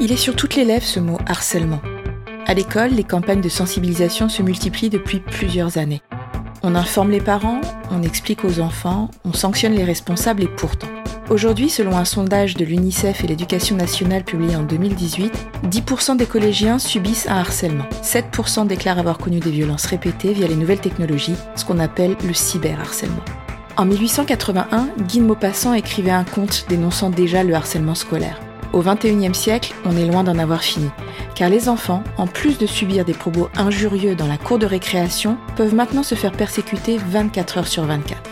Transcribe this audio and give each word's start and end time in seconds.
Il 0.00 0.12
est 0.12 0.16
sur 0.16 0.36
toutes 0.36 0.54
les 0.54 0.64
lèvres 0.64 0.84
ce 0.84 1.00
mot 1.00 1.18
harcèlement. 1.26 1.80
À 2.46 2.54
l'école, 2.54 2.92
les 2.92 3.04
campagnes 3.04 3.40
de 3.40 3.48
sensibilisation 3.48 4.28
se 4.28 4.42
multiplient 4.42 4.90
depuis 4.90 5.20
plusieurs 5.20 5.76
années. 5.76 6.00
On 6.62 6.74
informe 6.74 7.10
les 7.10 7.20
parents, 7.20 7.60
on 7.90 8.02
explique 8.02 8.44
aux 8.44 8.60
enfants, 8.60 9.10
on 9.24 9.32
sanctionne 9.32 9.74
les 9.74 9.84
responsables 9.84 10.42
et 10.42 10.48
pourtant. 10.48 10.88
Aujourd'hui, 11.30 11.68
selon 11.68 11.94
un 11.94 12.06
sondage 12.06 12.54
de 12.54 12.64
l'UNICEF 12.64 13.22
et 13.22 13.26
l'Éducation 13.26 13.76
nationale 13.76 14.24
publié 14.24 14.56
en 14.56 14.62
2018, 14.62 15.30
10% 15.66 16.16
des 16.16 16.24
collégiens 16.24 16.78
subissent 16.78 17.28
un 17.28 17.36
harcèlement. 17.36 17.84
7% 18.02 18.66
déclarent 18.66 18.98
avoir 18.98 19.18
connu 19.18 19.38
des 19.38 19.50
violences 19.50 19.84
répétées 19.84 20.32
via 20.32 20.48
les 20.48 20.56
nouvelles 20.56 20.80
technologies, 20.80 21.36
ce 21.54 21.66
qu'on 21.66 21.80
appelle 21.80 22.16
le 22.26 22.32
cyberharcèlement. 22.32 23.22
En 23.76 23.84
1881, 23.84 24.88
Guy 25.06 25.18
de 25.18 25.24
Maupassant 25.24 25.74
écrivait 25.74 26.10
un 26.10 26.24
conte 26.24 26.64
dénonçant 26.70 27.10
déjà 27.10 27.44
le 27.44 27.54
harcèlement 27.54 27.94
scolaire. 27.94 28.40
Au 28.72 28.80
XXIe 28.80 29.34
siècle, 29.34 29.74
on 29.84 29.98
est 29.98 30.06
loin 30.06 30.24
d'en 30.24 30.38
avoir 30.38 30.62
fini, 30.62 30.88
car 31.34 31.50
les 31.50 31.68
enfants, 31.68 32.02
en 32.16 32.26
plus 32.26 32.56
de 32.56 32.66
subir 32.66 33.04
des 33.04 33.12
propos 33.12 33.50
injurieux 33.54 34.14
dans 34.14 34.26
la 34.26 34.38
cour 34.38 34.58
de 34.58 34.66
récréation, 34.66 35.36
peuvent 35.56 35.74
maintenant 35.74 36.02
se 36.02 36.14
faire 36.14 36.32
persécuter 36.32 36.96
24 36.96 37.58
heures 37.58 37.68
sur 37.68 37.84
24. 37.84 38.27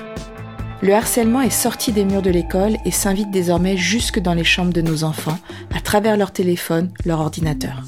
Le 0.82 0.92
harcèlement 0.92 1.40
est 1.40 1.50
sorti 1.50 1.92
des 1.92 2.04
murs 2.04 2.22
de 2.22 2.30
l'école 2.30 2.76
et 2.84 2.90
s'invite 2.90 3.30
désormais 3.30 3.78
jusque 3.78 4.20
dans 4.20 4.34
les 4.34 4.44
chambres 4.44 4.74
de 4.74 4.82
nos 4.82 5.04
enfants, 5.04 5.38
à 5.74 5.80
travers 5.80 6.16
leur 6.18 6.32
téléphone, 6.32 6.90
leur 7.06 7.20
ordinateur. 7.20 7.82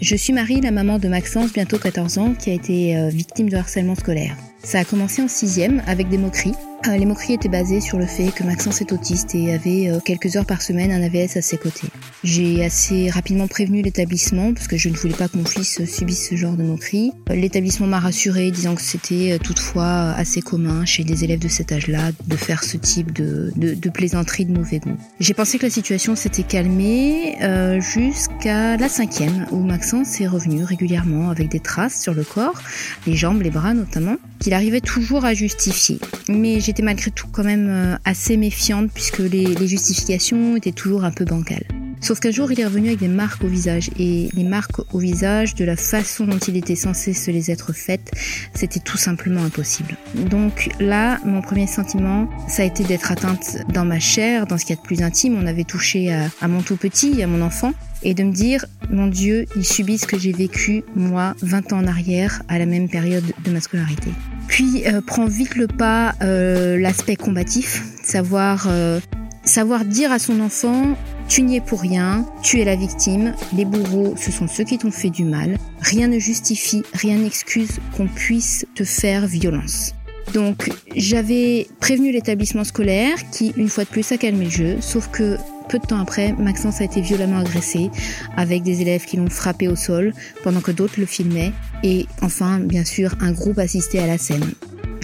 Je 0.00 0.14
suis 0.14 0.32
Marie, 0.32 0.60
la 0.60 0.70
maman 0.70 0.98
de 0.98 1.08
Maxence, 1.08 1.52
bientôt 1.52 1.78
14 1.78 2.18
ans, 2.18 2.34
qui 2.34 2.50
a 2.50 2.52
été 2.52 2.96
euh, 2.96 3.08
victime 3.08 3.48
de 3.48 3.56
harcèlement 3.56 3.96
scolaire. 3.96 4.36
Ça 4.62 4.78
a 4.78 4.84
commencé 4.84 5.20
en 5.20 5.28
sixième 5.28 5.82
avec 5.86 6.08
des 6.08 6.18
moqueries 6.18 6.54
les 6.94 7.06
moqueries 7.06 7.34
étaient 7.34 7.48
basées 7.48 7.80
sur 7.80 7.98
le 7.98 8.06
fait 8.06 8.30
que 8.30 8.44
Maxence 8.44 8.80
est 8.80 8.92
autiste 8.92 9.34
et 9.34 9.52
avait 9.52 9.88
euh, 9.88 10.00
quelques 10.00 10.36
heures 10.36 10.46
par 10.46 10.62
semaine 10.62 10.92
un 10.92 11.02
AVS 11.02 11.36
à 11.36 11.42
ses 11.42 11.58
côtés. 11.58 11.88
J'ai 12.22 12.64
assez 12.64 13.10
rapidement 13.10 13.48
prévenu 13.48 13.82
l'établissement 13.82 14.52
parce 14.54 14.68
que 14.68 14.76
je 14.76 14.88
ne 14.88 14.94
voulais 14.94 15.14
pas 15.14 15.28
que 15.28 15.36
mon 15.36 15.44
fils 15.44 15.84
subisse 15.84 16.28
ce 16.28 16.36
genre 16.36 16.54
de 16.54 16.62
moqueries. 16.62 17.12
Euh, 17.30 17.34
l'établissement 17.34 17.86
m'a 17.86 18.00
rassuré 18.00 18.50
disant 18.50 18.74
que 18.74 18.82
c'était 18.82 19.38
toutefois 19.42 20.12
assez 20.12 20.42
commun 20.42 20.84
chez 20.84 21.04
des 21.04 21.24
élèves 21.24 21.40
de 21.40 21.48
cet 21.48 21.72
âge-là 21.72 22.12
de 22.26 22.36
faire 22.36 22.62
ce 22.64 22.76
type 22.76 23.12
de, 23.12 23.52
de, 23.56 23.90
plaisanterie 23.90 24.44
de 24.44 24.52
mauvais 24.52 24.78
goût. 24.78 24.96
J'ai 25.20 25.34
pensé 25.34 25.58
que 25.58 25.64
la 25.64 25.70
situation 25.70 26.16
s'était 26.16 26.42
calmée 26.42 27.36
euh, 27.42 27.80
jusqu'à 27.80 28.76
la 28.76 28.88
cinquième 28.88 29.46
où 29.50 29.58
Maxence 29.58 30.20
est 30.20 30.26
revenu 30.26 30.64
régulièrement 30.64 31.30
avec 31.30 31.48
des 31.48 31.60
traces 31.60 32.00
sur 32.00 32.14
le 32.14 32.24
corps, 32.24 32.60
les 33.06 33.14
jambes, 33.14 33.42
les 33.42 33.50
bras 33.50 33.74
notamment, 33.74 34.16
qu'il 34.38 34.54
arrivait 34.54 34.80
toujours 34.80 35.24
à 35.24 35.34
justifier. 35.34 35.98
Mais 36.28 36.60
j'étais 36.60 36.82
malgré 36.82 37.10
tout 37.10 37.28
quand 37.30 37.44
même 37.44 37.68
euh, 37.68 37.96
assez 38.04 38.36
méfiante 38.36 38.90
puisque 38.92 39.18
les, 39.18 39.66
justifications 39.66 40.56
étaient 40.56 40.72
toujours 40.72 41.04
un 41.04 41.10
peu 41.10 41.24
bancales. 41.24 41.66
Sauf 42.00 42.20
qu'un 42.20 42.30
jour, 42.30 42.52
il 42.52 42.60
est 42.60 42.64
revenu 42.64 42.88
avec 42.88 43.00
des 43.00 43.08
marques 43.08 43.42
au 43.44 43.48
visage. 43.48 43.90
Et 43.98 44.28
les 44.34 44.44
marques 44.44 44.80
au 44.92 44.98
visage, 44.98 45.54
de 45.54 45.64
la 45.64 45.76
façon 45.76 46.24
dont 46.24 46.38
il 46.38 46.56
était 46.56 46.76
censé 46.76 47.12
se 47.12 47.30
les 47.30 47.50
être 47.50 47.72
faites, 47.72 48.12
c'était 48.54 48.80
tout 48.80 48.96
simplement 48.96 49.42
impossible. 49.42 49.96
Donc 50.14 50.70
là, 50.78 51.18
mon 51.24 51.42
premier 51.42 51.66
sentiment, 51.66 52.28
ça 52.48 52.62
a 52.62 52.64
été 52.64 52.84
d'être 52.84 53.10
atteinte 53.10 53.58
dans 53.72 53.84
ma 53.84 53.98
chair, 53.98 54.46
dans 54.46 54.58
ce 54.58 54.64
qu'il 54.64 54.76
y 54.76 54.78
a 54.78 54.82
de 54.82 54.86
plus 54.86 55.02
intime. 55.02 55.36
On 55.40 55.46
avait 55.46 55.64
touché 55.64 56.12
à, 56.12 56.48
mon 56.48 56.62
tout 56.62 56.76
petit, 56.76 57.22
à 57.22 57.26
mon 57.26 57.42
enfant. 57.42 57.72
Et 58.02 58.14
de 58.14 58.22
me 58.22 58.32
dire, 58.32 58.66
mon 58.90 59.06
Dieu, 59.06 59.46
il 59.56 59.64
subit 59.64 59.98
ce 59.98 60.06
que 60.06 60.18
j'ai 60.18 60.32
vécu, 60.32 60.84
moi, 60.94 61.34
20 61.42 61.72
ans 61.72 61.78
en 61.78 61.86
arrière, 61.86 62.42
à 62.46 62.58
la 62.58 62.66
même 62.66 62.88
période 62.88 63.24
de 63.44 63.50
ma 63.50 63.60
scolarité. 63.60 64.10
Puis 64.48 64.86
euh, 64.86 65.00
prend 65.00 65.26
vite 65.26 65.56
le 65.56 65.66
pas 65.66 66.14
euh, 66.22 66.78
l'aspect 66.78 67.16
combatif, 67.16 67.82
savoir 68.02 68.66
euh, 68.68 69.00
savoir 69.46 69.84
dire 69.84 70.12
à 70.12 70.18
son 70.18 70.40
enfant 70.40 70.96
tu 71.28 71.42
n'y 71.42 71.56
es 71.56 71.60
pour 71.60 71.80
rien, 71.80 72.24
tu 72.42 72.60
es 72.60 72.64
la 72.64 72.76
victime, 72.76 73.34
les 73.56 73.64
bourreaux 73.64 74.14
ce 74.16 74.30
sont 74.30 74.46
ceux 74.46 74.64
qui 74.64 74.78
t'ont 74.78 74.90
fait 74.90 75.10
du 75.10 75.24
mal, 75.24 75.56
rien 75.80 76.08
ne 76.08 76.18
justifie, 76.18 76.82
rien 76.92 77.18
n'excuse 77.18 77.80
qu'on 77.96 78.06
puisse 78.06 78.64
te 78.74 78.84
faire 78.84 79.26
violence. 79.26 79.92
Donc 80.34 80.70
j'avais 80.94 81.66
prévenu 81.80 82.12
l'établissement 82.12 82.64
scolaire 82.64 83.16
qui 83.30 83.52
une 83.56 83.68
fois 83.68 83.84
de 83.84 83.88
plus 83.88 84.10
a 84.12 84.18
calmé 84.18 84.44
le 84.44 84.50
jeu, 84.50 84.76
sauf 84.80 85.08
que 85.08 85.36
peu 85.68 85.78
de 85.78 85.86
temps 85.86 86.00
après, 86.00 86.32
Maxence 86.32 86.80
a 86.80 86.84
été 86.84 87.00
violemment 87.00 87.38
agressé 87.38 87.90
avec 88.36 88.62
des 88.62 88.82
élèves 88.82 89.04
qui 89.04 89.16
l'ont 89.16 89.30
frappé 89.30 89.66
au 89.66 89.74
sol 89.74 90.12
pendant 90.44 90.60
que 90.60 90.70
d'autres 90.70 91.00
le 91.00 91.06
filmaient 91.06 91.52
et 91.82 92.06
enfin, 92.22 92.60
bien 92.60 92.84
sûr, 92.84 93.14
un 93.20 93.32
groupe 93.32 93.58
assistait 93.58 93.98
à 93.98 94.06
la 94.06 94.18
scène. 94.18 94.52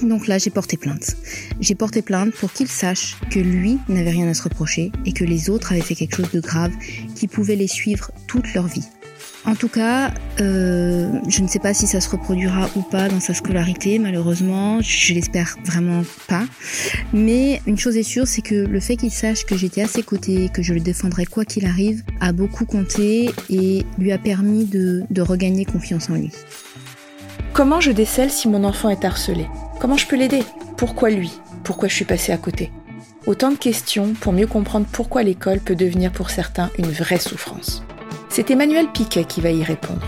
Donc 0.02 0.26
là, 0.26 0.38
j'ai 0.38 0.50
porté 0.50 0.76
plainte. 0.76 1.16
J'ai 1.60 1.74
porté 1.74 2.02
plainte 2.02 2.32
pour 2.32 2.52
qu'il 2.52 2.68
sache 2.68 3.16
que 3.30 3.38
lui 3.38 3.78
n'avait 3.88 4.10
rien 4.10 4.28
à 4.28 4.34
se 4.34 4.42
reprocher 4.42 4.90
et 5.06 5.12
que 5.12 5.24
les 5.24 5.48
autres 5.50 5.72
avaient 5.72 5.80
fait 5.80 5.94
quelque 5.94 6.16
chose 6.16 6.30
de 6.32 6.40
grave 6.40 6.72
qui 7.14 7.28
pouvait 7.28 7.56
les 7.56 7.68
suivre 7.68 8.10
toute 8.26 8.52
leur 8.54 8.66
vie. 8.66 8.86
En 9.44 9.56
tout 9.56 9.68
cas, 9.68 10.14
euh, 10.40 11.10
je 11.28 11.42
ne 11.42 11.48
sais 11.48 11.58
pas 11.58 11.74
si 11.74 11.88
ça 11.88 12.00
se 12.00 12.08
reproduira 12.08 12.70
ou 12.76 12.82
pas 12.82 13.08
dans 13.08 13.18
sa 13.18 13.34
scolarité, 13.34 13.98
malheureusement, 13.98 14.80
je 14.80 15.14
l'espère 15.14 15.56
vraiment 15.64 16.04
pas. 16.28 16.44
Mais 17.12 17.60
une 17.66 17.76
chose 17.76 17.96
est 17.96 18.04
sûre, 18.04 18.28
c'est 18.28 18.42
que 18.42 18.54
le 18.54 18.80
fait 18.80 18.96
qu'il 18.96 19.10
sache 19.10 19.44
que 19.44 19.56
j'étais 19.56 19.82
à 19.82 19.88
ses 19.88 20.04
côtés, 20.04 20.48
que 20.48 20.62
je 20.62 20.72
le 20.74 20.80
défendrai 20.80 21.26
quoi 21.26 21.44
qu'il 21.44 21.66
arrive, 21.66 22.04
a 22.20 22.32
beaucoup 22.32 22.66
compté 22.66 23.30
et 23.50 23.84
lui 23.98 24.12
a 24.12 24.18
permis 24.18 24.64
de, 24.64 25.02
de 25.10 25.22
regagner 25.22 25.64
confiance 25.64 26.08
en 26.08 26.14
lui. 26.14 26.30
Comment 27.52 27.80
je 27.80 27.92
décèle 27.92 28.30
si 28.30 28.48
mon 28.48 28.64
enfant 28.64 28.88
est 28.88 29.04
harcelé? 29.04 29.46
Comment 29.78 29.96
je 29.96 30.06
peux 30.06 30.16
l'aider? 30.16 30.42
Pourquoi 30.76 31.10
lui? 31.10 31.38
Pourquoi 31.64 31.88
je 31.88 31.94
suis 31.94 32.04
passée 32.04 32.32
à 32.32 32.38
côté? 32.38 32.72
Autant 33.26 33.50
de 33.50 33.56
questions 33.56 34.14
pour 34.20 34.32
mieux 34.32 34.46
comprendre 34.46 34.86
pourquoi 34.90 35.22
l'école 35.22 35.60
peut 35.60 35.76
devenir 35.76 36.12
pour 36.12 36.30
certains 36.30 36.70
une 36.78 36.90
vraie 36.90 37.18
souffrance. 37.18 37.84
C'est 38.30 38.50
Emmanuel 38.50 38.88
Piquet 38.88 39.24
qui 39.24 39.40
va 39.40 39.50
y 39.50 39.62
répondre. 39.62 40.06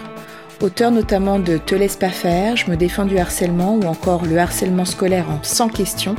Auteur 0.62 0.90
notamment 0.90 1.38
de 1.38 1.58
Te 1.58 1.74
laisse 1.74 1.96
pas 1.96 2.08
faire, 2.08 2.56
Je 2.56 2.70
me 2.70 2.76
défends 2.76 3.04
du 3.04 3.18
harcèlement 3.18 3.76
ou 3.76 3.82
encore 3.82 4.24
le 4.24 4.38
harcèlement 4.38 4.86
scolaire 4.86 5.30
en 5.30 5.42
100 5.42 5.68
questions, 5.68 6.16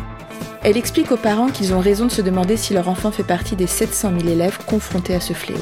elle 0.67 0.77
explique 0.77 1.11
aux 1.11 1.17
parents 1.17 1.49
qu'ils 1.49 1.75
ont 1.75 1.79
raison 1.79 2.05
de 2.05 2.11
se 2.11 2.23
demander 2.23 2.57
si 2.57 2.73
leur 2.73 2.89
enfant 2.89 3.11
fait 3.11 3.23
partie 3.23 3.55
des 3.55 3.67
700 3.67 4.13
000 4.19 4.31
élèves 4.31 4.57
confrontés 4.65 5.13
à 5.13 5.19
ce 5.19 5.33
fléau. 5.33 5.59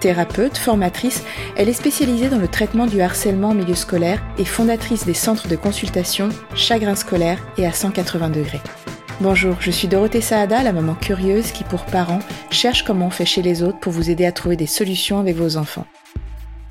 Thérapeute, 0.00 0.58
formatrice, 0.58 1.24
elle 1.56 1.68
est 1.68 1.72
spécialisée 1.72 2.28
dans 2.28 2.38
le 2.38 2.48
traitement 2.48 2.86
du 2.86 3.00
harcèlement 3.00 3.48
en 3.48 3.54
milieu 3.54 3.74
scolaire 3.74 4.22
et 4.38 4.44
fondatrice 4.44 5.06
des 5.06 5.14
centres 5.14 5.48
de 5.48 5.56
consultation 5.56 6.28
Chagrin 6.54 6.94
scolaire 6.94 7.38
et 7.56 7.66
à 7.66 7.72
180 7.72 8.30
degrés. 8.30 8.60
Bonjour, 9.20 9.56
je 9.60 9.70
suis 9.70 9.88
Dorothée 9.88 10.20
Saada, 10.20 10.62
la 10.62 10.72
maman 10.72 10.94
curieuse 10.94 11.52
qui, 11.52 11.64
pour 11.64 11.84
parents, 11.84 12.18
cherche 12.50 12.82
comment 12.82 13.06
on 13.06 13.10
fait 13.10 13.24
chez 13.24 13.42
les 13.42 13.62
autres 13.62 13.78
pour 13.78 13.92
vous 13.92 14.10
aider 14.10 14.26
à 14.26 14.32
trouver 14.32 14.56
des 14.56 14.66
solutions 14.66 15.20
avec 15.20 15.36
vos 15.36 15.56
enfants. 15.56 15.86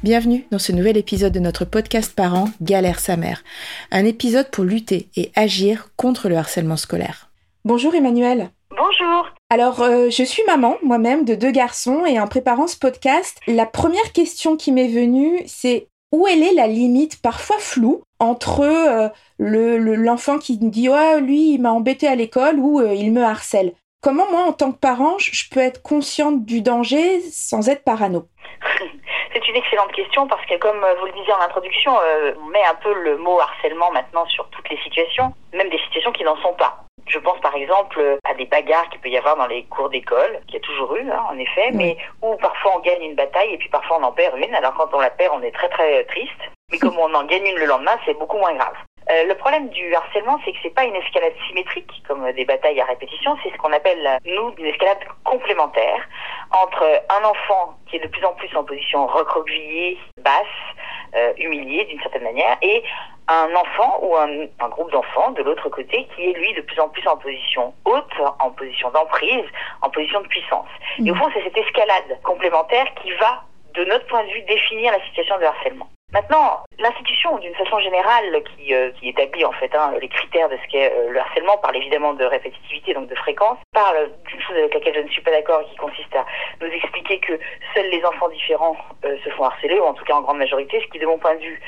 Bienvenue 0.04 0.46
dans 0.52 0.60
ce 0.60 0.74
nouvel 0.74 0.98
épisode 0.98 1.32
de 1.32 1.40
notre 1.40 1.64
podcast 1.64 2.14
Parents 2.14 2.50
Galère 2.62 3.00
sa 3.00 3.16
mère, 3.16 3.42
un 3.90 4.04
épisode 4.04 4.52
pour 4.52 4.66
lutter 4.66 5.10
et 5.16 5.32
agir 5.34 5.88
contre 5.96 6.28
le 6.28 6.36
harcèlement 6.36 6.76
scolaire. 6.76 7.30
Bonjour 7.64 7.96
Emmanuel. 7.96 8.50
Bonjour. 8.72 9.33
Alors, 9.54 9.84
euh, 9.84 10.10
je 10.10 10.24
suis 10.24 10.42
maman 10.46 10.78
moi-même 10.82 11.26
de 11.26 11.36
deux 11.36 11.52
garçons 11.52 12.08
et 12.08 12.20
en 12.20 12.26
préparant 12.26 12.66
ce 12.66 12.76
podcast, 12.76 13.40
la 13.46 13.68
première 13.68 14.12
question 14.12 14.58
qui 14.58 14.72
m'est 14.72 14.88
venue, 14.88 15.44
c'est 15.46 15.90
où 16.12 16.26
est 16.26 16.38
la 16.56 16.66
limite 16.66 17.22
parfois 17.22 17.60
floue 17.60 18.02
entre 18.18 18.62
euh, 18.62 19.10
le 19.38 19.78
l'enfant 19.78 20.40
qui 20.40 20.58
me 20.60 20.72
dit 20.72 20.90
ouais 20.90 21.22
lui 21.22 21.54
il 21.54 21.62
m'a 21.62 21.70
embêté 21.70 22.08
à 22.08 22.16
l'école 22.16 22.56
ou 22.58 22.80
euh, 22.80 22.96
il 22.96 23.12
me 23.14 23.22
harcèle. 23.22 23.74
Comment 24.02 24.26
moi 24.32 24.42
en 24.42 24.54
tant 24.54 24.72
que 24.72 24.80
parent 24.80 25.20
je 25.20 25.48
peux 25.52 25.60
être 25.60 25.84
consciente 25.84 26.46
du 26.46 26.64
danger 26.64 27.22
sans 27.22 27.70
être 27.70 27.84
parano? 27.84 28.26
C'est 29.34 29.48
une 29.48 29.56
excellente 29.56 29.92
question 29.92 30.26
parce 30.26 30.44
que 30.48 30.58
comme 30.58 30.84
vous 31.00 31.06
le 31.06 31.12
disiez 31.12 31.34
en 31.34 31.42
introduction, 31.46 31.92
on 32.42 32.50
met 32.50 32.66
un 32.66 32.76
peu 32.82 32.92
le 33.04 33.20
mot 33.20 33.40
harcèlement 33.40 33.92
maintenant 33.92 34.26
sur 34.26 34.50
toutes 34.50 34.68
les 34.72 34.78
situations, 34.78 35.32
même 35.54 35.70
des 35.70 35.80
situations 35.80 36.12
qui 36.12 36.24
n'en 36.24 36.38
sont 36.38 36.54
pas. 36.54 36.84
Je 37.08 37.20
pense 37.20 37.40
par 37.42 37.56
exemple 37.56 38.20
à 38.24 38.34
des 38.34 38.46
bagarres 38.46 38.90
qu'il 38.90 39.02
peut 39.02 39.10
y 39.10 39.18
avoir 39.18 39.36
dans 39.36 39.48
les 39.48 39.64
cours 39.66 39.90
d'école, 39.90 40.40
qu'il 40.48 40.56
y 40.56 40.58
a 40.58 40.66
toujours 40.66 40.96
eu, 40.96 41.10
hein, 41.10 41.24
en 41.30 41.38
effet, 41.38 41.72
mais 41.74 41.98
où 42.22 42.36
parfois 42.38 42.74
on 42.78 42.80
gagne 42.80 43.04
une 43.04 43.16
bataille 43.16 43.54
et 43.54 43.58
puis 43.58 43.70
parfois 43.70 44.00
on 44.00 44.04
en 44.04 44.12
perd 44.12 44.38
une. 44.38 44.56
Alors 44.56 44.74
quand 44.74 44.94
on 44.94 45.00
la 45.00 45.10
perd, 45.10 45.34
on 45.36 45.42
est 45.42 45.52
très 45.52 45.70
très 45.70 46.04
triste. 46.06 46.32
Mais 46.72 46.80
comme 46.80 46.98
on 46.98 47.14
en 47.14 47.24
gagne 47.26 47.46
une 47.46 47.58
le 47.58 47.66
lendemain, 47.66 47.98
c'est 48.06 48.18
beaucoup 48.18 48.38
moins 48.38 48.56
grave. 48.56 48.76
Euh, 49.12 49.26
le 49.26 49.36
problème 49.36 49.70
du 49.70 49.94
harcèlement, 49.94 50.40
c'est 50.46 50.54
que 50.54 50.58
c'est 50.64 50.74
pas 50.74 50.86
une 50.86 50.96
escalade 50.96 51.34
symétrique 51.48 51.92
comme 52.08 52.32
des 52.32 52.46
batailles 52.46 52.80
à 52.80 52.86
répétition, 52.86 53.38
c'est 53.44 53.52
ce 53.52 53.58
qu'on 53.58 53.74
appelle 53.74 54.18
nous 54.26 54.54
une 54.58 54.66
escalade 54.68 55.00
complémentaire 55.26 56.08
entre 56.52 56.84
un 57.10 57.24
enfant 57.26 57.78
qui 57.88 57.98
est 57.98 58.00
de 58.00 58.08
plus 58.08 58.24
en 58.24 58.34
plus 58.34 58.56
en 58.56 58.64
position 58.64 59.06
recroquevillée, 59.08 59.98
basse, 60.22 60.46
euh, 61.16 61.34
humilié 61.38 61.86
d'une 61.86 62.00
certaine 62.02 62.24
manière, 62.24 62.58
et 62.62 62.84
un 63.28 63.56
enfant 63.56 64.00
ou 64.02 64.16
un, 64.18 64.30
un 64.60 64.70
groupe 64.70 64.92
d'enfants 64.92 65.32
de 65.32 65.44
l'autre 65.44 65.70
côté 65.70 66.08
qui 66.16 66.30
est 66.30 66.34
lui 66.34 66.54
de 66.54 66.62
plus 66.62 66.80
en 66.80 66.90
plus 66.90 67.08
en 67.08 67.18
position 67.18 67.74
haute, 67.86 68.14
en 68.40 68.52
position 68.52 68.90
d'emprise, 68.92 69.46
en 69.82 69.90
position 69.90 70.22
de 70.22 70.28
puissance. 70.28 70.68
Et 71.00 71.10
au 71.10 71.16
mm. 71.16 71.18
fond, 71.18 71.30
c'est 71.34 71.44
cette 71.44 71.58
escalade 71.58 72.20
complémentaire 72.24 72.86
qui 73.02 73.12
va, 73.14 73.44
de 73.76 73.86
notre 73.86 74.06
point 74.08 74.24
de 74.24 74.30
vue, 74.30 74.42
définir 74.44 74.92
la 74.92 75.04
situation 75.06 75.38
de 75.40 75.46
harcèlement. 75.46 75.90
Maintenant, 76.14 76.62
l'institution, 76.78 77.40
d'une 77.40 77.56
façon 77.56 77.80
générale, 77.80 78.44
qui, 78.44 78.72
euh, 78.76 78.92
qui 79.00 79.10
établit 79.10 79.44
en 79.46 79.52
fait 79.54 79.74
hein, 79.74 79.94
les 80.00 80.08
critères 80.08 80.48
de 80.48 80.58
ce 80.58 80.72
qu'est 80.72 80.94
euh, 80.94 81.10
le 81.10 81.20
harcèlement, 81.20 81.58
parle 81.58 81.76
évidemment 81.78 82.14
de 82.14 82.24
répétitivité, 82.24 82.94
donc 82.94 83.08
de 83.08 83.16
fréquence, 83.16 83.58
parle 83.74 84.12
d'une 84.28 84.40
chose 84.40 84.56
avec 84.56 84.76
laquelle 84.76 84.94
je 84.94 85.00
ne 85.00 85.08
suis 85.08 85.24
pas 85.24 85.32
d'accord 85.32 85.62
et 85.62 85.66
qui 85.72 85.76
consiste 85.76 86.16
à 86.16 86.24
nous 86.62 86.68
expliquer 86.68 87.18
que 87.18 87.40
seuls 87.74 87.90
les 87.90 88.06
enfants 88.06 88.30
différents 88.30 88.78
euh, 89.06 89.18
se 89.24 89.30
font 89.32 89.46
harceler, 89.46 89.80
ou 89.80 89.86
en 89.86 89.96
tout 89.96 90.06
cas 90.06 90.14
en 90.14 90.22
grande 90.22 90.38
majorité, 90.38 90.80
ce 90.82 90.88
qui, 90.92 91.00
de 91.00 91.08
mon 91.08 91.18
point 91.18 91.34
de 91.34 91.42
vue, 91.42 91.60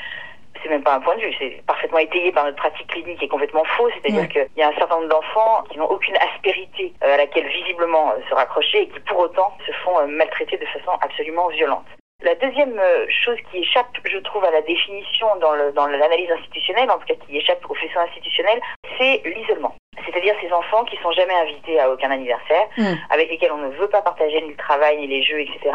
c'est 0.62 0.68
même 0.68 0.84
pas 0.84 0.94
un 0.94 1.00
point 1.00 1.16
de 1.16 1.22
vue, 1.22 1.34
c'est 1.40 1.60
parfaitement 1.66 1.98
étayé 1.98 2.30
par 2.30 2.44
notre 2.44 2.56
pratique 2.56 2.86
clinique 2.86 3.20
et 3.20 3.28
complètement 3.28 3.64
faux. 3.76 3.90
C'est-à-dire 3.90 4.28
qu'il 4.28 4.46
y 4.56 4.62
a 4.62 4.68
un 4.68 4.74
certain 4.74 4.94
nombre 4.94 5.08
d'enfants 5.08 5.64
qui 5.70 5.78
n'ont 5.78 5.90
aucune 5.90 6.16
aspérité 6.18 6.92
à 7.00 7.16
laquelle 7.16 7.48
visiblement 7.48 8.14
se 8.28 8.34
raccrocher 8.34 8.82
et 8.82 8.88
qui 8.88 9.00
pour 9.00 9.18
autant 9.18 9.52
se 9.66 9.72
font 9.84 10.06
maltraiter 10.06 10.56
de 10.56 10.66
façon 10.66 10.92
absolument 11.02 11.48
violente. 11.48 11.84
La 12.22 12.34
deuxième 12.34 12.78
euh, 12.78 13.06
chose 13.10 13.36
qui 13.50 13.58
échappe, 13.58 13.98
je 14.04 14.18
trouve, 14.18 14.42
à 14.44 14.50
la 14.50 14.62
définition 14.62 15.26
dans, 15.38 15.86
l'analyse 15.86 16.30
institutionnelle, 16.30 16.90
en 16.90 16.98
tout 16.98 17.06
cas 17.06 17.26
qui 17.26 17.36
échappe 17.36 17.60
aux 17.68 17.74
faisceaux 17.74 18.00
institutionnels, 18.00 18.60
c'est 18.98 19.22
l'isolement. 19.24 19.74
C'est-à-dire 20.04 20.34
ces 20.40 20.50
enfants 20.50 20.84
qui 20.84 20.96
sont 21.02 21.12
jamais 21.12 21.34
invités 21.34 21.78
à 21.78 21.90
aucun 21.90 22.10
anniversaire, 22.10 22.68
hmm. 22.78 22.94
avec 23.10 23.28
lesquels 23.28 23.52
on 23.52 23.58
ne 23.58 23.68
veut 23.68 23.88
pas 23.88 24.00
partager 24.00 24.40
ni 24.40 24.48
le 24.48 24.56
travail, 24.56 24.96
ni 24.96 25.06
les 25.06 25.22
jeux, 25.22 25.40
etc. 25.40 25.74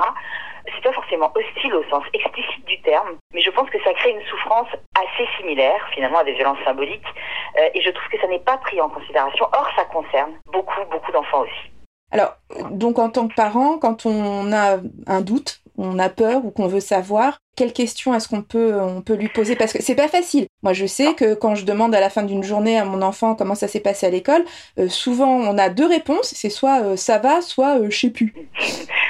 C'est 0.66 0.84
pas 0.84 0.94
forcément 0.94 1.32
hostile 1.36 1.76
au 1.76 1.84
sens 1.90 2.04
explicite 2.14 2.66
du 2.66 2.82
terme, 2.82 3.18
mais 3.34 3.42
je 3.42 3.50
pense 3.52 3.70
que 3.70 3.82
ça 3.84 3.94
crée 3.94 4.12
une 4.12 4.26
souffrance 4.26 4.70
assez 4.96 5.28
similaire, 5.38 5.88
finalement, 5.94 6.20
à 6.20 6.24
des 6.24 6.34
violences 6.34 6.64
symboliques, 6.66 7.14
euh, 7.60 7.70
et 7.74 7.82
je 7.82 7.90
trouve 7.92 8.10
que 8.10 8.20
ça 8.20 8.28
n'est 8.28 8.40
pas 8.40 8.58
pris 8.58 8.82
en 8.82 8.90
considération. 8.90 9.46
Or, 9.54 9.70
ça 9.76 9.86
concerne 9.86 10.34
beaucoup, 10.52 10.82
beaucoup 10.90 11.12
d'enfants 11.12 11.42
aussi. 11.42 11.72
Alors, 12.12 12.36
donc 12.72 13.00
en 13.00 13.10
tant 13.10 13.28
que 13.28 13.36
parent, 13.36 13.78
quand 13.78 14.06
on 14.06 14.52
a 14.52 14.78
un 15.08 15.22
doute, 15.22 15.61
on 15.82 16.00
a 16.00 16.10
peur 16.10 16.46
ou 16.46 16.52
qu'on 16.52 16.68
veut 16.68 16.80
savoir, 16.80 17.40
quelles 17.58 17.74
questions 17.74 18.14
est-ce 18.14 18.30
qu'on 18.30 18.44
peut, 18.44 18.80
on 18.80 19.02
peut 19.02 19.16
lui 19.16 19.28
poser? 19.28 19.56
Parce 19.56 19.74
que 19.74 19.82
c'est 19.82 19.96
pas 19.96 20.08
facile. 20.08 20.48
Moi, 20.64 20.74
je 20.74 20.86
sais 20.86 21.14
que 21.16 21.34
quand 21.34 21.56
je 21.56 21.66
demande 21.66 21.94
à 21.94 22.00
la 22.00 22.10
fin 22.10 22.24
d'une 22.24 22.44
journée 22.44 22.78
à 22.78 22.86
mon 22.86 23.02
enfant 23.02 23.36
comment 23.36 23.56
ça 23.56 23.68
s'est 23.68 23.82
passé 23.82 24.06
à 24.06 24.10
l'école, 24.10 24.44
euh, 24.80 24.88
souvent 24.88 25.30
on 25.30 25.58
a 25.58 25.70
deux 25.70 25.88
réponses. 25.88 26.34
C'est 26.36 26.50
soit 26.50 26.82
euh, 26.82 26.96
ça 26.96 27.18
va, 27.18 27.42
soit 27.42 27.80
euh, 27.80 27.90
je 27.90 28.00
sais 28.00 28.12
plus. 28.12 28.34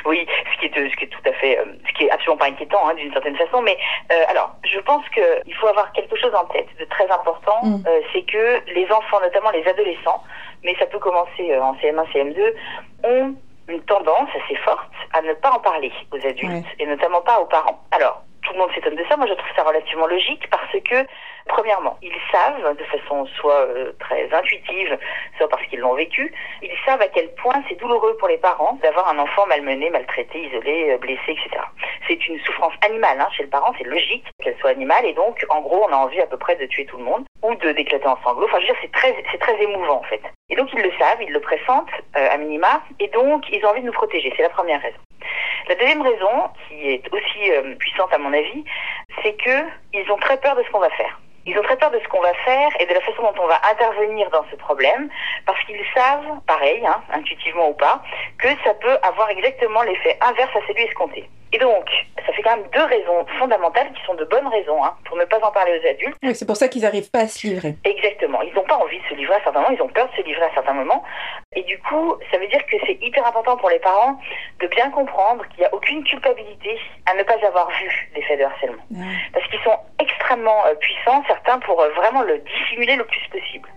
Oui, 0.03 0.25
ce 0.55 0.59
qui 0.59 0.65
est, 0.65 0.89
ce 0.89 0.95
qui 0.95 1.03
est 1.03 1.09
tout 1.09 1.29
à 1.29 1.33
fait, 1.33 1.59
ce 1.87 1.93
qui 1.93 2.05
est 2.05 2.09
absolument 2.09 2.39
pas 2.39 2.47
inquiétant 2.47 2.89
hein, 2.89 2.95
d'une 2.95 3.13
certaine 3.13 3.35
façon. 3.35 3.61
Mais 3.61 3.77
alors, 4.29 4.55
je 4.63 4.79
pense 4.79 5.03
qu'il 5.09 5.53
faut 5.53 5.67
avoir 5.67 5.91
quelque 5.93 6.15
chose 6.15 6.33
en 6.33 6.45
tête 6.45 6.65
de 6.79 6.85
très 6.85 7.07
important, 7.11 7.59
mm. 7.61 7.83
c'est 8.11 8.23
que 8.23 8.73
les 8.73 8.91
enfants, 8.91 9.19
notamment 9.21 9.51
les 9.51 9.63
adolescents, 9.67 10.23
mais 10.63 10.75
ça 10.79 10.87
peut 10.87 10.97
commencer 10.97 11.55
en 11.55 11.75
CM1, 11.75 12.11
CM2, 12.11 12.53
ont 13.03 13.35
une 13.67 13.81
tendance 13.83 14.29
assez 14.43 14.55
forte 14.57 14.91
à 15.13 15.21
ne 15.21 15.33
pas 15.33 15.51
en 15.51 15.59
parler 15.59 15.91
aux 16.11 16.25
adultes 16.25 16.67
et 16.79 16.85
notamment 16.85 17.21
pas 17.21 17.39
aux 17.39 17.45
parents. 17.45 17.83
Alors, 17.91 18.23
tout 18.43 18.53
le 18.53 18.59
monde 18.59 18.71
s'étonne 18.73 18.95
de 18.95 19.03
ça. 19.09 19.17
Moi, 19.17 19.27
je 19.27 19.33
trouve 19.33 19.51
ça 19.55 19.63
relativement 19.63 20.07
logique 20.07 20.49
parce 20.49 20.71
que, 20.83 21.07
premièrement, 21.47 21.97
ils 22.01 22.15
savent, 22.31 22.75
de 22.75 22.83
façon 22.85 23.25
soit 23.37 23.65
euh, 23.67 23.91
très 23.99 24.31
intuitive, 24.33 24.97
soit 25.37 25.49
parce 25.49 25.63
qu'ils 25.67 25.79
l'ont 25.79 25.93
vécu, 25.93 26.33
ils 26.61 26.77
savent 26.85 27.01
à 27.01 27.07
quel 27.07 27.33
point 27.35 27.63
c'est 27.67 27.75
douloureux 27.75 28.15
pour 28.17 28.27
les 28.27 28.37
parents 28.37 28.77
d'avoir 28.81 29.09
un 29.09 29.19
enfant 29.19 29.45
malmené, 29.47 29.89
maltraité, 29.89 30.39
isolé, 30.39 30.91
euh, 30.91 30.97
blessé, 30.97 31.21
etc. 31.27 31.49
C'est 32.07 32.27
une 32.27 32.39
souffrance 32.41 32.73
animale 32.85 33.19
hein, 33.19 33.29
chez 33.35 33.43
le 33.43 33.49
parent, 33.49 33.73
c'est 33.77 33.85
logique 33.85 34.25
qu'elle 34.41 34.57
soit 34.57 34.71
animale 34.71 35.05
et 35.05 35.13
donc, 35.13 35.45
en 35.49 35.61
gros, 35.61 35.85
on 35.87 35.93
a 35.93 35.97
envie 35.97 36.21
à 36.21 36.27
peu 36.27 36.37
près 36.37 36.55
de 36.55 36.65
tuer 36.65 36.85
tout 36.85 36.97
le 36.97 37.03
monde 37.03 37.25
ou 37.43 37.55
de 37.55 37.71
d'éclater 37.71 38.07
en 38.07 38.17
sanglots. 38.23 38.45
Enfin, 38.45 38.59
je 38.59 38.67
veux 38.67 38.73
dire, 38.73 38.81
c'est 38.81 38.91
très, 38.91 39.15
c'est 39.31 39.39
très 39.39 39.61
émouvant 39.61 39.99
en 39.99 40.03
fait. 40.03 40.21
Et 40.49 40.55
donc, 40.55 40.69
ils 40.73 40.81
le 40.81 40.91
savent, 40.99 41.21
ils 41.21 41.31
le 41.31 41.39
pressentent 41.39 41.91
euh, 42.17 42.27
à 42.29 42.37
minima 42.37 42.81
et 42.99 43.07
donc, 43.09 43.45
ils 43.51 43.63
ont 43.65 43.69
envie 43.69 43.81
de 43.81 43.87
nous 43.87 43.93
protéger. 43.93 44.33
C'est 44.35 44.43
la 44.43 44.49
première 44.49 44.81
raison. 44.81 44.97
La 45.67 45.75
deuxième 45.75 46.01
raison, 46.01 46.49
qui 46.67 46.89
est 46.89 47.03
aussi 47.13 47.51
euh, 47.51 47.75
puissante 47.75 48.13
à 48.13 48.17
mon 48.17 48.33
avis, 48.33 48.63
c'est 49.21 49.33
que 49.33 49.63
ils 49.93 50.11
ont 50.11 50.17
très 50.17 50.37
peur 50.37 50.55
de 50.55 50.63
ce 50.63 50.69
qu'on 50.71 50.79
va 50.79 50.89
faire. 50.91 51.19
Ils 51.45 51.57
ont 51.57 51.63
très 51.63 51.77
peur 51.77 51.89
de 51.91 51.99
ce 51.99 52.07
qu'on 52.07 52.21
va 52.21 52.33
faire 52.45 52.69
et 52.79 52.85
de 52.85 52.93
la 52.93 53.01
façon 53.01 53.23
dont 53.23 53.43
on 53.43 53.47
va 53.47 53.59
intervenir 53.69 54.29
dans 54.29 54.45
ce 54.51 54.55
problème, 54.55 55.09
parce 55.45 55.59
qu'ils 55.65 55.83
savent, 55.95 56.39
pareil, 56.45 56.85
hein, 56.85 57.01
intuitivement 57.11 57.69
ou 57.69 57.73
pas, 57.73 58.01
que 58.37 58.49
ça 58.63 58.73
peut 58.75 58.97
avoir 59.03 59.29
exactement 59.29 59.81
l'effet 59.81 60.17
inverse 60.21 60.55
à 60.55 60.67
celui 60.67 60.83
escompté. 60.83 61.27
Et 61.53 61.57
donc, 61.57 61.89
ça 62.25 62.31
fait 62.31 62.41
quand 62.43 62.55
même 62.55 62.67
deux 62.73 62.83
raisons 62.83 63.25
fondamentales 63.37 63.91
qui 63.93 64.01
sont 64.05 64.13
de 64.13 64.23
bonnes 64.25 64.47
raisons 64.47 64.83
hein, 64.83 64.95
pour 65.05 65.17
ne 65.17 65.25
pas 65.25 65.37
en 65.45 65.51
parler 65.51 65.79
aux 65.79 65.87
adultes. 65.87 66.15
Oui, 66.23 66.33
c'est 66.33 66.45
pour 66.45 66.55
ça 66.55 66.67
qu'ils 66.69 66.83
n'arrivent 66.83 67.11
pas 67.11 67.21
à 67.21 67.27
se 67.27 67.45
livrer. 67.45 67.75
Exactement. 67.83 68.41
Ils 68.41 68.53
n'ont 68.53 68.63
pas 68.63 68.77
envie 68.77 68.99
de 68.99 69.03
se 69.09 69.15
livrer 69.15 69.35
à 69.35 69.43
certains 69.43 69.59
moments, 69.59 69.75
ils 69.75 69.81
ont 69.81 69.89
peur 69.89 70.07
de 70.09 70.15
se 70.15 70.25
livrer 70.25 70.43
à 70.43 70.53
certains 70.53 70.73
moments. 70.73 71.03
Et 71.53 71.63
du 71.63 71.77
coup, 71.79 72.15
ça 72.31 72.37
veut 72.37 72.47
dire 72.47 72.65
que 72.67 72.77
c'est 72.85 72.97
hyper 73.01 73.25
important 73.27 73.57
pour 73.57 73.69
les 73.69 73.79
parents 73.79 74.17
de 74.61 74.67
bien 74.67 74.89
comprendre 74.91 75.45
qu'il 75.49 75.59
n'y 75.59 75.65
a 75.65 75.73
aucune 75.73 76.03
culpabilité 76.03 76.79
à 77.05 77.15
ne 77.15 77.23
pas 77.23 77.35
avoir 77.45 77.69
vu 77.69 78.11
des 78.15 78.21
faits 78.21 78.39
de 78.39 78.45
harcèlement. 78.45 78.83
Parce 79.33 79.45
qu'ils 79.47 79.61
sont 79.61 79.77
extrêmement 79.99 80.65
euh, 80.67 80.75
puissants, 80.75 81.23
certains, 81.27 81.59
pour 81.59 81.81
euh, 81.81 81.89
vraiment 81.89 82.21
le 82.21 82.37
dissimuler 82.39 82.95
le 82.95 83.03
plus 83.03 83.27
possible. 83.29 83.69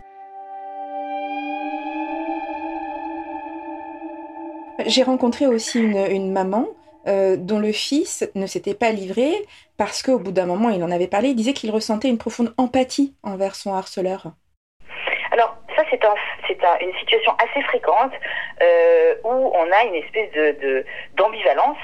J'ai 4.87 5.03
rencontré 5.03 5.47
aussi 5.47 5.81
une, 5.81 5.97
une 6.11 6.32
maman 6.32 6.67
euh, 7.06 7.36
dont 7.36 7.58
le 7.58 7.72
fils 7.72 8.28
ne 8.34 8.46
s'était 8.46 8.74
pas 8.74 8.90
livré 8.90 9.32
parce 9.76 10.02
qu'au 10.02 10.18
bout 10.18 10.32
d'un 10.32 10.46
moment, 10.46 10.70
il 10.70 10.82
en 10.82 10.90
avait 10.90 11.08
parlé, 11.08 11.28
il 11.28 11.36
disait 11.36 11.52
qu'il 11.52 11.70
ressentait 11.70 12.08
une 12.08 12.18
profonde 12.18 12.54
empathie 12.58 13.14
envers 13.22 13.54
son 13.54 13.74
harceleur. 13.74 14.32
Alors, 15.30 15.56
ça, 15.76 15.82
c'est 15.90 16.04
un, 16.04 16.78
une 16.80 16.94
situation 16.98 17.32
assez 17.38 17.62
fréquente 17.62 18.12
euh, 18.62 19.14
où 19.24 19.52
on 19.54 19.72
a 19.72 19.84
une 19.84 19.96
espèce 19.96 20.30
de, 20.32 20.84
d'ambivalence 21.16 21.78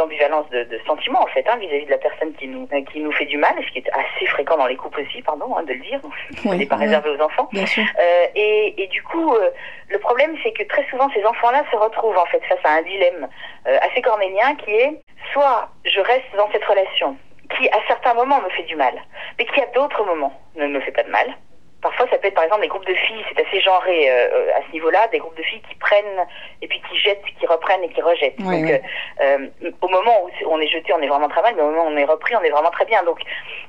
d'ambivalence 0.00 0.48
de, 0.50 0.64
de 0.64 0.80
sentiments 0.86 1.22
en 1.22 1.26
fait 1.26 1.46
hein, 1.46 1.56
vis-à-vis 1.58 1.84
de 1.84 1.90
la 1.90 1.98
personne 1.98 2.32
qui 2.34 2.48
nous 2.48 2.66
qui 2.90 3.00
nous 3.00 3.12
fait 3.12 3.26
du 3.26 3.36
mal, 3.36 3.54
ce 3.66 3.72
qui 3.72 3.78
est 3.78 3.90
assez 3.92 4.26
fréquent 4.26 4.56
dans 4.56 4.66
les 4.66 4.76
couples 4.76 5.00
aussi, 5.00 5.20
pardon 5.22 5.56
hein, 5.56 5.62
de 5.64 5.74
le 5.74 5.80
dire, 5.80 6.00
ce 6.42 6.48
n'est 6.48 6.66
pas 6.66 6.76
réservé 6.76 7.10
aux 7.10 7.20
enfants. 7.20 7.48
Euh, 7.54 8.26
et, 8.34 8.82
et, 8.82 8.86
du 8.88 9.02
coup, 9.02 9.34
euh, 9.34 9.50
le 9.88 9.98
problème 9.98 10.36
c'est 10.42 10.52
que 10.52 10.62
très 10.64 10.84
souvent 10.88 11.08
ces 11.14 11.24
enfants-là 11.24 11.64
se 11.70 11.76
retrouvent 11.76 12.16
en 12.16 12.26
fait 12.26 12.42
face 12.48 12.64
à 12.64 12.78
un 12.78 12.82
dilemme 12.82 13.28
euh, 13.66 13.78
assez 13.82 14.00
cornélien 14.00 14.54
qui 14.56 14.70
est 14.70 15.02
soit 15.32 15.68
je 15.84 16.00
reste 16.00 16.32
dans 16.36 16.50
cette 16.52 16.64
relation 16.64 17.16
qui 17.56 17.68
à 17.68 17.80
certains 17.88 18.14
moments 18.14 18.40
me 18.40 18.48
fait 18.50 18.62
du 18.62 18.76
mal, 18.76 18.94
mais 19.38 19.44
qui 19.44 19.60
à 19.60 19.66
d'autres 19.74 20.04
moments 20.04 20.32
ne 20.56 20.66
me 20.66 20.80
fait 20.80 20.92
pas 20.92 21.02
de 21.02 21.10
mal. 21.10 21.34
Parfois, 21.82 22.06
ça 22.10 22.18
peut 22.18 22.28
être 22.28 22.34
par 22.34 22.44
exemple 22.44 22.62
des 22.62 22.68
groupes 22.68 22.86
de 22.86 22.94
filles, 22.94 23.24
c'est 23.28 23.46
assez 23.46 23.60
genré 23.60 24.10
euh, 24.10 24.52
à 24.54 24.60
ce 24.66 24.72
niveau-là, 24.72 25.08
des 25.08 25.18
groupes 25.18 25.36
de 25.36 25.42
filles 25.42 25.62
qui 25.68 25.74
prennent 25.76 26.26
et 26.60 26.68
puis 26.68 26.80
qui 26.88 26.98
jettent, 26.98 27.24
qui 27.38 27.46
reprennent 27.46 27.82
et 27.82 27.88
qui 27.88 28.02
rejettent. 28.02 28.38
Donc, 28.38 28.68
euh, 28.70 28.78
euh, 29.22 29.48
au 29.80 29.88
moment 29.88 30.24
où 30.24 30.30
on 30.50 30.60
est 30.60 30.68
jeté, 30.68 30.92
on 30.92 31.00
est 31.00 31.08
vraiment 31.08 31.28
très 31.28 31.42
mal, 31.42 31.54
mais 31.56 31.62
au 31.62 31.70
moment 31.70 31.84
où 31.84 31.90
on 31.90 31.96
est 31.96 32.04
repris, 32.04 32.36
on 32.36 32.42
est 32.42 32.50
vraiment 32.50 32.70
très 32.70 32.84
bien. 32.84 33.02
Donc, 33.04 33.20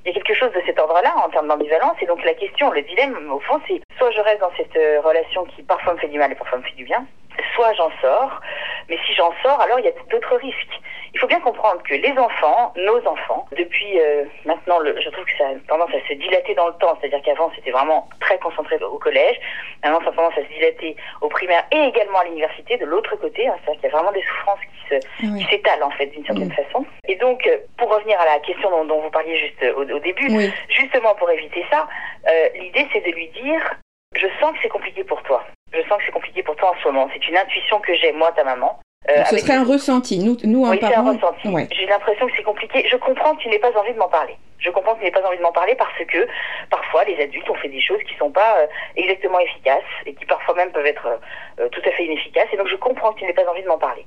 il 0.04 0.12
y 0.12 0.12
a 0.12 0.14
quelque 0.22 0.38
chose 0.38 0.52
de 0.52 0.62
cet 0.66 0.78
ordre-là 0.78 1.14
en 1.24 1.30
termes 1.30 1.48
d'ambivalence. 1.48 1.96
Et 2.02 2.06
donc, 2.06 2.24
la 2.26 2.34
question, 2.34 2.72
le 2.72 2.82
dilemme, 2.82 3.32
au 3.32 3.40
fond, 3.40 3.62
c'est 3.68 3.82
soit 3.98 4.12
je 4.12 4.20
reste 4.20 4.42
dans 4.42 4.52
cette 4.58 4.76
relation 5.04 5.46
qui 5.46 5.64
parfois 5.64 5.94
me 5.94 6.00
fait 6.00 6.10
du 6.10 6.20
mal 6.20 6.32
et 6.32 6.36
parfois 6.36 6.58
me 6.58 6.64
fait 6.64 6.76
du 6.76 6.84
bien, 6.84 7.06
soit 7.56 7.74
j'en 7.74 7.92
sors. 8.02 8.42
Mais 8.90 8.98
si 9.06 9.14
j'en 9.14 9.34
sors, 9.44 9.60
alors 9.62 9.80
il 9.80 9.86
y 9.86 9.90
a 9.90 9.94
d'autres 10.10 10.36
risques. 10.36 10.80
Il 11.14 11.20
faut 11.20 11.28
bien 11.28 11.42
comprendre 11.42 11.82
que 11.84 11.94
les 11.94 12.18
enfants, 12.18 12.74
nos 12.76 13.06
enfants, 13.06 13.46
depuis 13.58 14.00
euh, 14.00 14.24
maintenant, 14.46 14.80
le, 14.80 15.00
je 15.00 15.10
trouve 15.10 15.26
que 15.26 15.38
ça 15.38 15.48
a 15.48 15.54
tendance 15.68 15.90
à 15.90 16.08
se 16.08 16.14
dilater 16.14 16.56
dans 16.56 16.68
le 16.68 16.74
temps. 16.74 16.98
C'est-à-dire 17.00 17.22
qu'avant, 17.24 17.52
c'était 17.56 17.72
vraiment 17.72 18.08
très 18.22 18.38
concentré 18.40 18.78
au 18.78 18.98
collège. 18.98 19.38
Maintenant, 19.84 20.00
ça 20.02 20.10
a 20.10 20.14
tendance 20.14 20.38
à 20.38 20.44
se 20.44 20.54
dilater 20.54 20.96
au 21.20 21.28
primaire 21.28 21.66
et 21.72 21.84
également 21.84 22.20
à 22.20 22.24
l'université, 22.24 22.78
de 22.78 22.86
l'autre 22.86 23.16
côté. 23.18 23.48
Hein, 23.48 23.56
C'est-à-dire 23.64 23.82
qu'il 23.82 23.90
y 23.90 23.94
a 23.94 23.98
vraiment 23.98 24.14
des 24.14 24.24
souffrances 24.24 24.60
qui 24.62 24.96
se, 24.96 25.50
s'étalent, 25.50 25.84
en 25.84 25.92
fait, 25.92 26.08
d'une 26.08 26.26
certaine 26.26 26.52
façon. 26.52 26.86
Et 27.08 27.16
donc, 27.16 27.46
euh, 27.48 27.58
pour 27.78 27.94
revenir 27.94 28.20
à 28.20 28.26
la 28.26 28.40
question 28.40 28.70
dont, 28.70 28.86
dont 28.86 29.02
vous 29.02 29.12
parliez 29.12 29.38
juste 29.38 29.64
au, 29.76 29.82
au 29.82 30.00
début, 30.00 30.30
justement 30.70 31.14
pour 31.16 31.30
éviter 31.30 31.66
ça, 31.70 31.88
euh, 32.28 32.50
l'idée, 32.56 32.88
c'est 32.94 33.06
de 33.06 33.12
lui 33.12 33.28
dire, 33.30 33.62
je 34.16 34.28
sens 34.40 34.54
que 34.54 34.60
c'est 34.62 34.70
compliqué 34.70 35.04
pour 35.04 35.22
toi. 35.24 35.44
Je 35.74 35.82
sens 35.88 35.98
que 36.00 36.04
c'est 36.06 36.12
compliqué 36.12 36.44
pour 36.44 36.56
toi 36.56 36.72
en 36.72 36.82
ce 36.82 36.88
moment. 36.88 37.10
C'est 37.14 37.28
une 37.28 37.38
intuition 37.38 37.80
que 37.80 37.94
j'ai, 37.96 38.12
moi, 38.12 38.32
ta 38.34 38.44
maman. 38.44 38.80
Euh, 39.10 39.24
ce 39.26 39.38
serait 39.38 39.56
un 39.56 39.64
ressenti. 39.64 40.20
Nous, 40.20 40.38
nous 40.44 40.68
oui, 40.68 40.78
c'est 40.80 40.94
un 40.94 41.02
ressenti. 41.02 41.50
J'ai 41.72 41.88
l'impression 41.88 42.28
que 42.28 42.34
c'est 42.36 42.44
compliqué. 42.44 42.88
Je 42.88 42.98
comprends 42.98 43.36
que 43.36 43.42
tu 43.42 43.50
n'aies 43.50 43.60
pas 43.60 43.76
envie 43.78 43.94
de 43.94 43.98
m'en 43.98 44.10
parler. 44.10 44.38
Je 44.60 44.70
comprends 44.70 44.94
que 44.94 45.00
tu 45.00 45.06
n'aies 45.06 45.12
pas 45.12 45.26
envie 45.26 45.38
de 45.38 45.42
m'en 45.42 45.52
parler 45.52 45.74
parce 45.74 45.98
que 46.08 46.28
parfois 46.70 47.04
les 47.06 47.20
adultes 47.20 47.50
ont 47.50 47.56
fait 47.56 47.68
des 47.68 47.82
choses 47.82 47.98
qui 48.08 48.14
ne 48.14 48.20
sont 48.20 48.32
pas 48.32 48.60
euh, 48.60 48.68
exactement 48.96 49.40
efficaces 49.40 49.82
et 50.06 50.14
qui 50.14 50.24
parfois 50.26 50.54
même 50.54 50.72
peuvent 50.72 50.86
être 50.86 51.20
euh, 51.60 51.68
tout 51.70 51.82
à 51.84 51.92
fait 51.92 52.06
inefficaces. 52.06 52.48
Et 52.54 52.58
donc 52.58 52.68
je 52.68 52.76
comprends 52.76 53.12
que 53.14 53.20
tu 53.20 53.26
n'aies 53.26 53.34
pas 53.34 53.50
envie 53.50 53.64
de 53.64 53.68
m'en 53.68 53.80
parler. 53.80 54.06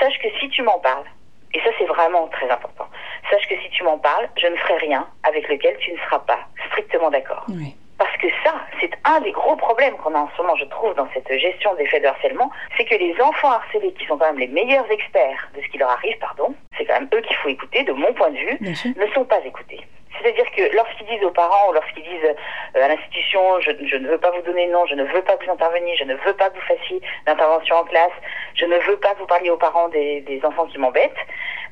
Sache 0.00 0.18
que 0.18 0.28
si 0.40 0.48
tu 0.48 0.62
m'en 0.62 0.78
parles, 0.78 1.04
et 1.52 1.60
ça 1.60 1.68
c'est 1.78 1.84
vraiment 1.84 2.26
très 2.28 2.48
important, 2.48 2.86
sache 3.30 3.46
que 3.46 3.54
si 3.62 3.68
tu 3.68 3.84
m'en 3.84 3.98
parles, 3.98 4.30
je 4.40 4.46
ne 4.46 4.56
ferai 4.56 4.78
rien 4.78 5.06
avec 5.24 5.46
lequel 5.46 5.76
tu 5.76 5.92
ne 5.92 5.98
seras 5.98 6.20
pas 6.20 6.40
strictement 6.70 7.10
d'accord. 7.10 7.44
Oui. 7.48 7.76
Que 8.22 8.28
ça, 8.44 8.54
c'est 8.80 8.92
un 9.04 9.20
des 9.20 9.32
gros 9.32 9.56
problèmes 9.56 9.96
qu'on 9.96 10.14
a 10.14 10.18
en 10.18 10.30
ce 10.36 10.40
moment, 10.40 10.54
je 10.54 10.64
trouve, 10.66 10.94
dans 10.94 11.08
cette 11.12 11.28
gestion 11.38 11.74
des 11.74 11.86
faits 11.86 12.02
de 12.02 12.06
harcèlement, 12.06 12.52
c'est 12.76 12.84
que 12.84 12.94
les 12.94 13.20
enfants 13.20 13.50
harcelés, 13.50 13.92
qui 13.94 14.06
sont 14.06 14.16
quand 14.16 14.26
même 14.26 14.38
les 14.38 14.46
meilleurs 14.46 14.88
experts 14.92 15.50
de 15.56 15.60
ce 15.60 15.66
qui 15.66 15.78
leur 15.78 15.90
arrive, 15.90 16.16
pardon, 16.18 16.54
c'est 16.78 16.84
quand 16.84 16.94
même 16.94 17.08
eux 17.12 17.20
qu'il 17.20 17.34
faut 17.36 17.48
écouter, 17.48 17.82
de 17.82 17.92
mon 17.92 18.12
point 18.14 18.30
de 18.30 18.36
vue, 18.36 18.58
ne 18.60 19.06
sont 19.12 19.24
pas 19.24 19.40
écoutés. 19.44 19.80
C'est-à-dire 20.20 20.48
que 20.52 20.76
lorsqu'ils 20.76 21.06
disent 21.06 21.24
aux 21.24 21.32
parents 21.32 21.70
ou 21.70 21.72
lorsqu'ils 21.72 22.04
disent 22.04 22.36
euh, 22.76 22.84
à 22.84 22.86
l'institution 22.86 23.40
je, 23.60 23.96
ne 23.96 24.08
veux 24.08 24.18
pas 24.18 24.30
vous 24.30 24.42
donner 24.42 24.68
nom, 24.68 24.86
je 24.86 24.94
ne 24.94 25.02
veux 25.04 25.22
pas 25.22 25.36
vous 25.36 25.50
intervenir, 25.50 25.96
je 25.98 26.04
ne 26.04 26.14
veux 26.14 26.34
pas 26.34 26.50
que 26.50 26.54
vous 26.54 26.76
fassiez 26.76 27.00
d'intervention 27.26 27.76
en 27.76 27.84
classe, 27.84 28.12
je 28.54 28.66
ne 28.66 28.76
veux 28.76 28.98
pas 28.98 29.14
vous 29.18 29.26
parler 29.26 29.50
aux 29.50 29.56
parents 29.56 29.88
des, 29.88 30.40
enfants 30.44 30.66
qui 30.66 30.78
m'embêtent, 30.78 31.10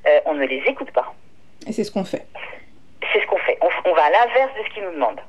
euh, 0.08 0.20
on 0.24 0.34
ne 0.34 0.46
les 0.46 0.62
écoute 0.66 0.90
pas. 0.90 1.14
Et 1.68 1.72
c'est 1.72 1.84
ce 1.84 1.92
qu'on 1.92 2.04
fait 2.04 2.26
c'est 3.12 3.20
ce 3.20 3.26
qu'on 3.26 3.38
fait. 3.38 3.58
On, 3.84 3.94
va 3.94 4.04
à 4.04 4.10
l'inverse 4.10 4.52
de 4.58 4.68
ce 4.68 4.74
qu'il 4.74 4.84
nous 4.84 4.92
demande. 4.92 5.20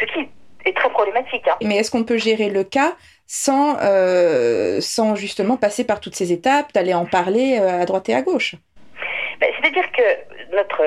Ce 0.00 0.04
qui 0.06 0.28
est 0.64 0.76
très 0.76 0.90
problématique. 0.90 1.46
Hein. 1.48 1.56
Mais 1.62 1.76
est-ce 1.76 1.90
qu'on 1.90 2.04
peut 2.04 2.16
gérer 2.16 2.48
le 2.48 2.64
cas 2.64 2.94
sans, 3.26 3.76
euh, 3.80 4.80
sans 4.80 5.14
justement 5.14 5.56
passer 5.56 5.84
par 5.84 6.00
toutes 6.00 6.14
ces 6.14 6.32
étapes, 6.32 6.72
d'aller 6.72 6.94
en 6.94 7.06
parler 7.06 7.58
euh, 7.60 7.82
à 7.82 7.84
droite 7.84 8.08
et 8.08 8.14
à 8.14 8.22
gauche? 8.22 8.54
Ben, 9.40 9.50
C'est-à-dire 9.60 9.90
que 9.92 10.56
notre 10.56 10.82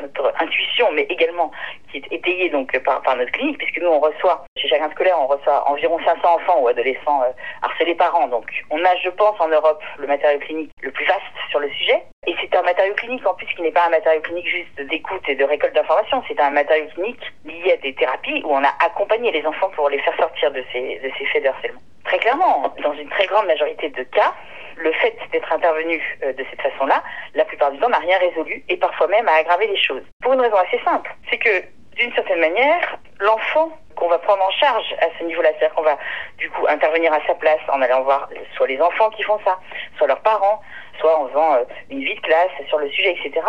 notre 0.00 0.32
intuition, 0.40 0.90
mais 0.92 1.02
également 1.02 1.50
qui 1.90 1.98
est 1.98 2.12
étayée 2.12 2.50
donc 2.50 2.76
par, 2.84 3.02
par 3.02 3.16
notre 3.16 3.32
clinique, 3.32 3.58
puisque 3.58 3.80
nous 3.80 3.88
on 3.88 4.00
reçoit 4.00 4.44
chez 4.56 4.68
chacun 4.68 4.90
scolaire, 4.90 5.16
on 5.20 5.26
reçoit 5.26 5.68
environ 5.68 5.98
500 6.04 6.20
enfants 6.24 6.60
ou 6.60 6.68
adolescents 6.68 7.22
euh, 7.22 7.32
harcelés 7.62 7.94
par 7.94 8.14
an. 8.14 8.28
Donc 8.28 8.46
on 8.70 8.84
a, 8.84 8.96
je 9.02 9.10
pense, 9.10 9.40
en 9.40 9.48
Europe 9.48 9.82
le 9.98 10.06
matériau 10.06 10.38
clinique 10.40 10.70
le 10.82 10.90
plus 10.90 11.04
vaste 11.06 11.20
sur 11.50 11.60
le 11.60 11.68
sujet. 11.70 12.02
Et 12.26 12.34
c'est 12.40 12.54
un 12.54 12.62
matériau 12.62 12.94
clinique 12.94 13.26
en 13.26 13.34
plus 13.34 13.46
qui 13.46 13.62
n'est 13.62 13.72
pas 13.72 13.86
un 13.86 13.90
matériau 13.90 14.20
clinique 14.20 14.46
juste 14.46 14.88
d'écoute 14.88 15.22
et 15.28 15.34
de 15.34 15.44
récolte 15.44 15.74
d'informations. 15.74 16.22
C'est 16.28 16.38
un 16.40 16.50
matériau 16.50 16.86
clinique 16.94 17.22
lié 17.44 17.72
à 17.72 17.76
des 17.78 17.94
thérapies 17.94 18.42
où 18.44 18.52
on 18.52 18.62
a 18.62 18.72
accompagné 18.84 19.30
les 19.32 19.44
enfants 19.46 19.70
pour 19.74 19.88
les 19.88 19.98
faire 20.00 20.16
sortir 20.16 20.50
de 20.52 20.62
ces, 20.72 20.98
de 20.98 21.10
ces 21.18 21.24
faits 21.26 21.42
de 21.42 21.48
harcèlement. 21.48 21.80
Très 22.04 22.18
clairement, 22.18 22.74
dans 22.82 22.92
une 22.94 23.08
très 23.08 23.26
grande 23.26 23.46
majorité 23.46 23.88
de 23.88 24.02
cas, 24.02 24.34
le 24.80 24.92
fait 24.92 25.16
d'être 25.32 25.52
intervenu 25.52 26.00
euh, 26.22 26.32
de 26.32 26.44
cette 26.50 26.60
façon-là, 26.62 27.02
la 27.34 27.44
plupart 27.44 27.70
du 27.70 27.78
temps, 27.78 27.88
n'a 27.88 27.98
rien 27.98 28.18
résolu 28.18 28.64
et 28.68 28.76
parfois 28.76 29.06
même 29.08 29.28
a 29.28 29.34
aggravé 29.34 29.66
les 29.66 29.76
choses. 29.76 30.02
Pour 30.22 30.32
une 30.32 30.40
raison 30.40 30.56
assez 30.56 30.80
simple, 30.84 31.14
c'est 31.30 31.38
que 31.38 31.62
d'une 31.96 32.12
certaine 32.14 32.40
manière, 32.40 32.98
l'enfant 33.18 33.70
qu'on 33.96 34.08
va 34.08 34.18
prendre 34.18 34.42
en 34.42 34.50
charge 34.52 34.94
à 35.00 35.06
ce 35.18 35.24
niveau-là, 35.24 35.50
c'est-à-dire 35.50 35.74
qu'on 35.74 35.82
va 35.82 35.98
du 36.38 36.48
coup 36.50 36.66
intervenir 36.68 37.12
à 37.12 37.20
sa 37.26 37.34
place 37.34 37.60
en 37.68 37.82
allant 37.82 38.02
voir 38.02 38.28
soit 38.56 38.66
les 38.66 38.80
enfants 38.80 39.10
qui 39.10 39.22
font 39.22 39.38
ça, 39.44 39.58
soit 39.98 40.06
leurs 40.06 40.22
parents, 40.22 40.62
soit 40.98 41.18
en 41.18 41.28
faisant 41.28 41.54
euh, 41.54 41.64
une 41.90 42.00
vie 42.00 42.14
de 42.14 42.20
classe 42.20 42.50
sur 42.68 42.78
le 42.78 42.88
sujet, 42.90 43.12
etc., 43.12 43.44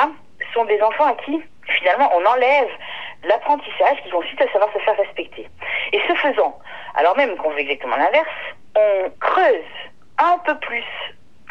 sont 0.53 0.65
des 0.65 0.81
enfants 0.81 1.05
à 1.05 1.13
qui 1.23 1.41
finalement 1.79 2.11
on 2.13 2.25
enlève 2.25 2.67
l'apprentissage 3.23 4.01
qu'ils 4.01 4.11
vont 4.11 4.19
ensuite 4.19 4.41
à 4.41 4.51
savoir 4.51 4.71
se 4.73 4.79
faire 4.79 4.97
respecter. 4.97 5.47
Et 5.93 6.01
ce 6.07 6.15
faisant, 6.15 6.57
alors 6.95 7.15
même 7.15 7.37
qu'on 7.37 7.51
veut 7.51 7.59
exactement 7.59 7.95
l'inverse, 7.95 8.27
on 8.75 9.09
creuse 9.19 9.63
un 10.17 10.37
peu 10.39 10.57
plus 10.59 10.83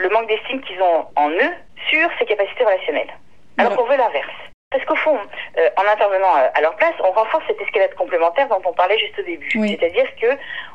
le 0.00 0.08
manque 0.10 0.28
d'estime 0.28 0.60
qu'ils 0.62 0.80
ont 0.82 1.06
en 1.16 1.30
eux 1.30 1.52
sur 1.90 2.08
ces 2.18 2.26
capacités 2.26 2.64
relationnelles. 2.64 3.12
Alors 3.58 3.76
qu'on 3.76 3.84
veut 3.84 3.96
l'inverse. 3.96 4.30
Parce 4.70 4.84
qu'au 4.84 4.94
fond, 4.94 5.18
euh, 5.58 5.68
en 5.76 5.82
intervenant 5.82 6.36
euh, 6.36 6.48
à 6.54 6.60
leur 6.60 6.76
place, 6.76 6.94
on 7.00 7.10
renforce 7.10 7.42
cette 7.48 7.60
escalade 7.60 7.92
complémentaire 7.94 8.48
dont 8.48 8.62
on 8.64 8.72
parlait 8.72 8.98
juste 8.98 9.18
au 9.18 9.22
début. 9.22 9.50
C'est-à-dire 9.50 10.06
que 10.14 10.28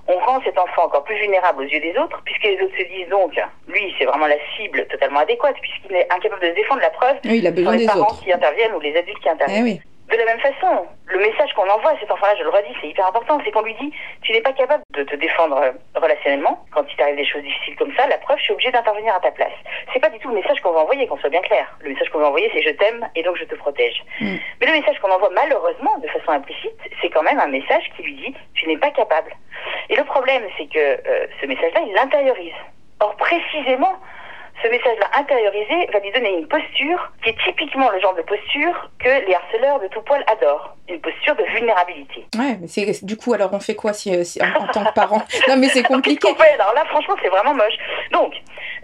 on 0.07 0.19
rend 0.19 0.41
cet 0.43 0.57
enfant 0.59 0.83
encore 0.83 1.05
plus 1.05 1.15
vulnérable 1.15 1.63
aux 1.63 1.67
yeux 1.67 1.79
des 1.79 1.97
autres, 1.97 2.21
puisque 2.25 2.43
les 2.43 2.61
autres 2.61 2.77
se 2.77 2.83
disent 2.83 3.07
donc, 3.07 3.39
lui, 3.69 3.95
c'est 3.97 4.03
vraiment 4.03 4.27
la 4.27 4.35
cible 4.57 4.85
totalement 4.87 5.19
adéquate, 5.19 5.55
puisqu'il 5.61 5.95
est 5.95 6.11
incapable 6.11 6.41
de 6.41 6.49
se 6.49 6.55
défendre 6.55 6.81
la 6.81 6.89
preuve. 6.89 7.15
Oui, 7.23 7.37
il 7.37 7.47
a 7.47 7.51
besoin 7.51 7.77
les 7.77 7.85
parents 7.85 8.13
qui 8.21 8.33
interviennent 8.33 8.73
ou 8.73 8.81
les 8.81 8.97
adultes 8.97 9.19
qui 9.19 9.29
interviennent. 9.29 9.67
Eh 9.67 9.94
de 10.09 10.17
la 10.17 10.25
même 10.25 10.39
façon, 10.39 10.85
le 11.07 11.19
message 11.19 11.51
qu'on 11.53 11.67
envoie 11.67 11.91
à 11.91 11.99
cet 11.99 12.11
enfant-là, 12.11 12.35
je 12.37 12.43
le 12.43 12.49
redis, 12.49 12.75
c'est 12.79 12.87
hyper 12.87 13.07
important, 13.07 13.39
c'est 13.43 13.51
qu'on 13.51 13.63
lui 13.63 13.73
dit, 13.75 13.91
tu 14.21 14.31
n'es 14.31 14.41
pas 14.41 14.53
capable 14.53 14.83
de 14.93 15.03
te 15.03 15.15
défendre 15.15 15.57
euh, 15.57 15.71
relationnellement 15.95 16.63
quand 16.71 16.85
il 16.89 16.95
t'arrive 16.95 17.15
des 17.15 17.25
choses 17.25 17.41
difficiles 17.41 17.75
comme 17.75 17.93
ça, 17.95 18.07
la 18.07 18.17
preuve, 18.19 18.37
je 18.37 18.43
suis 18.43 18.53
obligé 18.53 18.71
d'intervenir 18.71 19.15
à 19.15 19.19
ta 19.19 19.31
place. 19.31 19.53
C'est 19.93 19.99
pas 19.99 20.09
du 20.09 20.19
tout 20.19 20.29
le 20.29 20.35
message 20.35 20.61
qu'on 20.61 20.71
va 20.71 20.81
envoyer, 20.81 21.07
qu'on 21.07 21.17
soit 21.17 21.29
bien 21.29 21.41
clair. 21.41 21.67
Le 21.81 21.89
message 21.89 22.09
qu'on 22.09 22.19
va 22.19 22.27
envoyer, 22.27 22.51
c'est 22.53 22.61
je 22.61 22.69
t'aime 22.69 23.07
et 23.15 23.23
donc 23.23 23.37
je 23.37 23.45
te 23.45 23.55
protège. 23.55 24.03
Mm. 24.21 24.35
Mais 24.61 24.67
le 24.67 24.73
message 24.73 24.99
qu'on 24.99 25.11
envoie 25.11 25.31
malheureusement, 25.31 25.97
de 25.97 26.07
façon 26.07 26.31
implicite, 26.31 26.79
c'est 27.01 27.09
quand 27.09 27.23
même 27.23 27.39
un 27.39 27.47
message 27.47 27.89
qui 27.95 28.03
lui 28.03 28.13
dit, 28.15 28.35
tu 28.53 28.67
n'es 28.67 28.77
pas 28.77 28.91
capable. 28.91 29.31
Et 29.89 29.95
le 29.95 30.03
problème, 30.03 30.43
c'est 30.57 30.67
que 30.67 30.79
euh, 30.79 31.27
ce 31.41 31.47
message-là, 31.47 31.81
il 31.87 31.93
l'intériorise. 31.93 32.53
Or, 32.99 33.15
précisément, 33.15 33.95
ce 34.63 34.67
message-là 34.69 35.09
intériorisé 35.17 35.87
va 35.91 35.99
lui 35.99 36.11
donner 36.11 36.37
une 36.37 36.47
posture 36.47 37.11
qui 37.23 37.29
est 37.29 37.37
typiquement 37.43 37.89
le 37.91 37.99
genre 37.99 38.15
de 38.15 38.21
posture 38.21 38.89
que 38.99 39.27
les 39.27 39.33
harceleurs 39.33 39.79
de 39.79 39.87
tout 39.87 40.01
poil 40.01 40.23
adorent. 40.27 40.75
Une 40.87 41.01
posture 41.01 41.35
de 41.35 41.43
vulnérabilité. 41.43 42.25
Ouais, 42.37 42.57
mais 42.61 42.67
c'est, 42.67 43.03
du 43.03 43.17
coup, 43.17 43.33
alors 43.33 43.49
on 43.53 43.59
fait 43.59 43.75
quoi 43.75 43.93
si, 43.93 44.11
en, 44.11 44.67
tant 44.67 44.85
que 44.85 44.93
parent? 44.93 45.21
Non, 45.47 45.57
mais 45.57 45.67
c'est 45.67 45.83
compliqué. 45.83 46.29
alors 46.53 46.73
là, 46.73 46.85
franchement, 46.85 47.15
c'est 47.21 47.29
vraiment 47.29 47.53
moche. 47.53 47.77
Donc, 48.11 48.33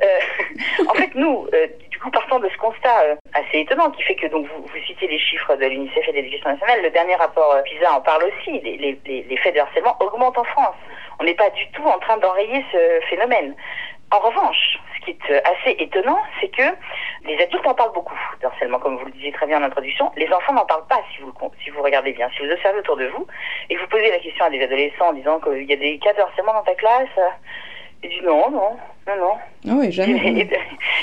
euh, 0.01 0.85
en 0.87 0.93
fait, 0.93 1.13
nous, 1.15 1.47
euh, 1.53 1.67
du 1.89 1.99
coup, 1.99 2.09
partant 2.11 2.39
de 2.39 2.49
ce 2.49 2.57
constat 2.57 3.01
euh, 3.03 3.15
assez 3.33 3.59
étonnant 3.59 3.91
qui 3.91 4.01
fait 4.03 4.15
que 4.15 4.27
donc 4.27 4.47
vous, 4.47 4.63
vous 4.63 4.85
citez 4.87 5.07
les 5.07 5.19
chiffres 5.19 5.55
de 5.55 5.65
l'UNICEF 5.65 6.07
et 6.07 6.11
de 6.11 6.17
l'Éducation 6.17 6.49
nationale, 6.49 6.81
le 6.81 6.89
dernier 6.89 7.15
rapport 7.15 7.55
PISA 7.63 7.93
en 7.93 8.01
parle 8.01 8.23
aussi. 8.25 8.59
Les, 8.61 8.77
les, 8.77 9.25
les 9.29 9.37
faits 9.37 9.55
de 9.55 9.59
harcèlement 9.59 9.95
augmentent 9.99 10.37
en 10.37 10.43
France. 10.43 10.75
On 11.19 11.23
n'est 11.23 11.35
pas 11.35 11.51
du 11.51 11.67
tout 11.71 11.83
en 11.83 11.99
train 11.99 12.17
d'enrayer 12.17 12.65
ce 12.71 13.05
phénomène. 13.07 13.55
En 14.11 14.19
revanche, 14.19 14.77
ce 14.99 15.05
qui 15.05 15.11
est 15.11 15.31
euh, 15.31 15.39
assez 15.45 15.75
étonnant, 15.79 16.19
c'est 16.39 16.49
que 16.49 16.63
les 17.23 17.41
adultes 17.41 17.65
en 17.65 17.73
parlent 17.73 17.93
beaucoup 17.93 18.17
harcèlement, 18.43 18.79
comme 18.79 18.97
vous 18.97 19.05
le 19.05 19.11
disiez 19.11 19.31
très 19.31 19.47
bien 19.47 19.59
en 19.59 19.63
introduction. 19.63 20.11
Les 20.17 20.31
enfants 20.33 20.53
n'en 20.53 20.65
parlent 20.65 20.87
pas 20.87 21.01
si 21.15 21.21
vous, 21.21 21.33
si 21.63 21.69
vous 21.69 21.81
regardez 21.81 22.11
bien. 22.11 22.29
Si 22.35 22.45
vous 22.45 22.51
observez 22.51 22.79
autour 22.79 22.97
de 22.97 23.07
vous 23.07 23.25
et 23.69 23.75
que 23.75 23.79
vous 23.79 23.87
posez 23.87 24.09
la 24.11 24.19
question 24.19 24.45
à 24.45 24.49
des 24.49 24.61
adolescents 24.61 25.09
en 25.09 25.13
disant 25.13 25.39
qu'il 25.39 25.63
y 25.63 25.73
a 25.73 25.77
des 25.77 25.97
cas 25.99 26.13
de 26.13 26.19
harcèlement 26.19 26.53
dans 26.53 26.63
ta 26.63 26.75
classe, 26.75 27.09
ils 28.03 28.09
disent 28.09 28.23
non, 28.23 28.49
non, 28.51 28.77
non, 29.07 29.15
non. 29.15 29.33
Ah 29.69 29.73
oui, 29.75 29.91
jamais. 29.91 30.41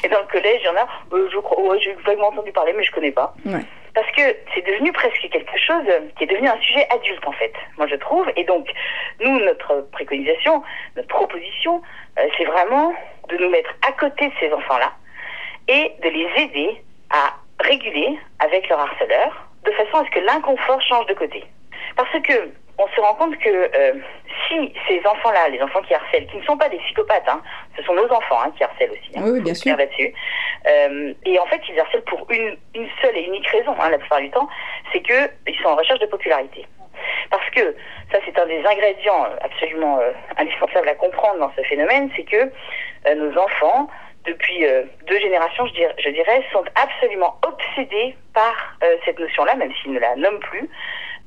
Et, 0.05 0.09
dans 0.09 0.21
le 0.21 0.27
collège, 0.31 0.61
il 0.63 0.67
y 0.67 0.69
en 0.69 0.77
a, 0.77 0.87
euh, 1.13 1.29
je 1.33 1.39
crois, 1.39 1.63
ouais, 1.63 1.81
j'ai 1.81 1.95
vaguement 2.05 2.29
entendu 2.29 2.53
parler, 2.53 2.73
mais 2.77 2.85
je 2.85 2.93
connais 2.93 3.13
pas. 3.13 3.35
Ouais. 3.47 3.63
Parce 3.95 4.11
que 4.13 4.23
c'est 4.55 4.65
devenu 4.65 4.93
presque 4.93 5.29
quelque 5.29 5.59
chose 5.59 5.87
qui 6.17 6.25
est 6.25 6.27
devenu 6.29 6.47
un 6.47 6.61
sujet 6.61 6.87
adulte, 6.91 7.27
en 7.27 7.33
fait, 7.33 7.53
moi 7.79 7.87
je 7.89 7.97
trouve. 7.97 8.31
Et 8.37 8.45
donc, 8.45 8.69
nous, 9.21 9.41
notre 9.41 9.89
préconisation, 9.91 10.63
notre 10.95 11.09
proposition, 11.09 11.77
euh, 11.77 11.83
c'est 12.37 12.45
vraiment 12.45 12.93
de 13.29 13.37
nous 13.37 13.51
mettre 13.51 13.71
à 13.87 13.93
côté 13.93 14.29
de 14.29 14.33
ces 14.41 14.53
enfants-là 14.53 14.93
et 15.69 15.93
de 16.03 16.09
les 16.09 16.43
aider 16.43 16.83
à 17.11 17.35
réguler 17.61 18.19
avec 18.39 18.69
leur 18.69 18.81
harceleur, 18.81 19.49
de 19.65 19.71
façon 19.73 19.99
à 19.99 20.05
ce 20.05 20.11
que 20.11 20.21
l'inconfort 20.21 20.81
change 20.83 21.07
de 21.07 21.15
côté. 21.15 21.45
Parce 21.97 22.11
que 22.23 22.51
on 22.79 22.87
se 22.95 23.01
rend 23.01 23.15
compte 23.15 23.37
que 23.39 23.49
euh, 23.49 23.95
si 24.47 24.73
ces 24.87 25.01
enfants-là, 25.05 25.49
les 25.49 25.61
enfants 25.61 25.83
qui 25.83 25.95
harcèlent, 25.95 26.27
qui 26.29 26.37
ne 26.37 26.45
sont 26.45 26.57
pas 26.57 26.69
des 26.69 26.79
psychopathes, 26.79 27.29
hein, 27.29 27.43
ce 27.77 27.83
sont 27.83 27.95
nos 27.95 28.07
enfants 28.07 28.41
hein, 28.45 28.53
qui 28.57 28.63
harcèlent 28.63 28.93
aussi. 28.93 29.11
Hein, 29.17 29.23
oui, 29.25 29.41
bien 29.41 29.55
sûr. 29.55 29.77
Là-dessus. 29.77 30.15
Euh, 30.67 31.13
et 31.27 31.39
en 31.41 31.47
fait, 31.47 31.61
ils 31.69 31.79
harcèlent 31.79 32.05
pour 32.05 32.25
une, 32.31 32.57
une 32.75 32.89
seule 33.03 33.17
et 33.17 33.23
unique 33.23 33.49
raison, 33.49 33.75
la 33.77 33.99
plupart 33.99 34.21
du 34.21 34.31
temps, 34.31 34.49
c'est 34.93 35.03
qu'ils 35.03 35.59
sont 35.61 35.71
en 35.71 35.77
recherche 35.77 35.99
de 35.99 36.07
popularité. 36.07 36.67
Parce 37.31 37.49
que 37.51 37.75
ça, 38.13 38.19
c'est 38.25 38.39
un 38.39 38.47
des 38.47 38.65
ingrédients 38.65 39.27
absolument 39.41 39.99
euh, 40.01 40.13
indispensables 40.37 40.89
à 40.89 40.95
comprendre 40.95 41.39
dans 41.41 41.53
ce 41.57 41.63
phénomène, 41.63 42.11
c'est 42.17 42.25
que 42.25 42.51
euh, 43.07 43.15
nos 43.15 43.39
enfants, 43.39 43.89
depuis 44.25 44.65
euh, 44.65 44.85
deux 45.07 45.19
générations, 45.19 45.67
je 45.67 45.73
dirais, 45.75 45.95
je 45.99 46.11
dirais, 46.11 46.43
sont 46.53 46.65
absolument 46.75 47.39
obsédés 47.47 48.17
par 48.35 48.77
cette 49.05 49.19
notion-là, 49.19 49.55
même 49.57 49.73
s'ils 49.83 49.93
ne 49.93 49.99
la 49.99 50.15
nomment 50.17 50.41
plus, 50.41 50.69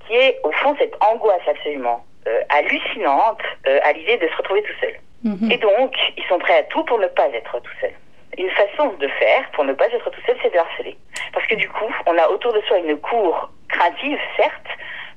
qui 0.08 0.16
est 0.16 0.40
au 0.44 0.51
fond 0.51 0.75
cette 0.80 0.96
angoisse 1.04 1.42
absolument 1.48 2.06
hallucinante 2.50 3.42
à 3.66 3.92
l'idée 3.94 4.18
de 4.18 4.28
se 4.28 4.36
retrouver 4.38 4.62
tout 4.62 4.74
seul. 4.80 4.96
Mhm. 5.24 5.51
Et 5.51 5.58
donc, 5.58 5.94
ils 6.18 6.24
sont 6.25 6.40
prêts 6.40 6.60
à 6.60 6.63
tout 6.63 6.84
pour 6.86 7.00
ne 7.00 7.08
pas 7.08 7.28
être 7.30 7.60
tout 7.60 7.72
seul. 7.82 7.92
Une 8.38 8.50
façon 8.51 8.94
de 8.94 9.08
faire 9.08 9.50
pour 9.51 9.66
ne 9.66 9.74
pas 9.74 9.88
être 9.88 10.10
tout 10.10 10.22
seul, 10.25 10.38
c'est 10.42 10.54
de 10.54 10.58
harceler. 10.58 10.96
Parce 11.34 11.46
que 11.48 11.56
du 11.56 11.68
coup, 11.70 11.94
on 12.06 12.18
a 12.18 12.28
autour 12.30 12.54
de 12.54 12.62
soi 12.62 12.78
une 12.78 12.98
cour 12.98 13.50
craintive, 13.68 14.20
certes, 14.38 14.68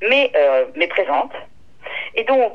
mais, 0.03 0.31
euh, 0.37 0.67
présente. 0.89 1.33
Et 2.15 2.25
donc, 2.25 2.53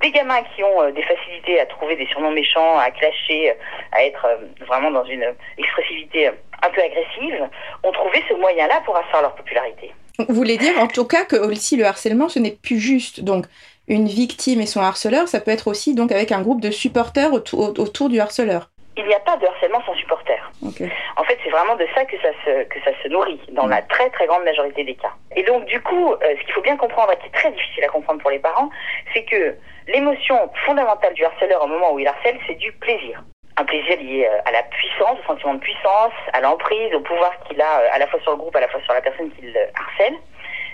des 0.00 0.10
gamins 0.10 0.42
qui 0.54 0.62
ont 0.64 0.82
euh, 0.82 0.90
des 0.92 1.02
facilités 1.02 1.60
à 1.60 1.66
trouver 1.66 1.96
des 1.96 2.06
surnoms 2.06 2.32
méchants, 2.32 2.78
à 2.78 2.90
clasher, 2.90 3.54
à 3.92 4.04
être 4.04 4.24
euh, 4.24 4.64
vraiment 4.66 4.90
dans 4.90 5.04
une 5.04 5.24
expressivité 5.58 6.28
un 6.28 6.70
peu 6.70 6.80
agressive, 6.80 7.48
ont 7.82 7.92
trouvé 7.92 8.22
ce 8.28 8.34
moyen-là 8.34 8.82
pour 8.84 8.96
asseoir 8.96 9.22
leur 9.22 9.34
popularité. 9.34 9.92
Vous 10.18 10.34
voulez 10.34 10.56
dire 10.56 10.78
en 10.78 10.86
tout 10.86 11.04
cas 11.04 11.24
que 11.24 11.36
aussi 11.36 11.76
le 11.76 11.84
harcèlement, 11.84 12.28
ce 12.28 12.38
n'est 12.38 12.52
plus 12.52 12.78
juste 12.78 13.20
donc 13.20 13.46
une 13.88 14.06
victime 14.06 14.60
et 14.60 14.66
son 14.66 14.80
harceleur, 14.80 15.26
ça 15.26 15.40
peut 15.40 15.50
être 15.50 15.68
aussi 15.68 15.94
donc 15.94 16.12
avec 16.12 16.32
un 16.32 16.42
groupe 16.42 16.60
de 16.60 16.70
supporters 16.70 17.32
autour 17.32 18.08
du 18.08 18.20
harceleur 18.20 18.71
il 18.96 19.06
n'y 19.06 19.14
a 19.14 19.20
pas 19.20 19.36
de 19.36 19.46
harcèlement 19.46 19.82
sans 19.86 19.94
supporter. 19.94 20.38
En 21.16 21.24
fait, 21.24 21.38
c'est 21.42 21.50
vraiment 21.50 21.76
de 21.76 21.86
ça 21.94 22.04
que 22.04 22.16
ça 22.20 22.28
se 22.44 22.64
que 22.64 22.80
ça 22.84 22.90
se 23.02 23.08
nourrit 23.08 23.40
dans 23.52 23.66
la 23.66 23.82
très 23.82 24.10
très 24.10 24.26
grande 24.26 24.44
majorité 24.44 24.84
des 24.84 24.94
cas. 24.94 25.12
Et 25.34 25.42
donc 25.42 25.64
du 25.64 25.80
coup, 25.80 26.12
euh, 26.12 26.18
ce 26.22 26.44
qu'il 26.44 26.52
faut 26.52 26.60
bien 26.60 26.76
comprendre 26.76 27.12
et 27.12 27.16
qui 27.16 27.26
est 27.26 27.34
très 27.34 27.50
difficile 27.50 27.84
à 27.84 27.88
comprendre 27.88 28.20
pour 28.20 28.30
les 28.30 28.38
parents, 28.38 28.70
c'est 29.14 29.24
que 29.24 29.56
l'émotion 29.88 30.50
fondamentale 30.66 31.14
du 31.14 31.24
harceleur 31.24 31.62
au 31.64 31.66
moment 31.66 31.92
où 31.92 31.98
il 31.98 32.06
harcèle, 32.06 32.38
c'est 32.46 32.54
du 32.54 32.72
plaisir. 32.72 33.22
Un 33.56 33.64
plaisir 33.64 33.98
lié 33.98 34.26
euh, 34.30 34.40
à 34.44 34.50
la 34.50 34.62
puissance, 34.62 35.18
au 35.20 35.26
sentiment 35.26 35.54
de 35.54 35.60
puissance, 35.60 36.12
à 36.32 36.40
l'emprise, 36.40 36.94
au 36.94 37.00
pouvoir 37.00 37.32
qu'il 37.44 37.60
a 37.60 37.80
euh, 37.80 37.88
à 37.92 37.98
la 37.98 38.06
fois 38.06 38.20
sur 38.20 38.32
le 38.32 38.38
groupe, 38.38 38.56
à 38.56 38.60
la 38.60 38.68
fois 38.68 38.80
sur 38.82 38.94
la 38.94 39.00
personne 39.00 39.30
qu'il 39.32 39.56
harcèle. 39.74 40.14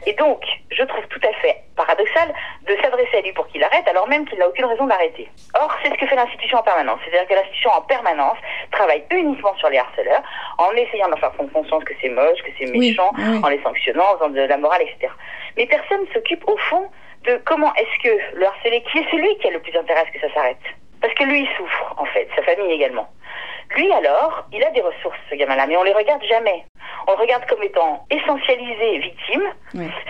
Et 0.07 0.13
donc, 0.15 0.43
je 0.71 0.83
trouve 0.85 1.07
tout 1.09 1.21
à 1.23 1.33
fait 1.41 1.57
paradoxal 1.77 2.33
de 2.67 2.77
s'adresser 2.83 3.19
à 3.19 3.21
lui 3.21 3.33
pour 3.33 3.47
qu'il 3.49 3.63
arrête 3.63 3.87
alors 3.89 4.09
même 4.09 4.27
qu'il 4.27 4.39
n'a 4.39 4.49
aucune 4.49 4.65
raison 4.65 4.87
d'arrêter. 4.87 5.29
Or, 5.55 5.75
c'est 5.83 5.91
ce 5.91 5.95
que 5.95 6.07
fait 6.07 6.17
l'institution 6.17 6.59
en 6.59 6.63
permanence. 6.63 7.01
C'est-à-dire 7.05 7.29
que 7.29 7.35
l'institution 7.35 7.71
en 7.71 7.83
permanence 7.83 8.39
travaille 8.71 9.05
uniquement 9.11 9.55
sur 9.57 9.69
les 9.69 9.79
harceleurs 9.79 10.23
en 10.59 10.71
essayant 10.73 11.09
d'en 11.09 11.17
faire 11.17 11.33
prendre 11.33 11.53
conscience 11.53 11.85
que 11.85 11.95
c'est 12.01 12.09
moche, 12.09 12.43
que 12.43 12.51
c'est 12.59 12.71
méchant, 12.71 13.11
en 13.43 13.49
les 13.49 13.63
sanctionnant, 13.63 14.05
en 14.13 14.19
faisant 14.19 14.29
de 14.31 14.41
la 14.41 14.57
morale, 14.57 14.83
etc. 14.83 15.13
Mais 15.57 15.67
personne 15.67 16.03
ne 16.03 16.13
s'occupe 16.13 16.47
au 16.49 16.57
fond 16.57 16.89
de 17.25 17.41
comment 17.45 17.75
est-ce 17.75 18.03
que 18.03 18.37
le 18.37 18.47
harcelé, 18.47 18.83
qui 18.91 18.99
est 18.99 19.11
celui 19.11 19.37
qui 19.39 19.49
a 19.49 19.51
le 19.51 19.61
plus 19.61 19.77
intérêt 19.77 20.01
à 20.01 20.07
ce 20.07 20.13
que 20.13 20.21
ça 20.21 20.33
s'arrête 20.33 20.57
Parce 21.01 21.15
que 21.15 21.25
lui, 21.25 21.41
il 21.41 21.57
souffre, 21.57 21.95
en 21.97 22.05
fait, 22.07 22.29
sa 22.37 22.43
famille 22.43 22.73
également. 22.73 23.09
Lui 23.77 23.93
alors, 23.93 24.47
il 24.53 24.65
a 24.65 24.71
des 24.71 24.81
ressources, 24.81 25.19
ce 25.31 25.35
gamin-là, 25.35 25.67
mais 25.67 25.77
on 25.77 25.83
les 25.83 25.93
regarde 25.93 26.23
jamais. 26.25 26.65
On 27.07 27.13
le 27.13 27.19
regarde 27.19 27.47
comme 27.47 27.63
étant 27.63 28.05
essentialisé 28.11 28.99
victime, 28.99 29.43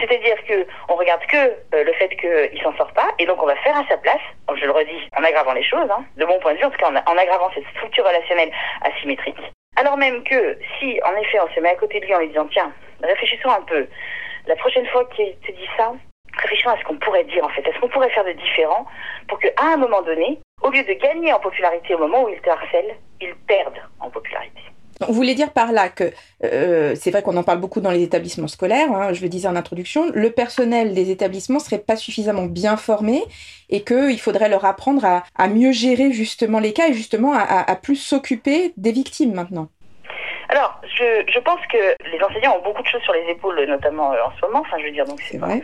c'est-à-dire 0.00 0.36
que 0.46 0.66
on 0.88 0.94
regarde 0.94 1.24
que 1.26 1.36
euh, 1.36 1.84
le 1.84 1.92
fait 1.94 2.08
qu'il 2.16 2.60
s'en 2.62 2.74
sort 2.76 2.92
pas, 2.92 3.08
et 3.18 3.26
donc 3.26 3.42
on 3.42 3.46
va 3.46 3.56
faire 3.56 3.76
à 3.76 3.84
sa 3.88 3.98
place, 3.98 4.20
je 4.54 4.64
le 4.64 4.72
redis, 4.72 5.08
en 5.16 5.22
aggravant 5.22 5.52
les 5.52 5.62
choses, 5.62 5.90
hein, 5.90 6.04
de 6.16 6.24
mon 6.24 6.38
point 6.38 6.54
de 6.54 6.58
vue, 6.58 6.64
en 6.64 6.70
tout 6.70 6.78
cas 6.78 6.90
en, 6.90 7.16
aggravant 7.16 7.50
cette 7.54 7.66
structure 7.76 8.04
relationnelle 8.04 8.50
asymétrique. 8.82 9.40
Alors 9.76 9.96
même 9.96 10.22
que 10.24 10.58
si, 10.78 11.00
en 11.04 11.14
effet, 11.20 11.38
on 11.40 11.54
se 11.54 11.60
met 11.60 11.70
à 11.70 11.76
côté 11.76 12.00
de 12.00 12.06
lui 12.06 12.14
en 12.14 12.20
lui 12.20 12.28
disant, 12.28 12.48
tiens, 12.50 12.72
réfléchissons 13.02 13.50
un 13.50 13.62
peu, 13.62 13.86
la 14.46 14.56
prochaine 14.56 14.86
fois 14.86 15.04
qu'il 15.14 15.36
te 15.40 15.52
dit 15.52 15.68
ça, 15.76 15.92
réfléchissons 16.38 16.70
à 16.70 16.78
ce 16.78 16.84
qu'on 16.84 16.96
pourrait 16.96 17.24
dire 17.24 17.44
en 17.44 17.48
fait, 17.50 17.68
à 17.68 17.72
ce 17.72 17.78
qu'on 17.80 17.88
pourrait 17.88 18.10
faire 18.10 18.24
de 18.24 18.32
différent 18.32 18.86
pour 19.28 19.38
qu'à 19.38 19.50
un 19.60 19.76
moment 19.76 20.02
donné, 20.02 20.40
au 20.62 20.70
lieu 20.70 20.82
de 20.82 20.92
gagner 20.94 21.32
en 21.32 21.40
popularité 21.40 21.94
au 21.94 21.98
moment 21.98 22.24
où 22.24 22.28
il 22.28 22.40
te 22.40 22.50
harcèle, 22.50 22.96
il 23.20 23.34
perde 23.46 23.76
en 24.00 24.10
popularité. 24.10 24.60
Vous 25.06 25.14
voulez 25.14 25.34
dire 25.36 25.52
par 25.52 25.70
là 25.70 25.88
que 25.88 26.10
euh, 26.42 26.96
c'est 26.96 27.12
vrai 27.12 27.22
qu'on 27.22 27.36
en 27.36 27.44
parle 27.44 27.60
beaucoup 27.60 27.80
dans 27.80 27.92
les 27.92 28.02
établissements 28.02 28.48
scolaires, 28.48 28.90
hein, 28.92 29.12
je 29.12 29.22
le 29.22 29.28
disais 29.28 29.46
en 29.46 29.54
introduction, 29.54 30.10
le 30.12 30.30
personnel 30.30 30.92
des 30.92 31.10
établissements 31.10 31.60
serait 31.60 31.78
pas 31.78 31.94
suffisamment 31.94 32.46
bien 32.46 32.76
formé 32.76 33.22
et 33.70 33.84
qu'il 33.84 34.18
faudrait 34.18 34.48
leur 34.48 34.64
apprendre 34.64 35.04
à, 35.04 35.48
mieux 35.48 35.70
gérer 35.70 36.10
justement 36.10 36.58
les 36.58 36.72
cas 36.72 36.88
et 36.88 36.94
justement 36.94 37.32
à 37.32 37.76
plus 37.76 37.96
s'occuper 37.96 38.72
des 38.76 38.90
victimes 38.90 39.34
maintenant. 39.34 39.68
Alors, 40.50 40.80
je, 40.82 41.24
je, 41.30 41.38
pense 41.40 41.60
que 41.66 41.94
les 42.10 42.22
enseignants 42.22 42.56
ont 42.56 42.62
beaucoup 42.62 42.82
de 42.82 42.88
choses 42.88 43.02
sur 43.02 43.12
les 43.12 43.28
épaules, 43.28 43.62
notamment 43.66 44.12
euh, 44.12 44.24
en 44.24 44.32
ce 44.32 44.46
moment. 44.46 44.60
Enfin, 44.60 44.78
je 44.78 44.84
veux 44.84 44.90
dire, 44.90 45.04
donc 45.04 45.20
c'est 45.20 45.36
vrai. 45.36 45.60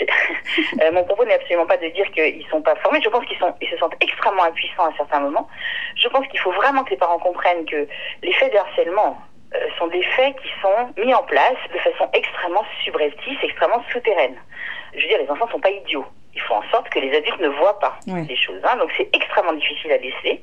euh, 0.00 0.92
mon 0.92 1.04
propos 1.04 1.24
n'est 1.24 1.34
absolument 1.34 1.66
pas 1.66 1.76
de 1.76 1.86
dire 1.88 2.10
qu'ils 2.10 2.44
sont 2.50 2.60
pas 2.60 2.74
formés. 2.76 3.00
Je 3.02 3.08
pense 3.08 3.24
qu'ils 3.26 3.38
sont, 3.38 3.54
ils 3.60 3.68
se 3.68 3.76
sentent 3.76 3.94
extrêmement 4.00 4.42
impuissants 4.42 4.86
à 4.86 4.96
certains 4.96 5.20
moments. 5.20 5.48
Je 5.96 6.08
pense 6.08 6.26
qu'il 6.26 6.40
faut 6.40 6.50
vraiment 6.50 6.82
que 6.82 6.90
les 6.90 6.96
parents 6.96 7.18
comprennent 7.20 7.64
que 7.64 7.86
les 8.22 8.32
faits 8.32 8.52
de 8.52 8.58
harcèlement 8.58 9.18
euh, 9.54 9.58
sont 9.78 9.86
des 9.86 10.02
faits 10.02 10.34
qui 10.42 10.48
sont 10.60 11.02
mis 11.04 11.14
en 11.14 11.22
place 11.22 11.58
de 11.72 11.78
façon 11.78 12.10
extrêmement 12.12 12.64
subreptice, 12.82 13.38
extrêmement 13.40 13.84
souterraine. 13.92 14.36
Je 14.96 15.02
veux 15.02 15.08
dire, 15.08 15.18
les 15.18 15.30
enfants 15.30 15.48
sont 15.48 15.60
pas 15.60 15.70
idiots. 15.70 16.06
Il 16.34 16.40
faut 16.40 16.54
en 16.54 16.68
sorte 16.72 16.88
que 16.88 16.98
les 16.98 17.16
adultes 17.16 17.38
ne 17.38 17.48
voient 17.48 17.78
pas 17.78 17.96
les 18.08 18.36
choses. 18.36 18.60
Hein. 18.64 18.76
Donc 18.78 18.90
c'est 18.96 19.08
extrêmement 19.14 19.52
difficile 19.52 19.92
à 19.92 19.98
laisser. 19.98 20.42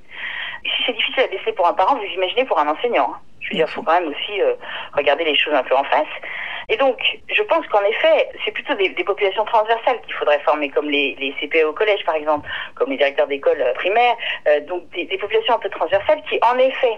Si 0.64 0.84
c'est 0.86 0.94
difficile 0.94 1.24
à 1.24 1.28
laisser 1.28 1.52
pour 1.52 1.68
un 1.68 1.74
parent, 1.74 1.98
vous 1.98 2.06
imaginez 2.06 2.46
pour 2.46 2.58
un 2.58 2.70
enseignant. 2.70 3.12
Hein. 3.14 3.20
Je 3.42 3.50
veux 3.50 3.56
dire, 3.56 3.68
il 3.68 3.74
faut 3.74 3.82
quand 3.82 4.00
même 4.00 4.10
aussi 4.10 4.42
euh, 4.42 4.54
regarder 4.94 5.24
les 5.24 5.36
choses 5.36 5.54
un 5.54 5.64
peu 5.64 5.76
en 5.76 5.84
face. 5.84 6.08
Et 6.70 6.78
donc, 6.78 6.98
je 7.28 7.42
pense 7.44 7.66
qu'en 7.68 7.84
effet, 7.84 8.30
c'est 8.46 8.52
plutôt 8.52 8.76
des, 8.76 8.90
populations 9.04 9.44
transversales 9.46 10.00
qu'il 10.02 10.14
faudrait 10.14 10.40
former, 10.40 10.70
comme 10.70 10.90
les, 10.90 11.16
les 11.20 11.34
CPE 11.34 11.66
au 11.66 11.74
collège, 11.74 12.04
par 12.06 12.16
exemple, 12.16 12.48
comme 12.76 12.92
les 12.92 12.98
directeurs 12.98 13.28
d'école 13.28 13.62
euh, 13.62 13.74
primaires. 13.74 14.16
Euh, 14.48 14.60
donc, 14.62 14.88
des, 14.92 15.06
des, 15.06 15.18
populations 15.18 15.56
un 15.56 15.60
peu 15.60 15.70
transversales 15.70 16.22
qui, 16.30 16.40
en 16.42 16.58
effet, 16.58 16.98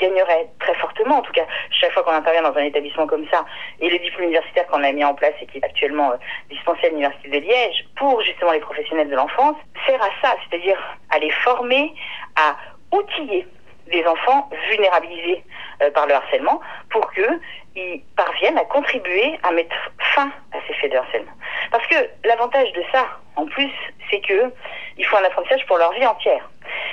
gagneraient 0.00 0.48
très 0.58 0.74
fortement, 0.74 1.18
en 1.18 1.22
tout 1.22 1.30
cas, 1.30 1.46
chaque 1.70 1.92
fois 1.92 2.02
qu'on 2.02 2.10
intervient 2.10 2.42
dans 2.42 2.58
un 2.58 2.64
établissement 2.64 3.06
comme 3.06 3.24
ça, 3.30 3.44
et 3.78 3.88
le 3.88 3.96
diplôme 4.00 4.24
universitaire 4.24 4.66
qu'on 4.66 4.82
a 4.82 4.90
mis 4.90 5.04
en 5.04 5.14
place 5.14 5.34
et 5.40 5.46
qui 5.46 5.58
est 5.58 5.64
actuellement 5.64 6.14
dispensé 6.50 6.86
à 6.86 6.88
l'Université 6.88 7.28
de 7.28 7.38
Liège, 7.38 7.86
pour 7.94 8.20
justement 8.22 8.50
les 8.50 8.58
professionnels 8.58 9.08
de 9.08 9.14
l'enfance, 9.14 9.54
sert 9.86 10.02
à 10.02 10.10
ça, 10.20 10.34
c'est-à-dire 10.50 10.76
à 11.10 11.20
les 11.20 11.30
former, 11.30 11.94
à 12.34 12.56
outiller 12.90 13.46
des 13.90 14.04
enfants 14.04 14.48
vulnérabilisés 14.70 15.42
euh, 15.42 15.57
par 15.94 16.06
le 16.06 16.14
harcèlement 16.14 16.60
pour 16.90 17.10
qu'ils 17.12 18.02
parviennent 18.16 18.58
à 18.58 18.64
contribuer 18.64 19.38
à 19.42 19.52
mettre 19.52 19.76
fin 20.14 20.30
à 20.52 20.58
ces 20.66 20.74
faits 20.74 20.92
de 20.92 20.96
harcèlement. 20.96 21.32
Parce 21.70 21.86
que 21.86 21.96
l'avantage 22.24 22.72
de 22.72 22.82
ça, 22.92 23.06
en 23.36 23.46
plus, 23.46 23.70
c'est 24.10 24.20
que 24.20 24.52
il 24.96 25.04
faut 25.04 25.16
un 25.16 25.24
apprentissage 25.24 25.64
pour 25.66 25.78
leur 25.78 25.92
vie 25.92 26.06
entière. 26.06 26.48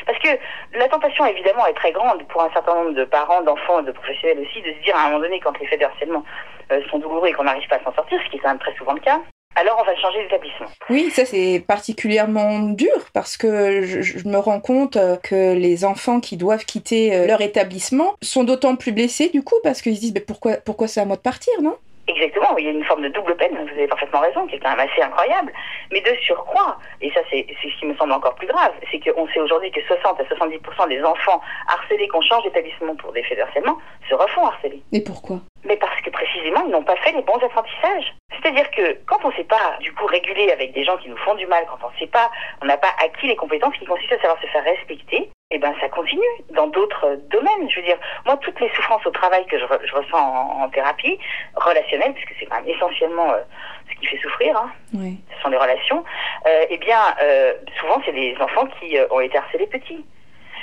Parce 0.06 0.20
que 0.20 0.30
la 0.74 0.88
tentation, 0.88 1.26
évidemment, 1.26 1.66
est 1.66 1.74
très 1.74 1.92
grande 1.92 2.26
pour 2.28 2.42
un 2.44 2.50
certain 2.52 2.76
nombre 2.76 2.92
de 2.92 3.04
parents, 3.04 3.42
d'enfants, 3.42 3.82
de 3.82 3.92
professionnels 3.92 4.40
aussi, 4.40 4.62
de 4.62 4.74
se 4.74 4.84
dire 4.84 4.96
à 4.96 5.02
un 5.02 5.06
moment 5.06 5.20
donné, 5.20 5.40
quand 5.40 5.58
les 5.60 5.68
faits 5.68 5.80
de 5.80 5.86
harcèlement 5.86 6.24
euh, 6.72 6.82
sont 6.90 7.00
douloureux 7.00 7.28
et 7.28 7.34
qu'on 7.34 7.44
n'arrive 7.44 7.68
pas 7.68 7.78
à 7.78 7.84
s'en 7.84 7.94
sortir, 7.94 8.20
ce 8.24 8.30
qui 8.30 8.38
est 8.38 8.40
quand 8.40 8.50
même 8.50 8.60
très 8.60 8.76
souvent 8.76 8.94
le 8.94 9.00
cas, 9.00 9.20
alors 9.56 9.78
on 9.82 9.86
va 9.86 9.96
changer 9.96 10.22
d'établissement. 10.24 10.68
Oui, 10.90 11.10
ça 11.12 11.26
c'est 11.26 11.64
particulièrement 11.66 12.60
dur 12.60 13.10
parce 13.14 13.38
que 13.38 13.84
je, 13.84 14.28
me 14.28 14.38
rends 14.38 14.60
compte 14.60 14.98
euh, 14.98 15.16
que 15.16 15.54
les 15.54 15.86
enfants 15.86 16.20
qui 16.20 16.36
doivent 16.36 16.66
quitter 16.66 17.16
euh, 17.16 17.26
leur 17.26 17.42
établissement 17.42 18.16
sont 18.22 18.44
d'autant 18.44 18.76
plus 18.76 18.92
blessés 18.92 19.30
du 19.30 19.44
coup 19.44 19.56
parce 19.64 19.82
qu'ils 19.82 19.96
se 19.96 20.02
disent 20.02 20.14
mais 20.14 20.20
pourquoi, 20.20 20.58
pourquoi 20.58 20.88
c'est 20.88 21.00
à 21.00 21.06
moi 21.06 21.16
de 21.16 21.22
partir, 21.22 21.54
non? 21.62 21.76
Exactement, 22.08 22.56
il 22.58 22.66
y 22.66 22.68
a 22.68 22.72
une 22.72 22.84
forme 22.84 23.02
de 23.02 23.10
double 23.10 23.36
peine, 23.36 23.54
vous 23.54 23.70
avez 23.70 23.88
parfaitement 23.88 24.20
raison, 24.20 24.46
qui 24.46 24.56
est 24.56 24.60
quand 24.60 24.70
même 24.76 24.88
assez 24.88 25.02
incroyable. 25.02 25.52
Mais 25.92 26.02
de 26.02 26.16
surcroît, 26.22 26.78
et 27.02 27.12
ça 27.12 27.22
c'est 27.30 27.46
ce 27.50 27.80
qui 27.80 27.86
me 27.86 27.96
semble 27.96 28.14
encore 28.14 28.36
plus 28.36 28.48
grave, 28.48 28.74
c'est 28.92 29.00
qu'on 29.00 29.28
sait 29.30 29.40
aujourd'hui 29.40 29.72
que 29.72 29.82
60 29.82 30.20
à 30.20 30.24
70% 30.24 30.90
des 30.90 31.04
enfants 31.04 31.42
harcelés 31.68 32.08
qu'on 32.10 32.22
change 32.22 32.44
d'établissement 32.44 32.96
pour 32.96 33.12
des 33.12 33.24
faits 33.24 33.38
de 33.38 33.44
harcèlement 33.44 33.80
se 34.08 34.14
refont 34.14 34.46
harceler. 34.46 34.82
Et 34.92 35.04
pourquoi? 35.04 35.40
Mais 35.64 35.78
parce 35.78 36.00
que 36.02 36.12
précisément, 36.12 36.64
ils 36.68 36.72
n'ont 36.72 36.84
pas 36.84 36.96
fait 36.98 37.12
les 37.12 37.24
bons 37.24 37.44
apprentissages. 37.44 38.14
C'est-à-dire 38.32 38.70
que 38.70 39.00
quand 39.08 39.18
on 39.24 39.30
ne 39.30 39.34
sait 39.34 39.44
pas, 39.44 39.78
du 39.82 39.92
coup, 39.94 40.06
réguler 40.06 40.52
avec 40.52 40.74
des 40.74 40.84
gens 40.84 40.98
qui 40.98 41.10
nous 41.10 41.18
font 41.18 41.34
du 41.34 41.48
mal, 41.48 41.66
quand 41.68 41.80
on 41.84 41.92
ne 41.92 41.98
sait 41.98 42.12
pas, 42.12 42.30
on 42.62 42.66
n'a 42.66 42.78
pas 42.78 42.94
acquis 43.04 43.28
les 43.28 43.36
compétences 43.36 43.76
qui 43.80 43.86
consistent 43.86 44.14
à 44.14 44.20
savoir 44.20 44.40
se 44.40 44.48
faire 44.48 44.64
respecter, 44.64 45.32
eh 45.52 45.60
ben 45.60 45.74
ça 45.80 45.90
continue 45.90 46.22
dans 46.56 46.68
d'autres 46.68 47.20
domaines. 47.30 47.70
Je 47.70 47.80
veux 47.80 47.86
dire, 47.86 47.98
moi, 48.26 48.36
toutes 48.38 48.60
les 48.60 48.70
souffrances 48.70 49.06
au 49.06 49.12
travail 49.12 49.46
que 49.46 49.60
je, 49.60 49.66
ressens 49.66 50.18
en, 50.18 50.68
thérapie 50.70 51.20
relationnelle, 51.56 52.14
puisque 52.14 52.34
c'est 52.40 52.48
quand 52.48 52.56
même 52.56 52.68
essentiellement 52.68 53.32
euh, 53.32 53.42
ce 53.90 54.00
qui 54.00 54.08
fait 54.08 54.18
souffrir, 54.18 54.58
hein, 54.58 54.72
ce 54.94 55.42
sont 55.42 55.50
les 55.50 55.58
relations, 55.58 56.04
euh, 56.48 56.66
eh 56.70 56.78
bien, 56.78 57.00
euh, 57.22 57.54
souvent, 57.80 58.02
c'est 58.06 58.12
des 58.14 58.36
enfants 58.40 58.66
qui 58.80 58.98
ont 59.12 59.20
été 59.20 59.38
harcelés 59.38 59.68
petits. 59.68 60.04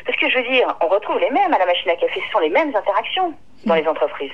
Parce 0.05 0.19
que 0.19 0.29
je 0.29 0.39
veux 0.39 0.49
dire, 0.51 0.77
on 0.81 0.89
retrouve 0.89 1.21
les 1.21 1.31
mêmes 1.31 1.55
à 1.55 1.59
la 1.59 1.67
machine 1.67 1.91
à 1.91 1.95
café, 1.95 2.21
ce 2.27 2.33
sont 2.33 2.41
les 2.41 2.51
mêmes 2.51 2.75
interactions 2.75 3.35
dans 3.65 3.77
les 3.77 3.87
entreprises. 3.87 4.33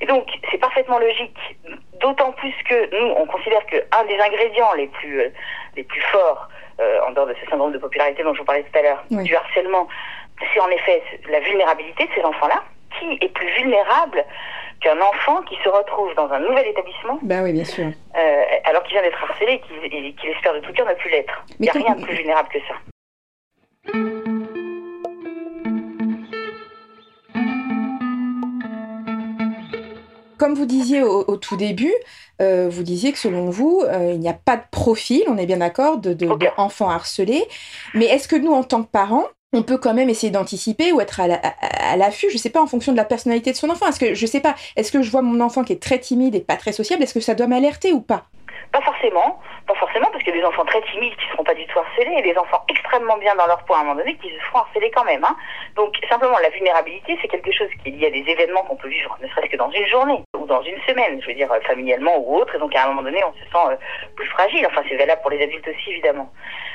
Et 0.00 0.06
donc, 0.06 0.28
c'est 0.48 0.58
parfaitement 0.58 1.00
logique, 1.00 1.36
d'autant 2.00 2.30
plus 2.32 2.54
que 2.68 2.96
nous, 2.96 3.14
on 3.16 3.26
considère 3.26 3.66
qu'un 3.66 4.04
des 4.04 4.18
ingrédients 4.20 4.72
les 4.74 4.86
plus, 4.86 5.22
les 5.74 5.82
plus 5.82 6.00
forts 6.12 6.48
euh, 6.48 6.55
en 6.78 7.12
dehors 7.12 7.26
de 7.26 7.34
ce 7.42 7.50
syndrome 7.50 7.72
de 7.72 7.78
popularité 7.78 8.22
dont 8.22 8.34
je 8.34 8.40
vous 8.40 8.44
parlais 8.44 8.62
tout 8.62 8.78
à 8.78 8.82
l'heure, 8.82 9.04
du 9.10 9.34
harcèlement, 9.34 9.88
c'est 10.52 10.60
en 10.60 10.68
effet 10.68 11.02
la 11.30 11.40
vulnérabilité 11.40 12.04
de 12.04 12.10
ces 12.14 12.22
enfants-là. 12.22 12.62
Qui 12.98 13.18
est 13.20 13.28
plus 13.28 13.48
vulnérable 13.58 14.24
qu'un 14.80 14.98
enfant 15.00 15.42
qui 15.42 15.56
se 15.62 15.68
retrouve 15.68 16.14
dans 16.14 16.30
un 16.30 16.38
nouvel 16.40 16.66
établissement 16.68 17.18
Ben 17.22 17.42
oui, 17.42 17.52
bien 17.52 17.64
sûr. 17.64 17.86
Euh, 17.86 18.42
alors 18.64 18.82
qu'il 18.84 18.92
vient 18.92 19.02
d'être 19.02 19.22
harcelé 19.22 19.60
et 19.84 20.14
qu'il 20.14 20.30
espère 20.30 20.54
de 20.54 20.60
tout 20.60 20.72
cœur 20.72 20.86
ne 20.86 20.94
plus 20.94 21.10
l'être. 21.10 21.44
Il 21.58 21.62
n'y 21.62 21.68
a 21.68 21.72
rien 21.72 21.94
de 21.94 22.02
plus 22.02 22.14
vulnérable 22.14 22.48
que 22.48 22.58
ça. 22.60 22.74
Comme 30.38 30.54
vous 30.54 30.66
disiez 30.66 31.02
au 31.02 31.36
tout 31.36 31.56
début, 31.56 31.94
euh, 32.42 32.68
vous 32.70 32.82
disiez 32.82 33.12
que 33.12 33.18
selon 33.18 33.50
vous, 33.50 33.82
euh, 33.86 34.12
il 34.14 34.20
n'y 34.20 34.28
a 34.28 34.34
pas 34.34 34.56
de 34.56 34.62
profil, 34.70 35.22
on 35.26 35.38
est 35.38 35.46
bien 35.46 35.58
d'accord, 35.58 35.98
de, 35.98 36.12
de, 36.12 36.28
harcelés. 36.58 37.44
Mais 37.94 38.06
est-ce 38.06 38.28
que 38.28 38.36
nous, 38.36 38.52
en 38.52 38.62
tant 38.62 38.82
que 38.82 38.90
parents, 38.90 39.24
on 39.52 39.62
peut 39.62 39.78
quand 39.78 39.94
même 39.94 40.10
essayer 40.10 40.30
d'anticiper 40.30 40.92
ou 40.92 41.00
être 41.00 41.20
à 41.20 41.96
l'affût, 41.96 42.28
je 42.28 42.34
ne 42.34 42.38
sais 42.38 42.50
pas, 42.50 42.60
en 42.60 42.66
fonction 42.66 42.92
de 42.92 42.96
la 42.96 43.04
personnalité 43.04 43.52
de 43.52 43.56
son 43.56 43.70
enfant? 43.70 43.86
Est-ce 43.86 44.00
que, 44.00 44.14
je 44.14 44.26
sais 44.26 44.40
pas, 44.40 44.54
est-ce 44.76 44.92
que 44.92 45.02
je 45.02 45.10
vois 45.10 45.22
mon 45.22 45.40
enfant 45.40 45.64
qui 45.64 45.72
est 45.72 45.82
très 45.82 45.98
timide 45.98 46.34
et 46.34 46.40
pas 46.40 46.56
très 46.56 46.72
sociable, 46.72 47.02
est-ce 47.02 47.14
que 47.14 47.20
ça 47.20 47.34
doit 47.34 47.46
m'alerter 47.46 47.92
ou 47.92 48.00
pas? 48.00 48.26
Pas 48.72 48.80
forcément, 48.80 49.40
pas 49.66 49.74
forcément, 49.74 50.08
parce 50.12 50.22
qu'il 50.22 50.34
y 50.34 50.38
des 50.38 50.44
enfants 50.44 50.64
très 50.64 50.82
timides 50.82 51.16
qui 51.16 51.26
ne 51.26 51.32
seront 51.32 51.44
pas 51.44 51.54
du 51.54 51.66
tout 51.66 51.78
harcelés, 51.78 52.14
et 52.18 52.22
des 52.22 52.36
enfants 52.36 52.62
extrêmement 52.68 53.16
bien 53.18 53.34
dans 53.36 53.46
leur 53.46 53.64
point 53.64 53.78
à 53.78 53.80
un 53.80 53.84
moment 53.84 53.96
donné 53.96 54.16
qui 54.16 54.30
se 54.30 54.38
feront 54.46 54.60
harceler 54.60 54.90
quand 54.90 55.04
même. 55.04 55.24
Hein. 55.24 55.36
Donc 55.74 55.94
simplement, 56.08 56.38
la 56.38 56.50
vulnérabilité, 56.50 57.18
c'est 57.20 57.28
quelque 57.28 57.52
chose 57.52 57.68
qui 57.82 57.88
est 57.88 57.92
lié 57.92 58.06
à 58.06 58.10
des 58.10 58.30
événements 58.30 58.62
qu'on 58.64 58.76
peut 58.76 58.88
vivre, 58.88 59.16
ne 59.20 59.28
serait-ce 59.28 59.50
que 59.50 59.56
dans 59.56 59.70
une 59.70 59.86
journée 59.86 60.22
ou 60.38 60.46
dans 60.46 60.62
une 60.62 60.80
semaine, 60.82 61.20
je 61.20 61.26
veux 61.26 61.34
dire 61.34 61.50
familialement 61.66 62.18
ou 62.18 62.36
autre, 62.36 62.54
et 62.54 62.58
donc 62.58 62.74
à 62.74 62.84
un 62.84 62.88
moment 62.88 63.02
donné, 63.02 63.22
on 63.24 63.32
se 63.32 63.50
sent 63.50 63.72
euh, 63.72 63.76
plus 64.16 64.26
fragile. 64.28 64.66
Enfin, 64.66 64.82
c'est 64.88 64.96
valable 64.96 65.20
pour 65.22 65.30
les 65.30 65.42
adultes 65.42 65.66
aussi, 65.68 65.90
évidemment. 65.90 66.30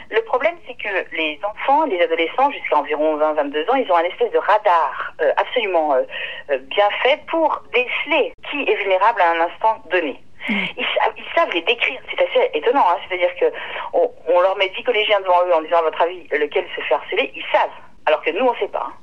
Le 0.10 0.22
problème, 0.24 0.56
c'est 0.68 0.76
que 0.76 1.16
les 1.16 1.40
enfants, 1.44 1.86
les 1.86 2.02
adolescents, 2.02 2.52
jusqu'à 2.52 2.78
environ 2.78 3.18
20-22 3.18 3.70
ans, 3.70 3.76
ils 3.76 3.90
ont 3.92 3.96
un 3.96 4.04
espèce 4.04 4.32
de 4.32 4.38
radar 4.38 5.14
euh, 5.22 5.32
absolument 5.38 5.94
euh, 5.94 6.58
bien 6.60 6.90
fait 7.04 7.22
pour 7.30 7.64
déceler 7.74 8.34
qui 8.50 8.64
est 8.70 8.76
vulnérable 8.76 9.22
à 9.22 9.32
un 9.32 9.40
instant 9.42 9.82
donné. 9.90 10.20
Ils, 10.50 10.86
savent 11.36 11.52
les 11.54 11.62
décrire. 11.62 12.00
C'est 12.10 12.22
assez 12.22 12.50
étonnant. 12.54 12.86
Hein. 12.90 12.98
C'est-à-dire 13.08 13.34
que 13.36 13.46
on, 13.94 14.42
leur 14.42 14.58
met 14.58 14.70
10 14.70 14.84
collégiens 14.84 15.20
devant 15.22 15.46
eux 15.48 15.54
en 15.54 15.62
disant 15.62 15.78
à 15.78 15.84
votre 15.84 16.02
avis 16.02 16.28
lequel 16.32 16.66
se 16.76 16.82
fait 16.82 16.94
harceler. 16.94 17.32
Ils 17.36 17.46
savent. 17.52 17.70
Alors 18.06 18.22
que 18.22 18.32
nous, 18.32 18.46
on 18.46 18.54
ne 18.54 18.58
sait 18.58 18.68
pas. 18.68 18.88
Hein. 18.88 18.94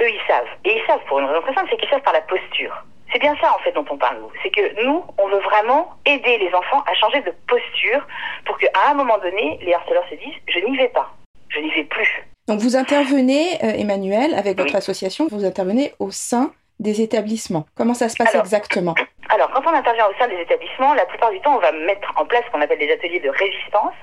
Eux, 0.00 0.10
ils 0.10 0.20
savent. 0.26 0.48
Et 0.64 0.76
ils 0.76 0.86
savent 0.86 1.02
pour 1.08 1.18
une 1.18 1.26
raison 1.26 1.40
très 1.42 1.54
simple, 1.54 1.68
c'est 1.70 1.76
qu'ils 1.78 1.88
savent 1.88 2.02
par 2.02 2.12
la 2.12 2.22
posture. 2.22 2.84
C'est 3.12 3.18
bien 3.18 3.36
ça 3.42 3.54
en 3.54 3.58
fait 3.58 3.72
dont 3.72 3.84
on 3.90 3.98
parle 3.98 4.18
nous. 4.20 4.30
C'est 4.42 4.50
que 4.50 4.84
nous, 4.84 5.04
on 5.18 5.28
veut 5.28 5.40
vraiment 5.40 5.90
aider 6.06 6.38
les 6.38 6.52
enfants 6.54 6.82
à 6.86 6.94
changer 6.94 7.20
de 7.20 7.32
posture 7.46 8.06
pour 8.46 8.56
qu'à 8.58 8.70
un 8.88 8.94
moment 8.94 9.18
donné, 9.18 9.58
les 9.60 9.74
harceleurs 9.74 10.04
se 10.08 10.14
disent 10.14 10.34
je 10.48 10.58
n'y 10.60 10.76
vais 10.78 10.88
pas, 10.88 11.12
je 11.50 11.60
n'y 11.60 11.70
vais 11.74 11.84
plus. 11.84 12.24
Donc 12.48 12.60
vous 12.60 12.74
intervenez, 12.74 13.62
euh, 13.62 13.72
Emmanuel, 13.78 14.34
avec 14.34 14.56
votre 14.56 14.74
association, 14.74 15.28
vous 15.30 15.44
intervenez 15.44 15.92
au 15.98 16.10
sein 16.10 16.52
des 16.82 17.00
établissements. 17.00 17.64
Comment 17.76 17.94
ça 17.94 18.08
se 18.08 18.16
passe 18.16 18.34
exactement 18.34 18.94
alors, 19.28 19.50
quand 19.52 19.62
on 19.66 19.74
intervient 19.74 20.06
au 20.08 20.14
sein 20.18 20.28
des 20.28 20.40
établissements, 20.40 20.92
la 20.92 21.06
plupart 21.06 21.30
du 21.30 21.40
temps, 21.40 21.56
on 21.56 21.60
va 21.60 21.72
mettre 21.72 22.12
en 22.16 22.26
place 22.26 22.42
ce 22.46 22.50
qu'on 22.50 22.60
appelle 22.60 22.78
des 22.78 22.92
ateliers 22.92 23.20
de 23.20 23.30
résistance. 23.30 23.94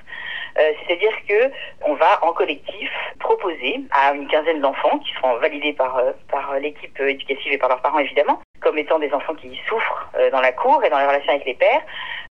C'est-à-dire 0.55 1.13
que 1.27 1.51
on 1.85 1.93
va 1.93 2.19
en 2.25 2.33
collectif 2.33 2.89
proposer 3.19 3.81
à 3.91 4.13
une 4.13 4.27
quinzaine 4.27 4.59
d'enfants 4.59 4.97
qui 4.99 5.13
seront 5.13 5.37
validés 5.37 5.73
par, 5.73 6.01
par 6.29 6.59
l'équipe 6.59 6.99
éducative 6.99 7.53
et 7.53 7.57
par 7.57 7.69
leurs 7.69 7.81
parents 7.81 7.99
évidemment, 7.99 8.41
comme 8.59 8.77
étant 8.77 8.99
des 8.99 9.13
enfants 9.13 9.35
qui 9.35 9.57
souffrent 9.69 10.09
dans 10.31 10.41
la 10.41 10.51
cour 10.51 10.83
et 10.83 10.89
dans 10.89 10.97
les 10.97 11.05
relations 11.05 11.31
avec 11.31 11.45
les 11.45 11.53
pères. 11.53 11.81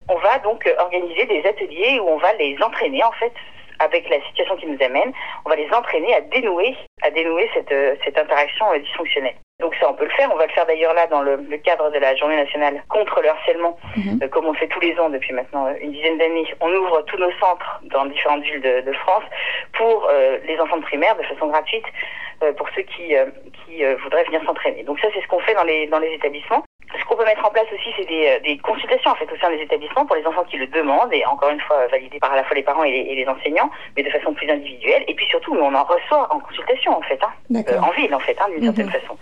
On 0.09 0.17
va 0.17 0.39
donc 0.39 0.69
organiser 0.79 1.25
des 1.27 1.47
ateliers 1.47 1.99
où 2.01 2.09
on 2.09 2.17
va 2.17 2.33
les 2.33 2.57
entraîner 2.61 3.03
en 3.03 3.11
fait 3.13 3.31
avec 3.79 4.09
la 4.09 4.21
situation 4.27 4.55
qui 4.57 4.67
nous 4.67 4.81
amène, 4.83 5.11
on 5.45 5.49
va 5.49 5.55
les 5.55 5.69
entraîner 5.71 6.13
à 6.15 6.21
dénouer, 6.21 6.75
à 7.01 7.11
dénouer 7.11 7.49
cette, 7.53 7.71
euh, 7.71 7.95
cette 8.03 8.17
interaction 8.17 8.65
euh, 8.73 8.79
dysfonctionnelle. 8.79 9.35
Donc 9.59 9.75
ça, 9.75 9.89
on 9.89 9.93
peut 9.93 10.05
le 10.05 10.11
faire. 10.11 10.29
On 10.31 10.37
va 10.37 10.45
le 10.45 10.51
faire 10.51 10.65
d'ailleurs 10.65 10.93
là 10.93 11.07
dans 11.07 11.21
le, 11.21 11.37
cadre 11.63 11.91
de 11.91 11.97
la 11.97 12.15
journée 12.15 12.35
nationale 12.35 12.83
contre 12.89 13.21
le 13.21 13.29
harcèlement, 13.29 13.77
mhm. 13.95 14.19
euh, 14.21 14.27
comme 14.27 14.45
on 14.45 14.51
le 14.51 14.57
fait 14.57 14.67
tous 14.67 14.79
les 14.79 14.97
ans 14.99 15.09
depuis 15.09 15.33
maintenant 15.33 15.67
une 15.81 15.91
dizaine 15.91 16.17
d'années. 16.17 16.45
On 16.61 16.71
ouvre 16.71 17.01
tous 17.03 17.17
nos 17.17 17.31
centres 17.39 17.81
dans 17.83 18.05
différentes 18.05 18.43
villes 18.43 18.61
de, 18.61 18.93
France 18.93 19.23
pour 19.73 20.09
les 20.47 20.59
enfants 20.59 20.77
de 20.77 20.81
primaire 20.81 21.15
de 21.15 21.23
façon 21.23 21.47
gratuite 21.47 21.85
pour 22.57 22.67
ceux 22.75 22.81
qui, 22.81 23.13
qui 23.65 23.83
voudraient 24.03 24.23
venir 24.23 24.41
s'entraîner. 24.43 24.83
Donc 24.83 24.99
ça, 24.99 25.07
c'est 25.13 25.21
ce 25.21 25.27
qu'on 25.27 25.39
fait 25.39 25.53
dans 25.53 25.63
les, 25.63 25.87
dans 25.87 25.99
les 25.99 26.13
établissements. 26.13 26.63
Ce 26.95 27.03
qu'on 27.05 27.17
peut 27.17 27.25
mettre 27.25 27.45
en 27.45 27.49
place 27.49 27.65
aussi, 27.73 27.89
c'est 27.97 28.05
des, 28.05 28.27
euh, 28.27 28.39
des, 28.39 28.57
consultations 28.59 29.11
en 29.11 29.15
fait 29.15 29.29
au 29.31 29.37
sein 29.37 29.49
des 29.49 29.61
établissements 29.61 30.05
pour 30.05 30.15
les 30.15 30.25
enfants 30.25 30.45
qui 30.45 30.57
le 30.57 30.67
demandent 30.67 31.13
et 31.13 31.25
encore 31.25 31.49
une 31.49 31.59
fois 31.59 31.85
validées 31.87 32.19
par 32.19 32.31
à 32.31 32.37
la 32.37 32.43
fois 32.45 32.55
les 32.55 32.63
parents 32.63 32.83
et 32.85 32.91
les, 32.91 33.27
enseignants, 33.27 33.69
mais 33.95 34.03
de 34.03 34.09
façon 34.09 34.33
plus 34.33 34.49
individuelle. 34.49 35.03
Et 35.07 35.13
puis 35.13 35.25
surtout, 35.27 35.53
on 35.53 35.75
en 35.75 35.83
reçoit 35.83 36.33
en 36.33 36.39
consultation 36.39 36.97
en 36.97 37.01
fait, 37.01 37.19
hein, 37.21 37.61
euh, 37.69 37.79
en 37.79 37.91
ville 37.91 38.13
en 38.15 38.19
fait, 38.19 38.37
hein, 38.39 38.47
d'une 38.49 38.59
mhm. 38.59 38.75
certaine 38.75 38.89
façon. 38.89 39.17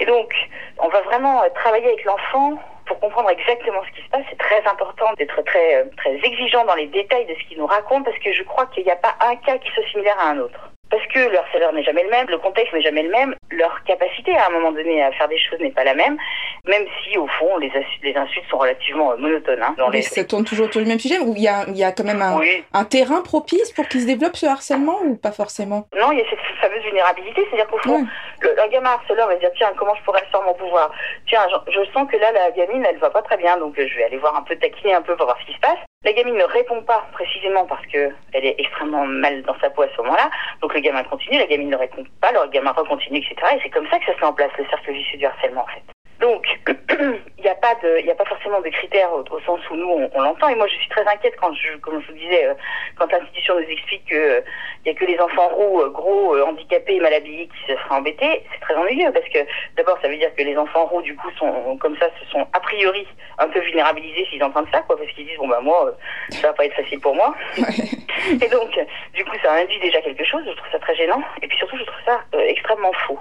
Et 0.00 0.06
donc, 0.06 0.34
on 0.78 0.88
va 0.88 1.02
vraiment 1.02 1.42
euh, 1.42 1.48
travailler 1.54 1.86
avec 1.86 2.04
l'enfant 2.04 2.54
pour 2.86 2.98
comprendre 2.98 3.30
exactement 3.30 3.82
ce 3.88 4.00
qui 4.00 4.04
se 4.06 4.10
passe. 4.10 4.24
C'est 4.30 4.38
très 4.38 4.64
important 4.66 5.12
d'être 5.18 5.42
très 5.42 5.84
très 5.98 6.14
exigeant 6.14 6.64
dans 6.64 6.74
les 6.74 6.86
détails 6.86 7.26
de 7.26 7.34
ce 7.34 7.48
qu'il 7.48 7.58
nous 7.58 7.66
raconte 7.66 8.04
parce 8.06 8.18
que 8.18 8.32
je 8.32 8.42
crois 8.44 8.66
qu'il 8.66 8.84
n'y 8.84 8.90
a 8.90 8.96
pas 8.96 9.14
un 9.20 9.36
cas 9.36 9.58
qui 9.58 9.70
soit 9.72 9.86
similaire 9.90 10.18
à 10.18 10.30
un 10.30 10.38
autre 10.38 10.71
parce 10.92 11.06
que 11.06 11.20
leur 11.32 11.44
salaire 11.50 11.72
n'est 11.72 11.82
jamais 11.82 12.04
le 12.04 12.10
même, 12.10 12.26
le 12.28 12.36
contexte 12.36 12.74
n'est 12.74 12.82
jamais 12.82 13.02
le 13.02 13.08
même, 13.08 13.34
leur 13.50 13.82
capacité 13.84 14.36
à 14.36 14.48
un 14.48 14.50
moment 14.50 14.72
donné 14.72 15.02
à 15.02 15.10
faire 15.12 15.26
des 15.26 15.38
choses 15.38 15.58
n'est 15.58 15.70
pas 15.70 15.84
la 15.84 15.94
même, 15.94 16.18
même 16.66 16.84
si 17.02 17.16
au 17.16 17.26
fond 17.26 17.56
les, 17.56 17.72
les 18.02 18.14
insultes 18.14 18.44
sont 18.50 18.58
relativement 18.58 19.12
euh, 19.12 19.16
monotones. 19.16 19.62
Hein, 19.62 19.74
Mais 19.90 20.02
ça 20.02 20.22
tourne 20.24 20.44
toujours 20.44 20.66
autour 20.66 20.82
du 20.82 20.88
même 20.88 20.98
sujet 20.98 21.18
ou 21.18 21.32
il 21.34 21.42
y 21.42 21.48
a, 21.48 21.64
y 21.70 21.82
a 21.82 21.92
quand 21.92 22.04
même 22.04 22.20
un, 22.20 22.38
un 22.74 22.84
terrain 22.84 23.22
propice 23.22 23.72
pour 23.72 23.88
qu'il 23.88 24.02
se 24.02 24.06
développe 24.06 24.36
ce 24.36 24.44
harcèlement 24.44 25.00
ou 25.02 25.16
pas 25.16 25.32
forcément? 25.32 25.86
Non, 25.98 26.12
il 26.12 26.18
y 26.18 26.20
a 26.20 26.24
cette 26.28 26.38
fameuse 26.60 26.84
vulnérabilité, 26.84 27.42
c'est-à-dire 27.48 27.68
qu'au 27.68 27.78
fond, 27.78 28.06
le, 28.42 28.60
un 28.60 28.68
gamin 28.68 28.90
harceleur 28.90 29.28
va 29.28 29.34
se 29.36 29.40
dire 29.40 29.50
tiens, 29.56 29.72
comment 29.78 29.94
je 29.94 30.02
pourrais 30.02 30.24
faire 30.30 30.42
mon 30.42 30.52
pouvoir? 30.52 30.92
Tiens, 31.26 31.46
je, 31.50 31.72
je, 31.72 31.90
sens 31.92 32.06
que 32.10 32.18
là, 32.18 32.32
la 32.32 32.50
gamine, 32.50 32.84
elle 32.86 32.98
va 32.98 33.08
pas 33.08 33.22
très 33.22 33.38
bien, 33.38 33.56
donc 33.56 33.74
je 33.78 33.96
vais 33.96 34.04
aller 34.04 34.18
voir 34.18 34.36
un 34.36 34.42
peu, 34.42 34.56
taquiner 34.56 34.92
un 34.92 35.02
peu 35.02 35.16
pour 35.16 35.24
voir 35.24 35.38
ce 35.40 35.46
qui 35.46 35.54
se 35.54 35.60
passe. 35.60 35.78
La 36.04 36.12
gamine 36.12 36.36
ne 36.36 36.44
répond 36.44 36.82
pas 36.82 37.06
précisément 37.12 37.64
parce 37.66 37.86
que 37.86 38.10
elle 38.32 38.44
est 38.44 38.56
extrêmement 38.58 39.06
mal 39.06 39.42
dans 39.42 39.56
sa 39.60 39.70
peau 39.70 39.82
à 39.82 39.88
ce 39.88 40.02
moment-là. 40.02 40.30
Donc 40.60 40.74
le 40.74 40.80
gamin 40.80 41.04
continue, 41.04 41.38
la 41.38 41.46
gamine 41.46 41.70
ne 41.70 41.76
répond 41.76 42.04
pas, 42.20 42.32
le 42.32 42.50
gamin 42.50 42.72
recontinue, 42.72 43.18
etc. 43.18 43.36
Et 43.54 43.60
c'est 43.62 43.70
comme 43.70 43.88
ça 43.88 43.98
que 44.00 44.06
ça 44.06 44.14
se 44.14 44.18
met 44.18 44.26
en 44.26 44.32
place, 44.32 44.50
le 44.58 44.66
cercle 44.66 44.92
vicieux 44.92 45.18
du 45.18 45.26
harcèlement 45.26 45.62
en 45.62 45.66
fait. 45.66 45.91
Donc, 46.22 46.46
il 46.98 47.42
n'y 47.42 47.50
a 47.50 47.54
pas 47.56 47.74
de, 47.82 48.08
a 48.08 48.14
pas 48.14 48.24
forcément 48.24 48.60
de 48.60 48.68
critères 48.68 49.10
au, 49.12 49.40
sens 49.40 49.58
où 49.70 49.74
nous 49.74 50.08
on, 50.14 50.20
l'entend. 50.20 50.48
Et 50.48 50.54
moi, 50.54 50.68
je 50.68 50.74
suis 50.74 50.88
très 50.88 51.04
inquiète 51.04 51.34
quand 51.40 51.52
je, 51.52 51.76
comme 51.78 52.00
je 52.00 52.06
vous 52.06 52.18
disais, 52.18 52.46
euh, 52.46 52.54
quand 52.96 53.10
l'institution 53.10 53.56
nous 53.56 53.68
explique 53.68 54.04
que 54.04 54.14
il 54.14 54.18
euh, 54.18 54.40
y 54.86 54.90
a 54.90 54.94
que 54.94 55.04
les 55.04 55.18
enfants 55.18 55.48
roux, 55.48 55.80
euh, 55.80 55.88
gros, 55.90 56.40
handicapés, 56.40 57.00
mal 57.00 57.12
habillés 57.12 57.48
qui 57.48 57.72
se 57.72 57.76
seraient 57.76 57.96
embêtés. 57.96 58.44
C'est 58.52 58.60
très 58.60 58.76
ennuyeux 58.76 59.10
parce 59.10 59.28
que 59.30 59.40
d'abord, 59.76 59.98
ça 60.00 60.06
veut 60.06 60.16
dire 60.16 60.32
que 60.36 60.42
les 60.42 60.56
enfants 60.56 60.86
roux, 60.86 61.02
du 61.02 61.16
coup, 61.16 61.28
sont 61.32 61.76
comme 61.78 61.96
ça, 61.98 62.06
se 62.20 62.30
sont 62.30 62.46
a 62.52 62.60
priori 62.60 63.04
un 63.38 63.48
peu 63.48 63.58
vulnérabilisés 63.58 64.24
s'ils 64.30 64.44
entendent 64.44 64.70
ça, 64.72 64.82
quoi, 64.82 64.96
parce 64.96 65.10
qu'ils 65.10 65.26
disent 65.26 65.38
bon 65.38 65.48
bah 65.48 65.60
moi, 65.60 65.92
ça 66.30 66.48
va 66.48 66.52
pas 66.52 66.66
être 66.66 66.76
facile 66.76 67.00
pour 67.00 67.16
moi. 67.16 67.34
et 67.58 68.48
donc, 68.48 68.78
du 69.14 69.24
coup, 69.24 69.36
ça 69.42 69.54
induit 69.54 69.80
déjà 69.80 70.00
quelque 70.02 70.24
chose. 70.24 70.42
Je 70.46 70.52
trouve 70.52 70.70
ça 70.70 70.78
très 70.78 70.94
gênant. 70.94 71.22
Et 71.42 71.48
puis 71.48 71.58
surtout, 71.58 71.76
je 71.78 71.84
trouve 71.84 72.04
ça 72.06 72.20
extrêmement 72.46 72.92
faux. 73.08 73.18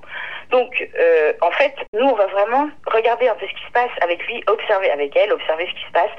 Donc, 0.51 0.87
en 1.41 1.51
fait, 1.51 1.73
nous, 1.93 2.05
on 2.05 2.15
va 2.15 2.27
vraiment 2.27 2.69
regarder 2.91 3.27
un 3.27 3.35
peu 3.35 3.47
ce 3.47 3.53
qui 3.53 3.65
se 3.65 3.71
passe 3.71 3.91
avec 4.01 4.25
lui, 4.27 4.43
observer 4.47 4.89
avec 4.91 5.15
elle, 5.15 5.31
observer 5.31 5.67
ce 5.67 5.73
qui 5.73 5.85
se 5.85 5.91
passe. 5.91 6.11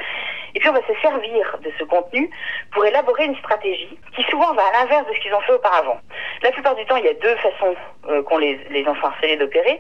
Et 0.55 0.61
puis 0.61 0.69
on 0.69 0.73
va 0.73 0.81
se 0.87 1.01
servir 1.01 1.59
de 1.63 1.73
ce 1.79 1.85
contenu 1.85 2.31
pour 2.73 2.85
élaborer 2.85 3.25
une 3.25 3.37
stratégie 3.37 3.99
qui 4.15 4.23
souvent 4.25 4.53
va 4.55 4.63
à 4.63 4.73
l'inverse 4.81 5.09
de 5.09 5.15
ce 5.15 5.21
qu'ils 5.21 5.35
ont 5.35 5.41
fait 5.41 5.53
auparavant. 5.53 5.99
La 6.43 6.51
plupart 6.51 6.75
du 6.75 6.85
temps, 6.87 6.97
il 6.97 7.05
y 7.05 7.09
a 7.09 7.15
deux 7.15 7.37
façons 7.37 7.75
euh, 8.09 8.23
qu'ont 8.23 8.39
les, 8.39 8.59
les 8.71 8.87
enfants 8.87 9.09
harcelés 9.09 9.37
d'opérer. 9.37 9.79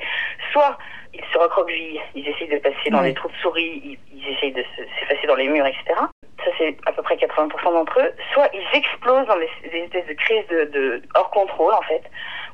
Soit 0.52 0.78
ils 1.14 1.24
se 1.33 1.38
recroquevillent, 1.38 2.00
ils 2.14 2.26
essayent 2.26 2.48
de 2.48 2.59
passer 2.59 2.90
dans 2.90 3.02
les 3.02 3.12
trous 3.12 3.28
de 3.28 3.37
souris, 3.37 3.83
ils, 3.85 3.98
ils 4.14 4.35
essayent 4.35 4.52
de 4.52 4.64
s'effacer 4.98 5.26
dans 5.26 5.35
les 5.35 5.48
murs, 5.48 5.66
etc. 5.66 5.85
Ça, 6.44 6.50
c'est 6.59 6.76
à 6.87 6.92
peu 6.92 7.02
près 7.02 7.16
80% 7.16 7.50
d'entre 7.64 8.00
eux. 8.00 8.12
Soit 8.33 8.48
ils 8.55 8.76
explosent 8.76 9.26
dans 9.26 9.37
des, 9.37 9.50
espèces 9.72 10.07
de 10.07 10.14
crises 10.14 10.46
de, 10.48 10.64
de 10.64 11.02
hors 11.14 11.31
contrôle, 11.31 11.74
en 11.74 11.83
fait 11.83 12.02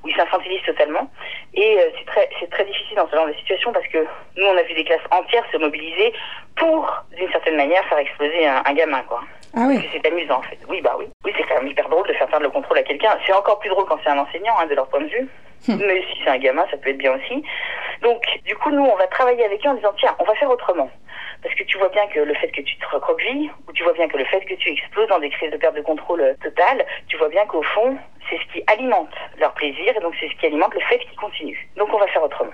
ils 0.08 0.16
s'infantilisent 0.16 0.62
totalement. 0.64 1.10
Et 1.54 1.78
euh, 1.78 1.90
c'est 1.98 2.06
très, 2.06 2.28
c'est 2.40 2.50
très 2.50 2.64
difficile 2.64 2.96
dans 2.96 3.08
ce 3.08 3.14
genre 3.14 3.26
de 3.26 3.34
situation 3.34 3.72
parce 3.72 3.86
que 3.88 3.98
nous, 4.36 4.46
on 4.46 4.56
a 4.56 4.62
vu 4.62 4.74
des 4.74 4.84
classes 4.84 5.06
entières 5.10 5.44
se 5.52 5.58
mobiliser 5.58 6.12
pour, 6.56 7.04
d'une 7.16 7.30
certaine 7.30 7.56
manière, 7.56 7.84
faire 7.86 7.98
exploser 7.98 8.46
un, 8.46 8.72
gamin, 8.72 9.02
quoi. 9.02 9.20
Ah 9.54 9.66
oui. 9.68 9.88
C'est 9.92 10.06
amusant, 10.06 10.38
en 10.38 10.42
fait. 10.42 10.58
Oui, 10.68 10.80
bah 10.80 10.96
oui. 10.98 11.06
Oui, 11.24 11.32
c'est 11.36 11.44
quand 11.44 11.56
même 11.56 11.68
hyper 11.68 11.88
drôle 11.88 12.06
de 12.06 12.12
faire 12.14 12.26
perdre 12.28 12.44
le 12.44 12.50
contrôle 12.50 12.78
à 12.78 12.82
quelqu'un. 12.82 13.16
C'est 13.26 13.32
encore 13.32 13.58
plus 13.58 13.70
drôle 13.70 13.86
quand 13.86 13.98
c'est 14.02 14.10
un 14.10 14.18
enseignant, 14.18 14.54
hein, 14.58 14.66
de 14.66 14.74
leur 14.74 14.88
point 14.88 15.00
de 15.00 15.08
vue. 15.08 15.28
Hum. 15.68 15.80
Mais 15.86 16.02
si 16.02 16.20
c'est 16.22 16.30
un 16.30 16.38
gamin, 16.38 16.64
ça 16.70 16.76
peut 16.76 16.90
être 16.90 16.98
bien 16.98 17.14
aussi. 17.14 17.42
Donc, 18.02 18.22
du 18.44 18.54
coup, 18.56 18.70
nous, 18.70 18.84
on 18.84 18.96
va 18.96 19.06
travailler 19.08 19.44
avec 19.44 19.64
eux 19.66 19.70
en 19.70 19.74
disant, 19.74 19.92
tiens, 19.98 20.14
on 20.18 20.24
va 20.24 20.34
faire 20.34 20.50
autrement. 20.50 20.90
Parce 21.42 21.54
que 21.54 21.62
tu 21.64 21.78
vois 21.78 21.88
bien 21.88 22.06
que 22.08 22.20
le 22.20 22.34
fait 22.34 22.50
que 22.50 22.60
tu 22.60 22.76
te 22.78 22.86
recroquevilles, 22.88 23.50
ou 23.68 23.72
tu 23.72 23.82
vois 23.84 23.92
bien 23.92 24.08
que 24.08 24.16
le 24.16 24.24
fait 24.24 24.40
que 24.44 24.54
tu 24.54 24.70
exploses 24.70 25.08
dans 25.08 25.20
des 25.20 25.30
crises 25.30 25.50
de 25.50 25.56
perte 25.56 25.76
de 25.76 25.82
contrôle 25.82 26.20
euh, 26.20 26.34
totale, 26.42 26.84
tu 27.08 27.16
vois 27.16 27.28
bien 27.28 27.46
qu'au 27.46 27.62
fond, 27.62 27.96
c'est 28.28 28.38
ce 28.38 28.52
qui 28.52 28.62
alimente 28.66 29.14
leur 29.38 29.52
plaisir, 29.54 29.96
et 29.96 30.00
donc 30.00 30.14
c'est 30.18 30.28
ce 30.28 30.34
qui 30.34 30.46
alimente 30.46 30.74
le 30.74 30.80
fait 30.80 30.98
qu'ils 30.98 31.16
continuent. 31.16 31.68
Donc 31.76 31.92
on 31.92 31.98
va 31.98 32.06
faire 32.08 32.22
autrement. 32.22 32.52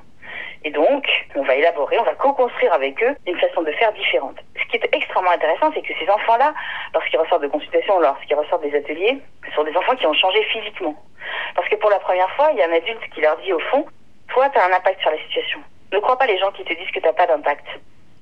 Et 0.65 0.71
donc, 0.71 1.07
on 1.35 1.43
va 1.43 1.55
élaborer, 1.55 1.99
on 1.99 2.05
va 2.05 2.15
co-construire 2.15 2.73
avec 2.73 3.03
eux 3.03 3.15
une 3.27 3.39
façon 3.39 3.63
de 3.63 3.71
faire 3.73 3.93
différente. 3.93 4.37
Ce 4.59 4.65
qui 4.71 4.77
est 4.77 4.97
extrêmement 4.97 5.31
intéressant, 5.31 5.71
c'est 5.75 5.83
que 5.83 5.93
ces 5.99 6.09
enfants-là, 6.09 6.55
lorsqu'ils 6.95 7.19
ressortent 7.19 7.43
de 7.43 7.49
consultation, 7.49 8.01
lorsqu'ils 8.01 8.35
ressortent 8.35 8.63
des 8.63 8.75
ateliers, 8.75 9.19
sont 9.55 9.65
des 9.65 9.77
enfants 9.77 9.95
qui 9.97 10.07
ont 10.07 10.15
changé 10.15 10.43
physiquement. 10.45 10.95
Parce 11.55 11.69
que 11.69 11.77
pour 11.77 11.91
la 11.91 11.99
première 11.99 12.31
fois, 12.35 12.51
il 12.53 12.59
y 12.59 12.63
a 12.63 12.69
un 12.69 12.73
adulte 12.73 13.09
qui 13.15 13.21
leur 13.21 13.37
dit 13.39 13.53
au 13.53 13.59
fond, 13.61 13.87
toi, 14.29 14.49
tu 14.51 14.59
as 14.59 14.65
un 14.65 14.73
impact 14.73 15.01
sur 15.01 15.11
la 15.11 15.19
situation. 15.19 15.61
Ne 15.93 15.99
crois 16.01 16.19
pas 16.19 16.27
les 16.27 16.39
gens 16.39 16.51
qui 16.53 16.65
te 16.65 16.73
disent 16.73 16.91
que 16.91 17.01
tu 17.01 17.15
pas 17.15 17.27
d'impact. 17.27 17.67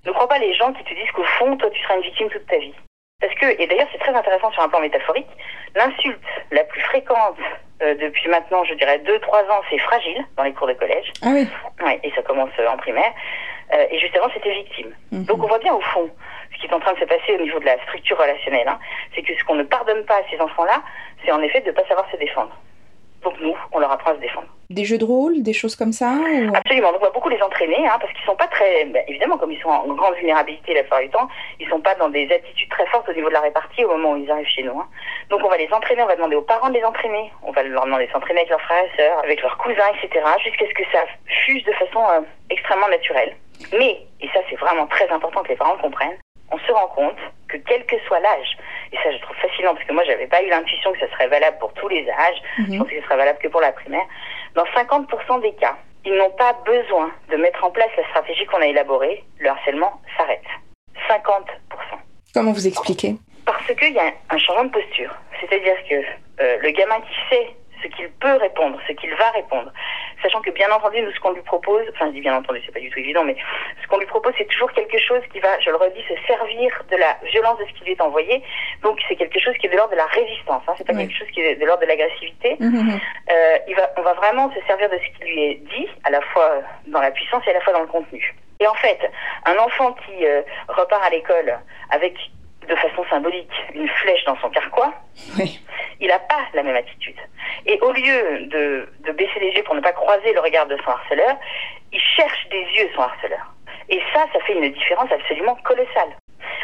Ne 0.05 0.13
crois 0.13 0.29
pas 0.29 0.39
les 0.39 0.55
gens 0.55 0.73
qui 0.73 0.83
te 0.85 0.95
disent 0.95 1.11
qu'au 1.13 1.25
fond, 1.25 1.57
toi, 1.57 1.71
tu 1.71 1.81
seras 1.83 1.97
une 1.97 2.03
victime 2.03 2.29
toute 2.29 2.47
ta 2.47 2.59
vie. 2.59 2.75
Parce 3.21 3.35
que, 3.35 3.47
et 3.61 3.67
d'ailleurs, 3.69 3.87
c'est 3.93 3.99
très 3.99 4.15
intéressant 4.15 4.51
sur 4.51 4.63
un 4.63 4.69
plan 4.69 4.81
métaphorique, 4.81 5.29
l'insulte 5.77 6.19
la 6.51 6.65
plus 6.65 6.81
fréquente 6.81 7.39
euh, 7.83 7.95
depuis 7.95 8.29
maintenant, 8.29 8.65
je 8.65 8.75
dirais, 8.75 8.99
2-3 8.99 9.51
ans, 9.51 9.61
c'est 9.71 9.79
fragile 9.79 10.25
dans 10.37 10.43
les 10.43 10.53
cours 10.53 10.67
de 10.67 10.73
collège. 10.73 11.13
Ah 11.23 11.29
oui 11.33 11.49
Ouais, 11.85 12.01
et 12.03 12.11
ça 12.13 12.23
commence 12.23 12.51
euh, 12.59 12.69
en 12.69 12.77
primaire. 12.77 13.13
Euh, 13.73 13.87
et 13.91 13.99
justement, 13.99 14.27
c'était 14.35 14.53
victime. 14.53 14.93
Mhm. 15.13 15.25
Donc 15.25 15.43
on 15.43 15.47
voit 15.47 15.59
bien 15.59 15.75
au 15.75 15.81
fond 15.81 16.11
ce 16.53 16.59
qui 16.59 16.67
est 16.67 16.75
en 16.75 16.81
train 16.81 16.93
de 16.93 16.99
se 16.99 17.05
passer 17.05 17.35
au 17.35 17.43
niveau 17.43 17.59
de 17.59 17.65
la 17.65 17.81
structure 17.85 18.19
relationnelle. 18.19 18.69
Hein, 18.69 18.79
c'est 19.15 19.23
que 19.23 19.35
ce 19.37 19.45
qu'on 19.45 19.55
ne 19.55 19.63
pardonne 19.63 20.05
pas 20.05 20.17
à 20.17 20.23
ces 20.31 20.39
enfants-là, 20.41 20.83
c'est 21.25 21.33
en 21.33 21.43
effet 21.43 21.61
de 21.61 21.69
ne 21.69 21.73
pas 21.73 21.87
savoir 21.87 22.09
se 22.11 22.17
défendre. 22.17 22.55
Donc 23.23 23.35
nous, 23.41 23.55
on 23.73 23.79
leur 23.79 23.91
apprend 23.91 24.13
à 24.13 24.15
se 24.15 24.21
défendre. 24.21 24.49
Des 24.71 24.85
jeux 24.85 24.99
de 24.99 25.05
rôle, 25.05 25.43
des 25.43 25.53
choses 25.53 25.77
comme 25.77 25.93
ça 25.93 26.15
Absolument, 26.55 26.93
donc 26.93 27.03
on 27.03 27.05
va 27.05 27.11
beaucoup 27.11 27.29
les 27.29 27.43
entraîner, 27.43 27.87
hein, 27.87 27.99
parce 28.01 28.13
qu'ils 28.15 28.25
sont 28.25 28.37
pas 28.37 28.47
très... 28.47 28.87
Ben, 28.87 29.05
évidemment, 29.07 29.37
comme 29.37 29.53
ils 29.53 29.61
sont 29.61 29.69
en 29.69 29.87
grande 29.95 30.15
vulnérabilité 30.15 30.73
la 30.75 30.81
plupart 30.81 31.01
du 31.01 31.11
temps, 31.11 31.29
ils 31.61 31.69
sont 31.69 31.81
pas 31.81 31.95
dans 31.97 32.09
des 32.09 32.25
attitudes 32.33 32.71
très 32.71 32.87
fortes 32.87 33.09
au 33.09 33.13
niveau 33.13 33.29
de 33.29 33.35
la 33.35 33.41
répartie 33.41 33.85
au 33.85 33.89
moment 33.89 34.13
où 34.13 34.17
ils 34.17 34.31
arrivent 34.31 34.47
chez 34.47 34.63
nous. 34.63 34.79
Hein. 34.79 34.89
Donc 35.29 35.41
on 35.45 35.49
va 35.49 35.59
les 35.59 35.69
entraîner, 35.73 36.03
on 36.03 36.07
va 36.07 36.17
demander 36.17 36.37
aux 36.37 36.43
parents 36.43 36.71
de 36.71 36.75
les 36.75 36.85
entraîner, 36.85 37.31
on 37.43 37.53
va 37.53 37.63
leur 37.63 37.85
demander 37.85 38.07
de 38.07 38.13
s'entraîner 38.13 38.41
avec 38.41 38.51
leurs 38.51 38.63
frères 38.63 38.85
et 38.85 38.97
sœurs, 38.97 39.19
avec 39.23 39.43
leurs 39.43 39.59
cousins, 39.59 39.93
etc., 40.03 40.25
jusqu'à 40.43 40.67
ce 40.67 40.75
que 40.75 40.85
ça 40.91 41.01
fuse 41.45 41.65
de 41.65 41.73
façon 41.73 42.01
euh, 42.11 42.21
extrêmement 42.51 42.89
naturelle. 42.89 43.37
Mais, 43.79 44.01
et 44.21 44.29
ça 44.29 44.41
c'est 44.49 44.57
vraiment 44.57 44.87
très 44.87 45.09
important 45.11 45.43
que 45.43 45.49
les 45.49 45.57
parents 45.57 45.77
comprennent, 45.77 46.17
on 46.53 46.59
se 46.59 46.73
rend 46.73 46.89
compte 46.89 47.19
que 47.49 47.57
quel 47.57 47.85
que 47.87 47.99
soit 48.07 48.21
l'âge, 48.21 48.57
et 48.93 48.97
ça 48.97 49.11
je 49.11 49.19
trouve 49.19 49.37
fascinant 49.37 49.75
parce 49.75 49.87
que 49.87 49.93
moi 49.93 50.05
j'avais 50.05 50.27
pas 50.27 50.43
eu 50.43 50.49
l'intuition 50.49 50.93
que 50.93 51.01
ça 51.01 51.11
serait 51.11 51.29
valable 51.29 51.59
pour 51.59 51.73
tous 51.75 51.89
les 51.89 52.09
âges, 52.09 52.43
je 52.59 52.63
mhm. 52.63 52.79
pensais 52.79 52.95
que 52.95 53.01
ce 53.01 53.07
serait 53.07 53.17
valable 53.17 53.39
que 53.39 53.49
pour 53.49 53.61
la 53.61 53.73
primaire, 53.73 54.07
dans 54.55 54.65
50% 54.65 55.41
des 55.43 55.55
cas, 55.55 55.77
ils 56.05 56.15
n'ont 56.15 56.31
pas 56.31 56.53
besoin 56.65 57.11
de 57.31 57.37
mettre 57.37 57.65
en 57.65 57.71
place 57.71 57.91
la 57.97 58.05
stratégie 58.09 58.45
qu'on 58.47 58.61
a 58.61 58.67
élaborée, 58.67 59.25
le 59.39 59.49
harcèlement 59.49 60.01
s'arrête. 60.17 60.43
50%. 61.09 61.45
Comment 62.35 62.53
vous 62.53 62.67
expliquez? 62.67 63.17
Parce 63.47 63.67
qu'il 63.67 63.93
y 63.93 63.99
a 63.99 64.13
un 64.31 64.39
changement 64.39 64.65
de 64.65 64.71
posture. 64.71 65.15
C'est-à-dire 65.41 65.77
que 65.89 65.95
euh, 66.41 66.59
le 66.61 66.71
gamin 66.71 67.01
qui 67.01 67.15
sait 67.31 67.57
ce 67.83 67.89
qu'il 67.89 68.09
peut 68.11 68.37
répondre, 68.37 68.79
ce 68.87 68.93
qu'il 68.93 69.15
va 69.15 69.31
répondre. 69.31 69.73
Sachant 70.23 70.41
que 70.41 70.51
bien 70.51 70.71
entendu, 70.71 71.03
nous, 71.03 71.13
ce 71.13 71.21
qu'on 71.21 71.33
lui 71.33 71.43
propose, 71.43 71.83
enfin 71.95 72.07
je 72.07 72.13
dis 72.13 72.21
bien 72.21 72.37
entendu, 72.37 72.61
c'est 72.65 72.73
pas 72.73 72.81
du 72.81 72.91
tout 72.91 72.99
évident, 72.99 73.25
mais 73.25 73.37
ce 73.83 73.89
qu'on 73.89 73.99
lui 73.99 74.07
propose, 74.07 74.33
c'est 74.39 74.49
toujours 74.49 74.73
quelque 74.73 74.99
chose 74.99 75.21
qui 75.33 75.41
va, 75.41 75.59
je 75.61 75.71
le 75.71 75.77
redis, 75.77 76.03
se 76.09 76.15
servir 76.27 76.83
de 76.91 76.97
la 76.97 77.17
violence 77.31 77.59
de 77.59 77.65
ce 77.67 77.73
qui 77.79 77.85
lui 77.85 77.93
est 77.93 78.01
envoyé. 78.01 78.43
Donc 78.83 79.01
c'est 79.09 79.17
quelque 79.17 79.41
chose 79.41 79.55
qui 79.59 79.67
est 79.67 79.71
de 79.71 79.77
l'ordre 79.77 79.93
de 79.93 79.97
la 79.97 80.07
résistance, 80.07 80.63
hein, 80.69 80.75
c'est 80.79 80.87
pas 80.87 80.95
quelque 80.95 81.17
chose 81.17 81.29
qui 81.33 81.41
est 81.41 81.57
de 81.57 81.65
l'ordre 81.65 81.83
de 81.83 81.89
l'agressivité. 81.89 82.57
Mmh, 82.61 82.67
mmh, 82.67 82.95
mmh. 82.95 83.01
Euh, 83.31 83.59
il 83.69 83.75
va, 83.75 83.91
on 83.97 84.03
va 84.03 84.13
vraiment 84.15 84.53
se 84.53 84.61
servir 84.67 84.89
de 84.91 84.97
ce 84.97 85.19
qui 85.19 85.25
lui 85.25 85.43
est 85.45 85.55
dit, 85.55 85.89
à 86.05 86.11
la 86.11 86.21
fois 86.21 86.63
dans 86.87 87.01
la 87.01 87.11
puissance 87.11 87.43
et 87.47 87.51
à 87.51 87.55
la 87.55 87.61
fois 87.61 87.73
dans 87.73 87.81
le 87.81 87.87
contenu. 87.87 88.35
Et 88.61 88.67
en 88.67 88.75
fait, 88.75 89.01
un 89.45 89.57
enfant 89.57 89.93
qui 89.93 90.25
euh, 90.25 90.43
repart 90.69 91.05
à 91.05 91.11
l'école 91.11 91.59
avec 91.91 92.15
de 92.69 92.75
façon 92.77 93.05
symbolique 93.11 93.51
une 93.75 93.89
flèche 93.89 94.25
dans 94.25 94.37
son 94.37 94.51
carquois, 94.51 94.93
il 96.01 96.09
n'a 96.09 96.19
pas 96.19 96.43
la 96.55 96.63
même 96.63 96.77
attitude. 96.77 97.17
Et 97.67 97.79
au 97.81 97.93
lieu 97.93 98.47
de, 98.47 98.89
de 99.01 99.13
baisser 99.13 99.41
les 99.41 99.51
yeux 99.51 99.63
pour 99.65 99.75
ne 99.75 99.81
pas 99.81 99.93
croiser 99.93 100.33
le 100.33 100.41
regard 100.41 100.67
de 100.67 100.77
son 100.85 100.91
harceleur, 100.91 101.37
il 101.93 102.01
cherche 102.01 102.49
des 102.51 102.63
yeux 102.77 102.89
son 102.95 103.03
harceleur. 103.03 103.55
Et 103.89 104.01
ça, 104.13 104.27
ça 104.33 104.41
fait 104.41 104.55
une 104.55 104.73
différence 104.73 105.11
absolument 105.13 105.57
colossale. 105.65 106.17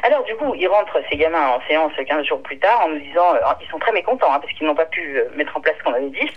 Alors 0.03 0.23
du 0.25 0.35
coup, 0.37 0.55
ils 0.55 0.69
rentrent, 0.69 1.01
ces 1.11 1.17
gamins, 1.17 1.49
en 1.49 1.61
séance 1.67 1.93
15 2.07 2.25
jours 2.25 2.43
plus 2.43 2.59
tard, 2.59 2.83
en 2.85 2.89
nous 2.91 3.01
disant, 3.01 3.35
euh, 3.35 3.41
ils 3.61 3.69
sont 3.69 3.79
très 3.79 3.93
mécontents, 3.93 4.33
hein, 4.33 4.41
parce 4.41 4.53
qu'ils 4.55 4.67
n'ont 4.67 4.75
pas 4.75 4.87
pu 4.87 5.19
euh, 5.19 5.29
mettre 5.35 5.57
en 5.57 5.61
place 5.61 5.75
ce 5.79 5.85
qu'on 5.85 5.95
avait 5.95 6.11
dit. 6.11 6.31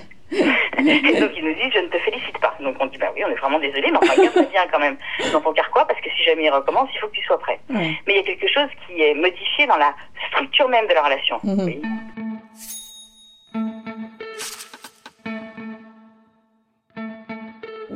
et 0.30 1.20
donc 1.20 1.30
ils 1.36 1.44
nous 1.44 1.54
disent, 1.54 1.72
je 1.74 1.80
ne 1.80 1.88
te 1.88 1.98
félicite 1.98 2.38
pas. 2.38 2.54
Donc 2.60 2.76
on 2.80 2.86
dit, 2.86 2.98
bah 2.98 3.10
oui, 3.14 3.22
on 3.26 3.30
est 3.30 3.36
vraiment 3.36 3.58
désolé, 3.58 3.90
mais 3.90 3.98
enfin, 3.98 4.22
garde 4.22 4.50
bien 4.50 4.66
quand 4.70 4.78
même 4.78 4.96
dans 5.32 5.40
ton 5.40 5.52
carquois, 5.52 5.86
parce 5.86 6.00
que 6.00 6.10
si 6.10 6.24
jamais 6.24 6.44
il 6.44 6.50
recommence, 6.50 6.88
il 6.94 6.98
faut 6.98 7.08
que 7.08 7.14
tu 7.16 7.24
sois 7.24 7.38
prêt. 7.38 7.58
Mais 7.68 7.92
il 8.08 8.16
y 8.16 8.20
a 8.20 8.22
quelque 8.22 8.48
chose 8.48 8.68
qui 8.86 9.02
est 9.02 9.14
modifié 9.14 9.66
dans 9.66 9.76
la 9.76 9.94
structure 10.28 10.68
même 10.68 10.86
de 10.86 10.94
la 10.94 11.02
relation. 11.02 11.38
Mhm. 11.44 11.64
oui. 11.64 11.82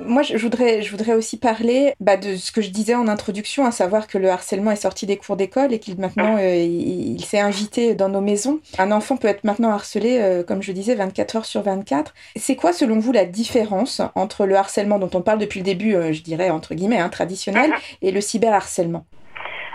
Moi, 0.06 0.22
je 0.22 0.36
voudrais, 0.36 0.82
je 0.82 0.90
voudrais 0.90 1.14
aussi 1.14 1.38
parler 1.38 1.94
bah, 2.00 2.16
de 2.16 2.36
ce 2.36 2.52
que 2.52 2.60
je 2.60 2.70
disais 2.70 2.94
en 2.94 3.08
introduction, 3.08 3.64
à 3.64 3.70
savoir 3.70 4.06
que 4.06 4.18
le 4.18 4.30
harcèlement 4.30 4.70
est 4.70 4.76
sorti 4.76 5.06
des 5.06 5.16
cours 5.16 5.36
d'école 5.36 5.72
et 5.72 5.78
qu'il 5.78 5.98
maintenant, 5.98 6.36
euh, 6.38 6.54
il, 6.54 7.24
s'est 7.24 7.40
invité 7.40 7.94
dans 7.94 8.08
nos 8.08 8.20
maisons. 8.20 8.60
Un 8.78 8.92
enfant 8.92 9.16
peut 9.16 9.28
être 9.28 9.44
maintenant 9.44 9.70
harcelé, 9.70 10.18
euh, 10.20 10.42
comme 10.42 10.62
je 10.62 10.72
disais, 10.72 10.94
24 10.94 11.36
heures 11.36 11.44
sur 11.44 11.62
24. 11.62 12.14
C'est 12.36 12.56
quoi, 12.56 12.72
selon 12.72 12.98
vous, 12.98 13.12
la 13.12 13.24
différence 13.24 14.02
entre 14.14 14.46
le 14.46 14.56
harcèlement 14.56 14.98
dont 14.98 15.10
on 15.14 15.22
parle 15.22 15.38
depuis 15.38 15.60
le 15.60 15.64
début, 15.64 15.94
euh, 15.94 16.12
je 16.12 16.22
dirais 16.22 16.50
entre 16.50 16.74
guillemets, 16.74 16.98
hein, 16.98 17.08
traditionnel, 17.08 17.72
et 18.02 18.10
le 18.10 18.20
cyberharcèlement? 18.20 19.04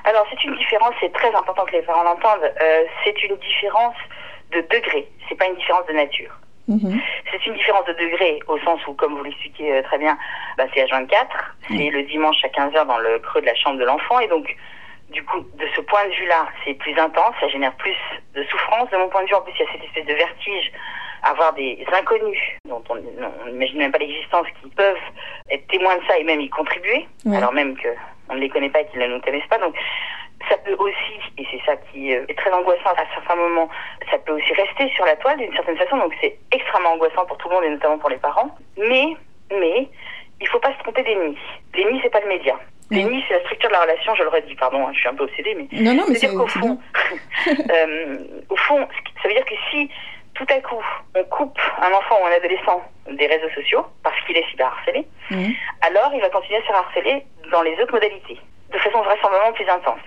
Alors, 0.04 0.26
c'est 0.30 0.44
une 0.44 0.56
différence, 0.58 0.94
c'est 1.02 1.12
très 1.12 1.34
important 1.34 1.66
que 1.66 1.74
les 1.74 1.82
parents 1.82 2.04
l'entendent. 2.04 2.52
c'est 3.04 3.24
une 3.24 3.36
différence 3.38 3.96
de 4.54 4.62
degré. 4.62 5.10
C'est 5.28 5.36
pas 5.36 5.48
une 5.48 5.56
différence 5.56 5.86
de 5.88 5.94
nature. 5.94 6.40
Mhm. 6.68 7.00
C'est 7.32 7.46
une 7.46 7.54
différence 7.54 7.86
de 7.86 7.94
degré 7.94 8.40
au 8.48 8.58
sens 8.60 8.80
où, 8.88 8.94
comme 8.94 9.16
vous 9.16 9.24
l'expliquez 9.24 9.74
euh, 9.74 9.82
très 9.84 9.98
bien, 9.98 10.18
bah, 10.58 10.66
c'est 10.74 10.84
H24, 10.84 11.28
c'est 11.70 11.90
le 11.90 12.04
dimanche 12.04 12.44
à 12.44 12.48
15h 12.50 12.86
dans 12.86 12.98
le 12.98 13.20
creux 13.20 13.42
de 13.42 13.46
la 13.46 13.56
chambre 13.56 13.80
de 13.80 13.86
l'enfant 13.86 14.20
et 14.20 14.28
donc 14.28 14.56
du 15.12 15.24
coup, 15.24 15.40
de 15.40 15.66
ce 15.74 15.82
point 15.82 16.06
de 16.06 16.14
vue-là, 16.14 16.48
c'est 16.66 16.74
plus 16.74 16.98
intense, 17.00 17.34
ça 17.40 17.48
génère 17.48 17.74
plus 17.76 17.96
de 18.36 18.44
souffrance. 18.44 18.90
De 18.90 18.98
mon 18.98 19.08
point 19.08 19.24
de 19.24 19.28
vue, 19.28 19.36
en 19.36 19.42
plus, 19.42 19.54
il 19.58 19.62
y 19.62 19.64
a 19.64 19.72
cette 19.72 19.84
espèce 19.84 20.06
de 20.06 20.14
vertige 20.14 20.72
avoir 21.24 21.54
des 21.54 21.84
inconnus 21.98 22.40
dont 22.66 22.84
on 22.90 22.96
n'imagine 23.50 23.78
même 23.78 23.92
pas 23.92 23.98
l'existence 23.98 24.48
qui 24.62 24.70
peuvent 24.70 24.96
être 25.50 25.68
témoins 25.68 25.98
de 25.98 26.02
ça 26.08 26.18
et 26.18 26.24
même 26.24 26.42
y 26.42 26.50
contribuer, 26.50 27.08
alors 27.34 27.54
même 27.54 27.76
qu'on 27.78 28.36
ne 28.36 28.40
les 28.40 28.50
connaît 28.50 28.70
pas 28.70 28.82
et 28.82 28.88
qu'ils 28.88 29.00
ne 29.00 29.08
nous 29.08 29.22
connaissent 29.22 29.48
pas. 29.50 29.58
Donc, 29.58 29.76
ça 30.50 30.58
peut 30.58 30.76
aussi, 30.78 31.20
et 31.38 31.46
c'est 31.52 31.62
ça 31.66 31.76
qui 31.92 32.16
euh, 32.16 32.26
est 32.28 32.38
très 32.38 32.52
angoissant 32.52 32.92
à 32.98 33.06
certains 33.14 33.36
moments, 33.36 33.70
ça 34.10 34.18
peut 34.20 34.34
aussi 34.34 34.54
rester 34.54 34.90
sur 34.96 35.06
la 35.06 35.16
toile 35.16 35.38
d'une 35.38 35.54
certaine 35.54 35.78
façon, 35.78 35.98
donc 35.98 36.14
c'est 36.22 36.38
extrêmement 36.52 36.94
angoissant 36.94 37.26
pour 37.26 37.38
tout 37.38 37.50
le 37.50 37.56
monde 37.56 37.64
et 37.66 37.70
notamment 37.70 37.98
pour 37.98 38.10
les 38.10 38.18
parents. 38.18 38.56
Mais, 38.78 39.16
mais, 39.52 39.90
il 40.40 40.48
faut 40.48 40.60
pas 40.60 40.74
se 40.74 40.80
tromper 40.80 41.04
d'ennemi. 41.04 41.38
L'ennemi, 41.74 42.00
c'est 42.04 42.12
pas 42.12 42.22
le 42.22 42.28
média. 42.28 42.58
L'ennemi, 42.90 43.24
c'est 43.28 43.34
la 43.34 43.42
structure 43.42 43.70
de 43.70 43.74
la 43.74 43.82
relation, 43.82 44.16
je 44.16 44.24
le 44.24 44.30
redis, 44.30 44.56
pardon, 44.56 44.88
hein, 44.88 44.92
je 44.94 45.00
suis 45.00 45.10
un 45.10 45.16
peu 45.16 45.26
obsédée, 45.26 45.56
mais. 45.56 45.68
Non, 45.82 45.94
non, 45.94 46.04
mais 46.08 46.16
c'est 46.16 46.34
qu'au 46.34 46.48
fond, 46.48 46.80
euh, 47.48 48.18
au 48.50 48.56
fond, 48.56 48.88
ça 49.22 49.28
veut 49.28 49.34
dire 49.34 49.46
que 49.46 49.56
si 49.72 49.90
tout 50.36 50.46
à 50.50 50.62
coup 50.62 50.82
on 51.16 51.24
coupe 51.26 51.60
un 51.82 51.92
enfant 51.92 52.16
ou 52.22 52.28
un 52.28 52.32
adolescent 52.32 52.82
des 53.12 53.26
réseaux 53.26 53.50
sociaux 53.56 53.86
parce 54.04 54.16
qu'il 54.26 54.38
est 54.38 54.48
cyberharcelé, 54.52 55.06
mmh. 55.32 55.52
alors 55.82 56.12
il 56.14 56.22
va 56.22 56.30
continuer 56.30 56.60
à 56.60 56.68
se 56.68 56.72
harceler 56.72 57.26
dans 57.52 57.64
les 57.64 57.74
autres 57.82 57.94
modalités, 57.94 58.40
de 58.72 58.78
façon 58.78 59.02
vraisemblablement 59.02 59.54
plus 59.54 59.68
intense. 59.68 60.00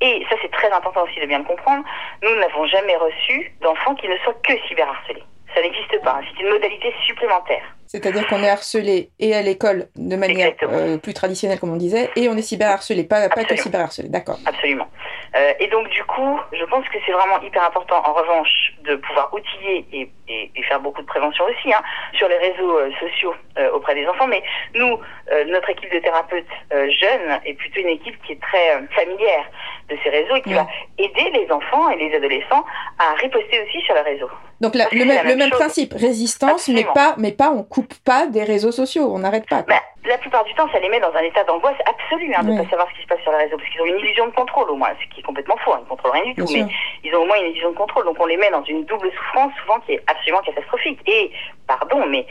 Et 0.00 0.24
ça, 0.28 0.36
c'est 0.42 0.50
très 0.50 0.70
important 0.70 1.04
aussi 1.04 1.20
de 1.20 1.26
bien 1.26 1.38
le 1.38 1.44
comprendre. 1.44 1.84
Nous 2.22 2.34
n'avons 2.36 2.66
jamais 2.66 2.96
reçu 2.96 3.52
d'enfants 3.62 3.94
qui 3.94 4.08
ne 4.08 4.16
soient 4.18 4.36
que 4.42 4.52
cyberharcelés. 4.68 5.22
Ça 5.54 5.62
n'existe 5.62 6.02
pas. 6.02 6.20
C'est 6.28 6.42
une 6.42 6.50
modalité 6.50 6.92
supplémentaire. 7.06 7.62
C'est-à-dire 7.86 8.26
qu'on 8.26 8.42
est 8.42 8.50
harcelé 8.50 9.10
et 9.18 9.34
à 9.34 9.40
l'école 9.40 9.86
de 9.96 10.16
manière 10.16 10.52
euh, 10.64 10.98
plus 10.98 11.14
traditionnelle, 11.14 11.58
comme 11.58 11.72
on 11.72 11.76
disait, 11.76 12.10
et 12.16 12.28
on 12.28 12.36
est 12.36 12.42
cyberharcelé, 12.42 13.04
pas, 13.04 13.28
pas 13.28 13.44
que 13.44 13.56
cyberharcelé. 13.56 14.08
D'accord. 14.08 14.38
Absolument. 14.44 14.88
Euh, 15.34 15.52
et 15.60 15.68
donc, 15.68 15.88
du 15.88 16.04
coup, 16.04 16.38
je 16.52 16.64
pense 16.64 16.86
que 16.88 16.98
c'est 17.06 17.12
vraiment 17.12 17.40
hyper 17.40 17.64
important, 17.64 18.02
en 18.04 18.12
revanche, 18.12 18.74
de 18.86 18.96
pouvoir 18.96 19.32
outiller 19.32 19.84
et, 19.92 20.10
et, 20.28 20.50
et 20.54 20.62
faire 20.62 20.80
beaucoup 20.80 21.02
de 21.02 21.06
prévention 21.06 21.44
aussi 21.44 21.72
hein, 21.72 21.82
sur 22.14 22.28
les 22.28 22.38
réseaux 22.38 22.78
euh, 22.78 22.90
sociaux 23.00 23.34
euh, 23.58 23.70
auprès 23.72 23.94
des 23.94 24.06
enfants. 24.06 24.26
Mais 24.26 24.42
nous, 24.74 24.98
euh, 25.32 25.44
notre 25.46 25.70
équipe 25.70 25.92
de 25.92 25.98
thérapeutes 25.98 26.44
jeunes 26.70 27.40
est 27.44 27.54
plutôt 27.54 27.80
une 27.80 27.88
équipe 27.88 28.20
qui 28.22 28.32
est 28.32 28.40
très 28.40 28.82
familière 28.94 29.44
de 29.88 29.96
ces 30.02 30.10
réseaux 30.10 30.36
et 30.36 30.42
qui 30.42 30.54
va 30.54 30.66
aider 30.98 31.30
les 31.32 31.50
enfants 31.50 31.90
et 31.90 31.96
les 31.96 32.14
adolescents 32.16 32.64
à 32.98 33.14
riposter 33.14 33.62
aussi 33.62 33.80
sur 33.82 33.94
les 33.94 34.00
réseaux. 34.00 34.30
Donc 34.60 34.74
le, 34.74 34.84
le, 34.92 35.36
même, 35.36 35.50
principe, 35.50 35.92
résistance, 35.92 36.68
mais 36.68 36.84
pas, 36.94 37.14
mais 37.18 37.32
pas, 37.32 37.50
on 37.50 37.62
coupe 37.62 37.94
pas 38.04 38.26
des 38.26 38.42
réseaux 38.42 38.72
sociaux, 38.72 39.10
on 39.12 39.18
n'arrête 39.18 39.46
pas. 39.48 39.62
Bah, 39.62 39.82
la 40.06 40.18
plupart 40.18 40.44
du 40.44 40.54
temps, 40.54 40.68
ça 40.72 40.78
les 40.78 40.88
met 40.88 41.00
dans 41.00 41.12
un 41.12 41.22
état 41.22 41.44
d'angoisse 41.44 41.76
absolue 41.84 42.32
hein, 42.34 42.42
de 42.42 42.52
ne 42.52 42.62
pas 42.62 42.70
savoir 42.70 42.88
ce 42.90 42.96
qui 42.96 43.02
se 43.02 43.06
passe 43.06 43.20
sur 43.20 43.32
les 43.32 43.38
réseaux, 43.38 43.56
parce 43.56 43.68
qu'ils 43.70 43.80
ont 43.82 43.86
une 43.86 43.98
illusion 43.98 44.26
de 44.26 44.32
contrôle 44.32 44.70
au 44.70 44.76
moins, 44.76 44.88
ce 45.00 45.14
qui 45.14 45.20
est 45.20 45.22
complètement 45.22 45.56
faux, 45.64 45.72
hein, 45.72 45.78
ils 45.80 45.84
ne 45.84 45.88
contrôlent 45.88 46.12
rien 46.12 46.24
du 46.24 46.34
tout, 46.34 46.46
mais 46.52 46.64
ils 47.04 47.14
ont 47.14 47.22
au 47.22 47.26
moins 47.26 47.36
une 47.36 47.50
illusion 47.50 47.70
de 47.70 47.76
contrôle, 47.76 48.04
donc 48.04 48.16
on 48.18 48.26
les 48.26 48.36
met 48.36 48.50
dans 48.50 48.64
une 48.64 48.75
double 48.84 49.10
souffrance 49.10 49.52
souvent 49.62 49.80
qui 49.80 49.92
est 49.92 50.02
absolument 50.06 50.42
catastrophique. 50.42 51.00
Et, 51.08 51.30
pardon, 51.66 52.06
mais 52.06 52.26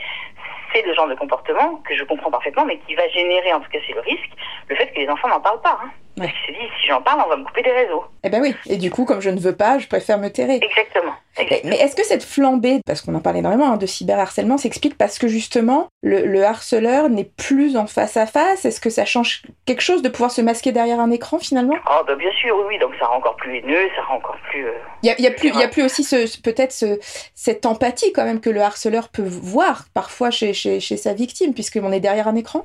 c'est 0.72 0.82
le 0.82 0.94
genre 0.94 1.08
de 1.08 1.14
comportement 1.14 1.76
que 1.88 1.94
je 1.96 2.04
comprends 2.04 2.30
parfaitement, 2.30 2.64
mais 2.64 2.78
qui 2.86 2.94
va 2.94 3.08
générer, 3.08 3.52
en 3.52 3.60
tout 3.60 3.70
cas 3.70 3.78
c'est 3.86 3.94
le 3.94 4.00
risque, 4.00 4.30
le 4.68 4.76
fait 4.76 4.86
que 4.92 5.00
les 5.00 5.08
enfants 5.08 5.28
n'en 5.28 5.40
parlent 5.40 5.60
pas. 5.60 5.78
Hein. 5.82 5.90
Parce 6.16 6.32
qu'ils 6.32 6.54
se 6.54 6.60
disent, 6.60 6.70
si 6.80 6.86
j'en 6.88 7.02
parle, 7.02 7.22
on 7.26 7.28
va 7.28 7.36
me 7.36 7.44
couper 7.44 7.62
des 7.62 7.72
réseaux. 7.72 8.04
Eh 8.24 8.30
ben 8.30 8.40
oui, 8.40 8.54
et 8.66 8.76
du 8.76 8.90
coup, 8.90 9.04
comme 9.04 9.20
je 9.20 9.30
ne 9.30 9.38
veux 9.38 9.54
pas, 9.54 9.78
je 9.78 9.86
préfère 9.86 10.18
me 10.18 10.28
terrer. 10.28 10.60
Exactement. 10.62 11.12
Mais 11.64 11.76
est-ce 11.76 11.94
que 11.94 12.04
cette 12.04 12.22
flambée, 12.22 12.80
parce 12.86 13.02
qu'on 13.02 13.14
en 13.14 13.20
parle 13.20 13.36
énormément 13.36 13.72
hein, 13.72 13.76
de 13.76 13.86
cyberharcèlement, 13.86 14.58
s'explique 14.58 14.96
parce 14.96 15.18
que 15.18 15.28
justement, 15.28 15.88
le, 16.02 16.42
harceleur 16.44 17.08
n'est 17.08 17.24
plus 17.36 17.76
en 17.76 17.86
face 17.86 18.16
à 18.16 18.26
face? 18.26 18.64
Est-ce 18.64 18.80
que 18.80 18.90
ça 18.90 19.04
change 19.04 19.42
quelque 19.66 19.82
chose 19.82 20.02
de 20.02 20.08
pouvoir 20.08 20.30
se 20.30 20.40
masquer 20.40 20.72
derrière 20.72 21.00
un 21.00 21.10
écran 21.10 21.38
finalement? 21.38 21.74
Ah 21.86 22.02
bah 22.06 22.14
bien 22.16 22.30
sûr, 22.32 22.56
oui, 22.66 22.78
donc 22.78 22.92
ça 22.98 23.06
rend 23.06 23.16
encore 23.16 23.36
plus 23.36 23.58
haineux, 23.58 23.88
ça 23.94 24.02
rend 24.02 24.16
encore 24.16 24.36
plus... 24.50 24.66
Euh, 24.66 24.72
il 25.02 25.08
y, 25.08 25.26
a, 25.26 25.30
plus, 25.30 25.48
il 25.48 25.60
y 25.60 25.62
a 25.62 25.68
plus 25.68 25.84
aussi 25.84 26.02
ce, 26.02 26.40
peut-être 26.40 26.72
ce, 26.72 26.98
cette 27.34 27.66
empathie 27.66 28.12
quand 28.12 28.24
même 28.24 28.40
que 28.40 28.50
le 28.50 28.60
harceleur 28.60 29.08
peut 29.08 29.22
voir 29.22 29.84
parfois 29.94 30.30
chez, 30.30 30.52
chez, 30.52 30.80
chez 30.80 30.96
sa 30.96 31.12
victime, 31.12 31.54
puisqu'on 31.54 31.92
est 31.92 32.00
derrière 32.00 32.28
un 32.28 32.34
écran? 32.34 32.64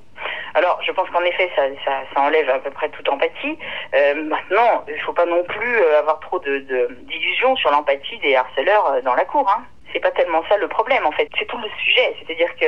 Alors, 0.54 0.80
je 0.84 0.92
pense 0.92 1.10
qu'en 1.10 1.24
effet, 1.24 1.50
ça, 1.56 1.64
ça, 1.86 2.02
ça, 2.14 2.22
enlève 2.22 2.50
à 2.50 2.60
peu 2.60 2.72
près 2.72 2.90
toute 2.90 3.08
empathie. 3.08 3.58
Euh, 3.96 4.16
maintenant, 4.16 4.84
il 4.88 4.96
ne 4.96 5.00
faut 5.00 5.14
pas 5.14 5.26
non 5.26 5.44
plus 5.44 5.78
euh, 5.78 6.00
avoir 6.00 6.20
trop 6.20 6.40
d'illusions 6.40 7.54
de, 7.54 7.60
sur 7.60 7.72
l'empathie 7.72 8.18
des 8.20 8.36
harceleurs 8.36 8.88
euh, 8.92 9.02
dans 9.02 9.16
la 9.16 9.26
cour. 9.26 9.50
Hein. 9.50 9.64
C'est 9.94 10.00
pas 10.00 10.12
tellement 10.12 10.44
ça 10.50 10.58
le 10.58 10.68
problème, 10.68 11.06
en 11.06 11.12
fait. 11.12 11.30
C'est 11.40 11.46
tout 11.46 11.58
le 11.58 11.70
sujet. 11.84 12.16
C'est-à-dire 12.20 12.54
que 12.56 12.66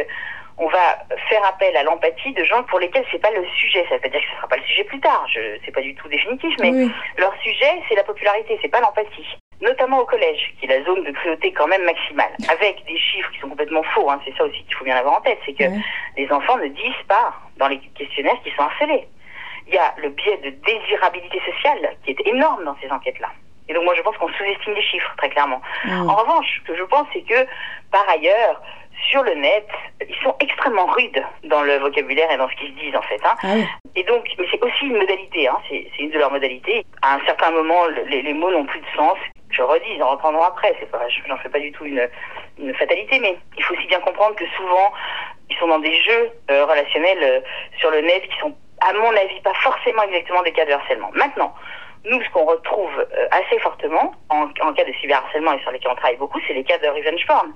on 0.57 0.67
va 0.67 0.99
faire 1.29 1.43
appel 1.45 1.75
à 1.75 1.83
l'empathie 1.83 2.33
de 2.33 2.43
gens 2.43 2.63
pour 2.63 2.79
lesquels 2.79 3.05
c'est 3.11 3.21
pas 3.21 3.31
le 3.31 3.45
sujet. 3.59 3.85
Ça 3.89 3.95
veut 3.95 4.01
pas 4.01 4.09
dire 4.09 4.21
que 4.21 4.27
ce 4.27 4.35
sera 4.35 4.47
pas 4.47 4.57
le 4.57 4.63
sujet 4.63 4.83
plus 4.83 4.99
tard. 4.99 5.25
Je, 5.33 5.39
c'est 5.65 5.71
pas 5.71 5.81
du 5.81 5.95
tout 5.95 6.07
définitif, 6.07 6.55
mais 6.59 6.71
leur 7.17 7.33
sujet, 7.41 7.81
c'est 7.89 7.95
la 7.95 8.03
popularité, 8.03 8.57
c'est 8.61 8.69
pas 8.69 8.81
l'empathie 8.81 9.25
notamment 9.63 9.99
au 9.99 10.05
collège, 10.05 10.53
qui 10.59 10.65
est 10.65 10.79
la 10.79 10.83
zone 10.83 11.03
de 11.03 11.11
cruauté 11.11 11.51
quand 11.53 11.67
même 11.67 11.83
maximale, 11.83 12.31
avec 12.49 12.83
des 12.85 12.97
chiffres 12.97 13.31
qui 13.31 13.39
sont 13.39 13.49
complètement 13.49 13.83
faux. 13.95 14.09
Hein, 14.09 14.19
c'est 14.25 14.35
ça 14.37 14.43
aussi 14.43 14.63
qu'il 14.63 14.75
faut 14.75 14.85
bien 14.85 14.97
avoir 14.97 15.17
en 15.17 15.21
tête, 15.21 15.39
c'est 15.45 15.53
que 15.53 15.63
les 16.17 16.31
enfants 16.31 16.57
ne 16.57 16.67
disent 16.67 17.05
pas 17.07 17.33
dans 17.57 17.67
les 17.67 17.79
questionnaires 17.95 18.39
qu'ils 18.43 18.53
sont 18.53 18.63
harcelés. 18.63 19.07
Il 19.67 19.73
y 19.73 19.77
a 19.77 19.93
le 19.97 20.09
biais 20.09 20.37
de 20.43 20.49
désirabilité 20.49 21.41
sociale 21.49 21.95
qui 22.03 22.11
est 22.11 22.27
énorme 22.27 22.65
dans 22.65 22.75
ces 22.81 22.91
enquêtes-là. 22.91 23.29
Et 23.69 23.73
donc 23.73 23.85
moi 23.85 23.95
je 23.95 24.01
pense 24.01 24.17
qu'on 24.17 24.27
sous-estime 24.27 24.73
les 24.73 24.81
chiffres 24.81 25.13
très 25.17 25.29
clairement. 25.29 25.61
En 25.87 26.15
revanche, 26.15 26.61
ce 26.61 26.67
que 26.67 26.77
je 26.77 26.83
pense 26.83 27.07
c'est 27.13 27.21
que 27.21 27.47
par 27.91 28.07
ailleurs 28.09 28.61
sur 29.09 29.23
le 29.23 29.33
net, 29.35 29.67
ils 30.07 30.15
sont 30.23 30.35
extrêmement 30.39 30.85
rudes 30.85 31.23
dans 31.43 31.61
le 31.61 31.77
vocabulaire 31.77 32.31
et 32.31 32.37
dans 32.37 32.49
ce 32.49 32.55
qu'ils 32.55 32.69
se 32.69 32.79
disent 32.79 32.95
en 32.95 33.01
fait. 33.01 33.21
Hein. 33.25 33.35
Ah 33.43 33.55
et 33.95 34.03
donc, 34.03 34.25
mais 34.39 34.45
c'est 34.49 34.63
aussi 34.63 34.85
une 34.85 34.97
modalité, 34.97 35.47
hein, 35.47 35.57
c'est 35.69 35.87
une 35.99 36.09
de 36.09 36.17
leurs 36.17 36.31
modalités. 36.31 36.85
À 37.01 37.15
un 37.15 37.25
certain 37.25 37.51
moment, 37.51 37.85
les, 38.07 38.21
les 38.21 38.33
mots 38.33 38.51
n'ont 38.51 38.65
plus 38.65 38.79
de 38.79 38.85
sens 38.95 39.17
je 39.53 39.61
redis, 39.61 39.93
ils 39.95 40.03
en 40.03 40.11
reprendront 40.11 40.43
après. 40.43 40.75
C'est 40.79 40.89
pas, 40.89 41.07
j'en 41.27 41.37
fais 41.37 41.49
pas 41.49 41.59
du 41.59 41.71
tout 41.71 41.85
une, 41.85 42.07
une, 42.59 42.73
fatalité, 42.75 43.19
mais 43.19 43.37
il 43.57 43.63
faut 43.63 43.75
aussi 43.75 43.87
bien 43.87 43.99
comprendre 43.99 44.35
que 44.35 44.45
souvent, 44.57 44.91
ils 45.49 45.55
sont 45.57 45.67
dans 45.67 45.79
des 45.79 45.95
jeux 46.01 46.31
euh, 46.51 46.65
relationnels 46.65 47.23
euh, 47.23 47.39
sur 47.79 47.91
le 47.91 48.01
net 48.01 48.23
qui 48.23 48.37
sont, 48.39 48.53
à 48.81 48.93
mon 48.93 49.15
avis, 49.15 49.39
pas 49.41 49.53
forcément 49.55 50.03
exactement 50.03 50.41
des 50.41 50.51
cas 50.51 50.65
de 50.65 50.71
harcèlement. 50.71 51.11
Maintenant, 51.13 51.53
nous, 52.05 52.21
ce 52.21 52.29
qu'on 52.31 52.45
retrouve 52.45 52.99
euh, 52.99 53.27
assez 53.31 53.59
fortement 53.59 54.13
en, 54.29 54.49
en, 54.61 54.73
cas 54.73 54.83
de 54.83 54.93
cyberharcèlement 54.99 55.53
et 55.53 55.61
sur 55.61 55.71
lesquels 55.71 55.91
on 55.91 55.95
travaille 55.95 56.17
beaucoup, 56.17 56.39
c'est 56.47 56.53
les 56.53 56.63
cas 56.63 56.77
de 56.79 56.87
revenge 56.87 57.25
porn. 57.27 57.53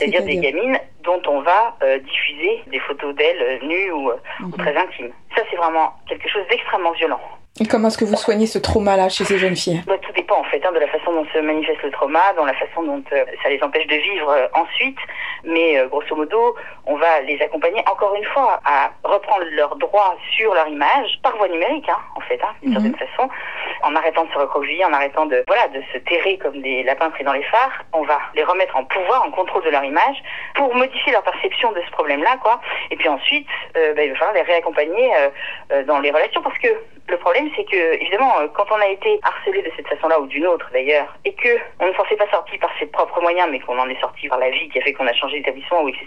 C'est-à-dire 0.00 0.24
des 0.24 0.36
gamines 0.36 0.78
dont 1.04 1.20
on 1.28 1.40
va 1.40 1.76
diffuser 2.04 2.62
des 2.66 2.80
photos 2.80 3.14
d'elles 3.14 3.60
nues 3.62 3.92
ou, 3.92 4.10
ou 4.10 4.46
mhm. 4.46 4.56
très 4.58 4.76
intimes. 4.76 5.12
Ça, 5.36 5.42
c'est 5.50 5.56
vraiment 5.56 5.92
quelque 6.08 6.28
chose 6.28 6.42
d'extrêmement 6.50 6.92
violent. 6.92 7.20
Et 7.58 7.66
comment 7.66 7.88
est-ce 7.88 7.98
que 7.98 8.04
vous 8.04 8.16
soignez 8.16 8.46
ce 8.46 8.58
trauma-là 8.58 9.08
chez 9.08 9.24
ces 9.24 9.36
jeunes 9.36 9.56
filles? 9.56 9.82
Bah, 9.86 9.98
Tout 10.00 10.12
dépend 10.12 10.38
en 10.38 10.44
fait 10.44 10.64
hein, 10.64 10.72
de 10.72 10.78
la 10.78 10.86
façon 10.86 11.12
dont 11.12 11.26
se 11.34 11.38
manifeste 11.40 11.82
le 11.82 11.90
trauma, 11.90 12.32
dans 12.36 12.44
la 12.44 12.54
façon 12.54 12.82
dont 12.82 13.02
euh, 13.12 13.24
ça 13.42 13.48
les 13.48 13.62
empêche 13.62 13.86
de 13.86 13.96
vivre 13.96 14.30
euh, 14.30 14.46
ensuite. 14.54 14.96
Mais 15.44 15.78
euh, 15.78 15.88
grosso 15.88 16.14
modo, 16.14 16.54
on 16.86 16.96
va 16.96 17.20
les 17.22 17.40
accompagner 17.40 17.82
encore 17.90 18.14
une 18.14 18.24
fois 18.24 18.60
à 18.64 18.90
reprendre 19.04 19.44
leurs 19.52 19.76
droits 19.76 20.16
sur 20.36 20.54
leur 20.54 20.68
image 20.68 21.18
par 21.22 21.36
voie 21.36 21.48
numérique, 21.48 21.88
hein, 21.88 21.98
en 22.16 22.20
fait, 22.20 22.40
hein, 22.42 22.54
d'une 22.62 22.72
certaine 22.72 22.92
mhm. 22.92 22.98
façon, 22.98 23.30
en 23.82 23.94
arrêtant 23.94 24.24
de 24.24 24.30
se 24.32 24.38
recroqueviller, 24.38 24.84
en 24.84 24.92
arrêtant 24.92 25.26
de 25.26 25.44
voilà 25.46 25.68
de 25.68 25.82
se 25.92 25.98
terrer 25.98 26.38
comme 26.38 26.60
des 26.60 26.82
lapins 26.82 27.10
pris 27.10 27.24
dans 27.24 27.32
les 27.32 27.42
phares. 27.44 27.84
On 27.92 28.02
va 28.02 28.18
les 28.34 28.44
remettre 28.44 28.76
en 28.76 28.84
pouvoir, 28.84 29.24
en 29.24 29.30
contrôle 29.30 29.64
de 29.64 29.70
leur 29.70 29.84
image, 29.84 30.16
pour 30.54 30.74
modifier 30.74 31.12
leur 31.12 31.22
perception 31.22 31.72
de 31.72 31.80
ce 31.80 31.90
problème-là, 31.92 32.36
quoi. 32.42 32.60
Et 32.90 32.96
puis 32.96 33.08
ensuite, 33.08 33.48
euh, 33.76 33.94
bah, 33.94 34.04
il 34.04 34.12
va 34.12 34.18
falloir 34.18 34.34
les 34.34 34.42
réaccompagner 34.42 35.10
euh, 35.72 35.84
dans 35.84 36.00
les 36.00 36.10
relations, 36.10 36.42
parce 36.42 36.58
que 36.58 36.68
le 37.08 37.16
problème, 37.16 37.50
c'est 37.56 37.64
que 37.64 37.94
évidemment, 38.00 38.32
quand 38.54 38.66
on 38.70 38.80
a 38.80 38.86
été 38.86 39.18
harcelé 39.22 39.62
de 39.62 39.70
cette 39.76 39.88
façon-là 39.88 40.20
ou 40.20 40.26
d'une 40.26 40.46
autre 40.46 40.68
d'ailleurs, 40.72 41.14
et 41.24 41.32
que 41.32 41.48
on 41.80 41.86
ne 41.86 41.92
s'en 41.94 42.04
s'est 42.06 42.16
pas 42.16 42.30
sorti 42.30 42.56
par 42.58 42.70
ses 42.78 42.86
propres 42.86 43.20
moyens, 43.20 43.48
mais 43.50 43.60
qu'on 43.60 43.78
en 43.78 43.88
est 43.88 44.00
sorti 44.00 44.28
par 44.28 44.38
la 44.38 44.50
vie 44.50 44.68
qui 44.68 44.78
a 44.78 44.82
fait 44.82 44.92
qu'on 44.92 45.06
a 45.06 45.12
changé 45.12 45.29
d'établissement 45.32 45.82
ou 45.82 45.88
etc. 45.88 46.06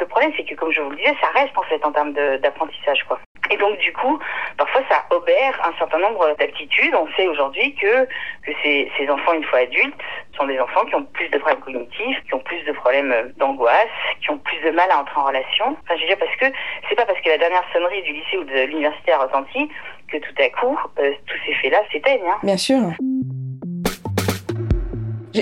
Le 0.00 0.06
problème, 0.06 0.32
c'est 0.36 0.44
que 0.44 0.54
comme 0.54 0.72
je 0.72 0.80
vous 0.80 0.90
le 0.90 0.96
disais, 0.96 1.14
ça 1.20 1.28
reste 1.34 1.56
en 1.56 1.62
fait 1.62 1.84
en 1.84 1.92
termes 1.92 2.12
d'apprentissage, 2.12 3.04
quoi. 3.04 3.18
Et 3.50 3.56
donc 3.56 3.78
du 3.78 3.92
coup, 3.92 4.18
parfois 4.58 4.82
ça 4.88 5.04
obère 5.10 5.60
un 5.64 5.76
certain 5.78 5.98
nombre 5.98 6.34
d'aptitudes. 6.38 6.94
On 6.94 7.06
sait 7.16 7.28
aujourd'hui 7.28 7.74
que, 7.74 8.04
que 8.42 8.52
ces, 8.62 9.08
enfants, 9.08 9.34
une 9.34 9.44
fois 9.44 9.60
adultes, 9.60 9.94
sont 10.36 10.46
des 10.46 10.58
enfants 10.58 10.84
qui 10.86 10.94
ont 10.94 11.04
plus 11.04 11.28
de 11.28 11.38
problèmes 11.38 11.60
cognitifs, 11.60 12.22
qui 12.24 12.34
ont 12.34 12.40
plus 12.40 12.62
de 12.64 12.72
problèmes 12.72 13.32
d'angoisse, 13.36 13.86
qui 14.20 14.30
ont 14.30 14.38
plus 14.38 14.58
de 14.64 14.70
mal 14.70 14.90
à 14.90 14.98
entrer 14.98 15.20
en 15.20 15.24
relation. 15.24 15.76
Enfin, 15.84 15.94
je 15.96 16.02
veux 16.02 16.08
dire 16.08 16.18
parce 16.18 16.36
que 16.36 16.46
c'est 16.88 16.96
pas 16.96 17.06
parce 17.06 17.20
que 17.20 17.28
la 17.28 17.38
dernière 17.38 17.64
sonnerie 17.72 18.02
du 18.02 18.12
lycée 18.12 18.38
ou 18.38 18.44
de 18.44 18.64
l'université 18.64 19.12
a 19.12 19.18
retenti 19.18 19.70
que 20.08 20.18
tout 20.18 20.34
à 20.42 20.48
coup, 20.50 20.78
euh, 20.98 21.12
tous 21.26 21.38
ces 21.46 21.54
faits-là 21.54 21.82
s'éteignent. 21.92 22.28
Hein. 22.28 22.38
Bien 22.42 22.56
sûr. 22.56 22.78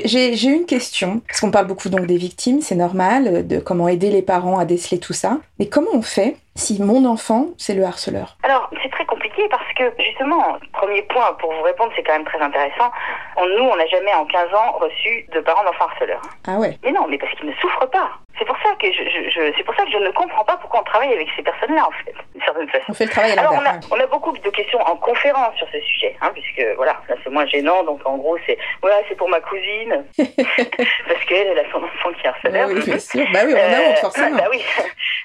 J'ai 0.05 0.49
une 0.49 0.67
question, 0.67 1.21
parce 1.27 1.41
qu'on 1.41 1.51
parle 1.51 1.67
beaucoup 1.67 1.89
donc 1.89 2.07
des 2.07 2.17
victimes, 2.17 2.61
c'est 2.61 2.75
normal, 2.75 3.47
de 3.47 3.59
comment 3.59 3.89
aider 3.89 4.11
les 4.11 4.23
parents 4.23 4.59
à 4.59 4.65
déceler 4.65 4.99
tout 4.99 5.13
ça. 5.13 5.41
Mais 5.59 5.67
comment 5.67 5.91
on 5.93 6.03
fait 6.03 6.37
si 6.57 6.81
mon 6.83 7.05
enfant, 7.05 7.47
c'est 7.59 7.75
le 7.75 7.85
harceleur 7.85 8.37
Alors, 8.43 8.71
c'est 8.83 8.91
très 8.91 9.05
compliqué 9.07 9.49
parce 9.51 9.73
que, 9.77 9.93
justement, 10.03 10.57
premier 10.73 11.03
point 11.03 11.33
pour 11.41 11.53
vous 11.53 11.63
répondre, 11.63 11.93
c'est 11.97 12.03
quand 12.03 12.13
même 12.13 12.25
très 12.25 12.41
intéressant. 12.41 12.91
nous, 13.39 13.65
on 13.65 13.77
n'a 13.77 13.87
jamais 13.87 14.15
en 14.15 14.25
15 14.25 14.55
ans 14.55 14.73
reçu 14.79 15.27
de 15.33 15.41
parents 15.41 15.65
d'enfants 15.65 15.87
harceleurs. 15.87 16.23
Ah 16.47 16.59
ouais 16.59 16.79
Mais 16.85 16.93
non, 16.93 17.07
mais 17.09 17.19
parce 17.19 17.33
qu'ils 17.35 17.49
ne 17.49 17.55
souffrent 17.55 17.91
pas. 17.91 18.11
C'est 18.39 18.45
pour 18.47 18.57
ça 18.59 18.71
que 18.81 18.87
je, 18.93 19.03
je, 19.31 19.53
c'est 19.57 19.63
pour 19.63 19.75
ça 19.77 19.85
que 19.85 19.93
je 19.93 19.99
ne 19.99 20.11
comprends 20.11 20.45
pas 20.45 20.57
pourquoi 20.57 20.81
on 20.81 20.85
travaille 20.85 21.13
avec 21.13 21.29
ces 21.37 21.43
personnes-là, 21.43 21.87
en 21.87 21.91
fait, 22.05 22.15
d'une 22.35 22.43
certaine 22.43 22.69
façon. 22.69 22.85
On 22.89 22.95
fait 22.95 23.05
le 23.05 23.11
travail 23.11 23.31
à 23.33 23.41
Alors, 23.41 23.55
on 23.55 23.65
a, 23.65 23.79
on 23.93 24.01
a 24.01 24.07
beaucoup 24.07 24.33
de 24.33 24.51
questions 24.51 24.81
en 24.81 24.97
conférence 24.97 25.55
sur 25.57 25.69
ce 25.73 25.81
sujet, 25.81 26.17
hein, 26.21 26.31
puisque, 26.35 26.65
voilà, 26.77 27.01
là, 27.09 27.15
c'est 27.23 27.31
moins 27.31 27.47
gênant, 27.47 27.85
donc 27.85 28.01
en 28.05 28.17
gros, 28.17 28.37
c'est, 28.47 28.59
voilà, 28.83 28.97
c'est 29.09 29.15
pour 29.17 29.29
ma 29.29 29.41
cousine, 29.41 30.05
parce 30.19 31.25
qu'elle, 31.27 31.47
elle 31.49 31.59
a 31.61 31.71
son 31.71 31.79
enfant 31.79 32.13
qui 32.19 32.27
est 32.27 32.29
harceleur. 32.29 32.69
oui, 32.69 32.83
bien 32.85 32.99
sûr. 32.99 33.25
Bah 33.33 33.41
oui, 33.47 33.55
on 33.55 33.73
a 33.73 33.91
honte, 33.91 33.99
forcément. 33.99 34.37
bah 34.37 34.49
oui. 34.51 34.63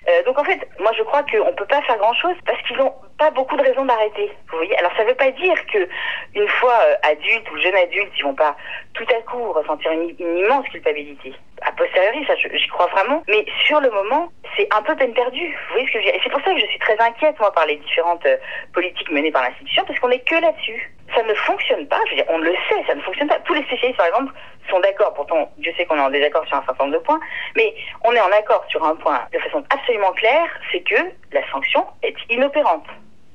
Euh, 0.09 0.23
donc, 0.23 0.39
en 0.39 0.43
fait, 0.43 0.59
moi, 0.79 0.91
je 0.97 1.03
crois 1.03 1.23
qu'on 1.23 1.45
ne 1.45 1.55
peut 1.55 1.65
pas 1.65 1.81
faire 1.83 1.97
grand-chose 1.97 2.35
parce 2.45 2.61
qu'ils 2.63 2.77
n'ont 2.77 2.93
pas 3.19 3.29
beaucoup 3.31 3.55
de 3.57 3.61
raisons 3.61 3.85
d'arrêter. 3.85 4.31
Vous 4.49 4.57
voyez 4.57 4.75
Alors 4.77 4.91
ça 4.95 5.03
ne 5.03 5.09
veut 5.09 5.15
pas 5.15 5.29
dire 5.31 5.55
que 5.71 5.87
une 6.33 6.47
fois 6.47 6.79
euh, 6.87 6.95
adultes 7.03 7.51
ou 7.51 7.57
jeunes 7.57 7.75
adultes, 7.75 8.11
ils 8.17 8.23
vont 8.23 8.33
pas 8.33 8.55
tout 8.93 9.05
à 9.15 9.21
coup 9.29 9.51
ressentir 9.51 9.91
une, 9.91 10.15
immense 10.19 10.67
culpabilité. 10.69 11.33
A 11.61 11.71
posteriori, 11.73 12.25
ça 12.25 12.33
j'y 12.35 12.67
crois 12.69 12.87
vraiment. 12.87 13.21
Mais 13.27 13.45
sur 13.65 13.81
le 13.81 13.91
moment, 13.91 14.31
c'est 14.55 14.67
un 14.73 14.81
peu 14.81 14.95
peine 14.95 15.13
perdue. 15.13 15.47
Vous 15.47 15.73
voyez 15.73 15.87
ce 15.87 15.91
que 15.91 15.99
je 15.99 16.05
veux 16.05 16.11
dire 16.11 16.15
Et 16.15 16.21
c'est 16.23 16.31
pour 16.31 16.41
ça 16.41 16.53
que 16.53 16.59
je 16.59 16.65
suis 16.65 16.79
très 16.79 16.99
inquiète, 16.99 17.37
moi, 17.39 17.51
par 17.51 17.65
les 17.65 17.75
différentes 17.75 18.25
euh, 18.25 18.37
politiques 18.73 19.11
menées 19.11 19.31
par 19.31 19.43
l'institution, 19.43 19.83
parce 19.85 19.99
qu'on 19.99 20.09
n'est 20.09 20.21
que 20.21 20.35
là-dessus. 20.35 20.91
Ça 21.13 21.23
ne 21.23 21.33
fonctionne 21.33 21.87
pas. 21.87 21.99
Je 22.05 22.11
veux 22.11 22.15
dire, 22.17 22.25
on 22.29 22.37
le 22.37 22.53
sait, 22.69 22.83
ça 22.87 22.95
ne 22.95 23.01
fonctionne 23.01 23.27
pas. 23.27 23.39
Tous 23.39 23.53
les 23.53 23.63
spécialistes, 23.63 23.97
par 23.97 24.07
exemple, 24.07 24.31
sont 24.69 24.79
d'accord. 24.79 25.13
Pourtant, 25.13 25.51
Dieu 25.57 25.73
sait 25.77 25.85
qu'on 25.85 25.97
est 25.97 26.01
en 26.01 26.09
désaccord 26.09 26.45
sur 26.47 26.57
un 26.57 26.63
certain 26.65 26.85
nombre 26.85 26.97
de 26.97 27.03
points. 27.03 27.19
Mais 27.55 27.73
on 28.03 28.13
est 28.13 28.21
en 28.21 28.31
accord 28.31 28.65
sur 28.69 28.83
un 28.83 28.95
point 28.95 29.21
de 29.31 29.39
façon 29.39 29.63
absolument 29.69 30.11
claire, 30.13 30.49
c'est 30.71 30.81
que 30.81 30.95
la 31.31 31.49
sanction 31.51 31.85
est 32.03 32.15
inopérante. 32.29 32.85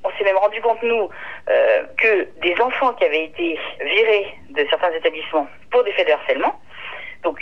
On 0.04 0.10
s'est 0.18 0.24
même 0.24 0.36
rendu 0.36 0.60
compte, 0.60 0.82
nous, 0.82 1.08
euh, 1.48 1.84
que 1.96 2.28
des 2.42 2.54
enfants 2.60 2.92
qui 2.94 3.04
avaient 3.04 3.24
été 3.24 3.58
virés 3.80 4.34
de 4.50 4.66
certains 4.68 4.92
établissements 4.92 5.48
pour 5.70 5.82
des 5.84 5.92
faits 5.92 6.06
de 6.06 6.12
harcèlement, 6.12 6.60
donc 7.22 7.38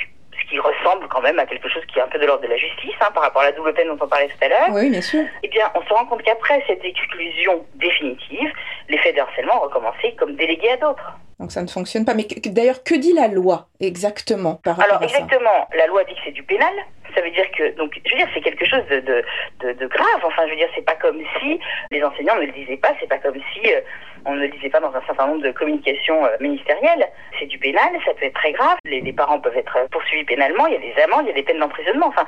qui 0.52 0.58
ressemble 0.58 1.08
quand 1.08 1.22
même 1.22 1.38
à 1.38 1.46
quelque 1.46 1.68
chose 1.68 1.82
qui 1.86 1.98
est 1.98 2.02
un 2.02 2.08
peu 2.08 2.18
de 2.18 2.26
l'ordre 2.26 2.42
de 2.42 2.48
la 2.48 2.58
justice, 2.58 2.94
hein, 3.00 3.08
par 3.14 3.22
rapport 3.22 3.40
à 3.40 3.46
la 3.46 3.52
double 3.52 3.72
peine 3.72 3.88
dont 3.88 4.04
on 4.04 4.06
parlait 4.08 4.28
tout 4.28 4.44
à 4.44 4.48
l'heure. 4.48 4.68
Oui, 4.72 4.90
bien 4.90 5.00
sûr. 5.00 5.24
Eh 5.42 5.48
bien, 5.48 5.70
on 5.74 5.82
se 5.82 5.92
rend 5.94 6.04
compte 6.04 6.22
qu'après 6.22 6.62
cette 6.66 6.84
exclusion 6.84 7.64
définitive, 7.76 8.52
les 8.90 8.98
faits 8.98 9.16
de 9.16 9.20
harcèlement 9.20 9.56
ont 9.56 9.64
recommencé 9.64 10.14
comme 10.18 10.36
délégués 10.36 10.72
à 10.72 10.76
d'autres. 10.76 11.16
Donc 11.40 11.50
ça 11.52 11.62
ne 11.62 11.68
fonctionne 11.68 12.04
pas. 12.04 12.12
Mais 12.12 12.26
d'ailleurs, 12.46 12.84
que 12.84 12.94
dit 12.94 13.14
la 13.14 13.28
loi 13.28 13.68
exactement 13.80 14.56
par 14.56 14.76
rapport 14.76 14.96
Alors, 14.96 15.02
exactement, 15.02 15.68
la 15.74 15.86
loi 15.86 16.04
dit 16.04 16.14
que 16.14 16.20
c'est 16.24 16.32
du 16.32 16.42
pénal. 16.42 16.72
Ça 17.14 17.22
veut 17.22 17.30
dire 17.30 17.50
que, 17.56 17.74
donc, 17.76 17.98
je 18.06 18.10
veux 18.12 18.18
dire, 18.18 18.28
c'est 18.32 18.40
quelque 18.40 18.64
chose 18.64 18.84
de, 18.90 19.00
de, 19.00 19.72
de, 19.72 19.86
grave. 19.86 20.22
Enfin, 20.24 20.44
je 20.46 20.50
veux 20.50 20.56
dire, 20.56 20.68
c'est 20.74 20.84
pas 20.84 20.94
comme 20.94 21.20
si 21.40 21.60
les 21.90 22.02
enseignants 22.02 22.36
ne 22.36 22.46
le 22.46 22.52
disaient 22.52 22.78
pas, 22.78 22.94
c'est 23.00 23.08
pas 23.08 23.18
comme 23.18 23.36
si 23.52 23.72
euh, 23.72 23.80
on 24.24 24.34
ne 24.34 24.40
le 24.40 24.48
disait 24.48 24.70
pas 24.70 24.80
dans 24.80 24.94
un 24.94 25.02
certain 25.06 25.26
nombre 25.26 25.42
de 25.42 25.50
communications 25.52 26.24
euh, 26.24 26.36
ministérielles. 26.40 27.08
C'est 27.38 27.46
du 27.46 27.58
pénal, 27.58 27.90
ça 28.04 28.14
peut 28.14 28.26
être 28.26 28.34
très 28.34 28.52
grave. 28.52 28.76
Les, 28.84 29.00
les, 29.00 29.12
parents 29.12 29.40
peuvent 29.40 29.56
être 29.56 29.78
poursuivis 29.90 30.24
pénalement, 30.24 30.66
il 30.66 30.74
y 30.74 30.76
a 30.76 30.94
des 30.94 31.02
amendes, 31.02 31.24
il 31.24 31.28
y 31.28 31.32
a 31.32 31.34
des 31.34 31.42
peines 31.42 31.58
d'emprisonnement. 31.58 32.08
Enfin, 32.08 32.26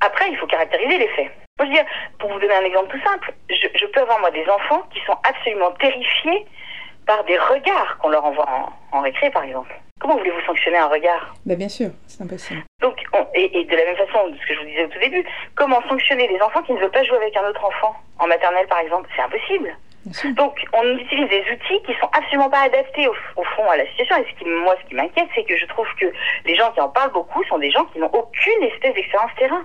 après, 0.00 0.30
il 0.30 0.36
faut 0.36 0.46
caractériser 0.46 0.98
les 0.98 1.08
faits. 1.08 1.30
je 1.60 1.64
veux 1.64 1.70
dire, 1.70 1.84
pour 2.18 2.32
vous 2.32 2.38
donner 2.38 2.54
un 2.54 2.64
exemple 2.64 2.90
tout 2.90 3.02
simple, 3.04 3.32
je, 3.50 3.66
je 3.74 3.86
peux 3.86 4.00
avoir, 4.00 4.20
moi, 4.20 4.30
des 4.30 4.46
enfants 4.48 4.82
qui 4.92 5.00
sont 5.06 5.16
absolument 5.24 5.70
terrifiés 5.72 6.46
par 7.06 7.24
des 7.24 7.38
regards 7.38 7.96
qu'on 7.98 8.10
leur 8.10 8.24
envoie 8.24 8.46
en, 8.92 9.00
récré, 9.00 9.30
par 9.30 9.44
exemple. 9.44 9.74
Comment 10.00 10.18
voulez-vous 10.18 10.40
sanctionner 10.42 10.76
un 10.76 10.88
regard? 10.88 11.34
Ben 11.46 11.56
Bien 11.56 11.68
sûr, 11.68 11.90
c'est 12.06 12.22
impossible. 12.22 12.62
Donc, 12.82 13.02
et, 13.34 13.64
de 13.64 13.76
la 13.76 13.84
même 13.84 13.96
façon, 13.96 14.30
ce 14.40 14.46
que 14.46 14.54
je 14.54 14.60
vous 14.60 14.66
disais 14.66 14.84
au 14.84 14.88
tout 14.88 14.98
début, 14.98 15.24
comment 15.54 15.80
sanctionner 15.88 16.28
des 16.28 16.40
enfants 16.40 16.62
qui 16.62 16.72
ne 16.72 16.80
veulent 16.80 16.90
pas 16.90 17.04
jouer 17.04 17.16
avec 17.16 17.34
un 17.36 17.48
autre 17.48 17.64
enfant? 17.64 17.94
En 18.18 18.26
maternelle, 18.26 18.66
par 18.66 18.80
exemple 18.80 19.08
C'est 19.16 19.22
impossible. 19.22 19.74
Donc, 20.36 20.64
on 20.72 20.98
utilise 20.98 21.28
des 21.28 21.44
outils 21.52 21.82
qui 21.84 21.92
sont 22.00 22.08
absolument 22.12 22.48
pas 22.48 22.62
adaptés 22.62 23.08
au, 23.08 23.44
fond 23.56 23.68
à 23.70 23.76
la 23.76 23.86
situation. 23.88 24.16
Et 24.18 24.26
ce 24.30 24.38
qui, 24.38 24.44
moi, 24.48 24.76
ce 24.82 24.88
qui 24.88 24.94
m'inquiète, 24.94 25.28
c'est 25.34 25.44
que 25.44 25.56
je 25.56 25.66
trouve 25.66 25.86
que 25.98 26.06
les 26.44 26.54
gens 26.54 26.70
qui 26.72 26.80
en 26.80 26.88
parlent 26.88 27.12
beaucoup 27.12 27.42
sont 27.44 27.58
des 27.58 27.70
gens 27.70 27.84
qui 27.86 27.98
n'ont 27.98 28.10
aucune 28.12 28.62
espèce 28.62 28.94
d'expérience 28.94 29.32
terrain. 29.36 29.64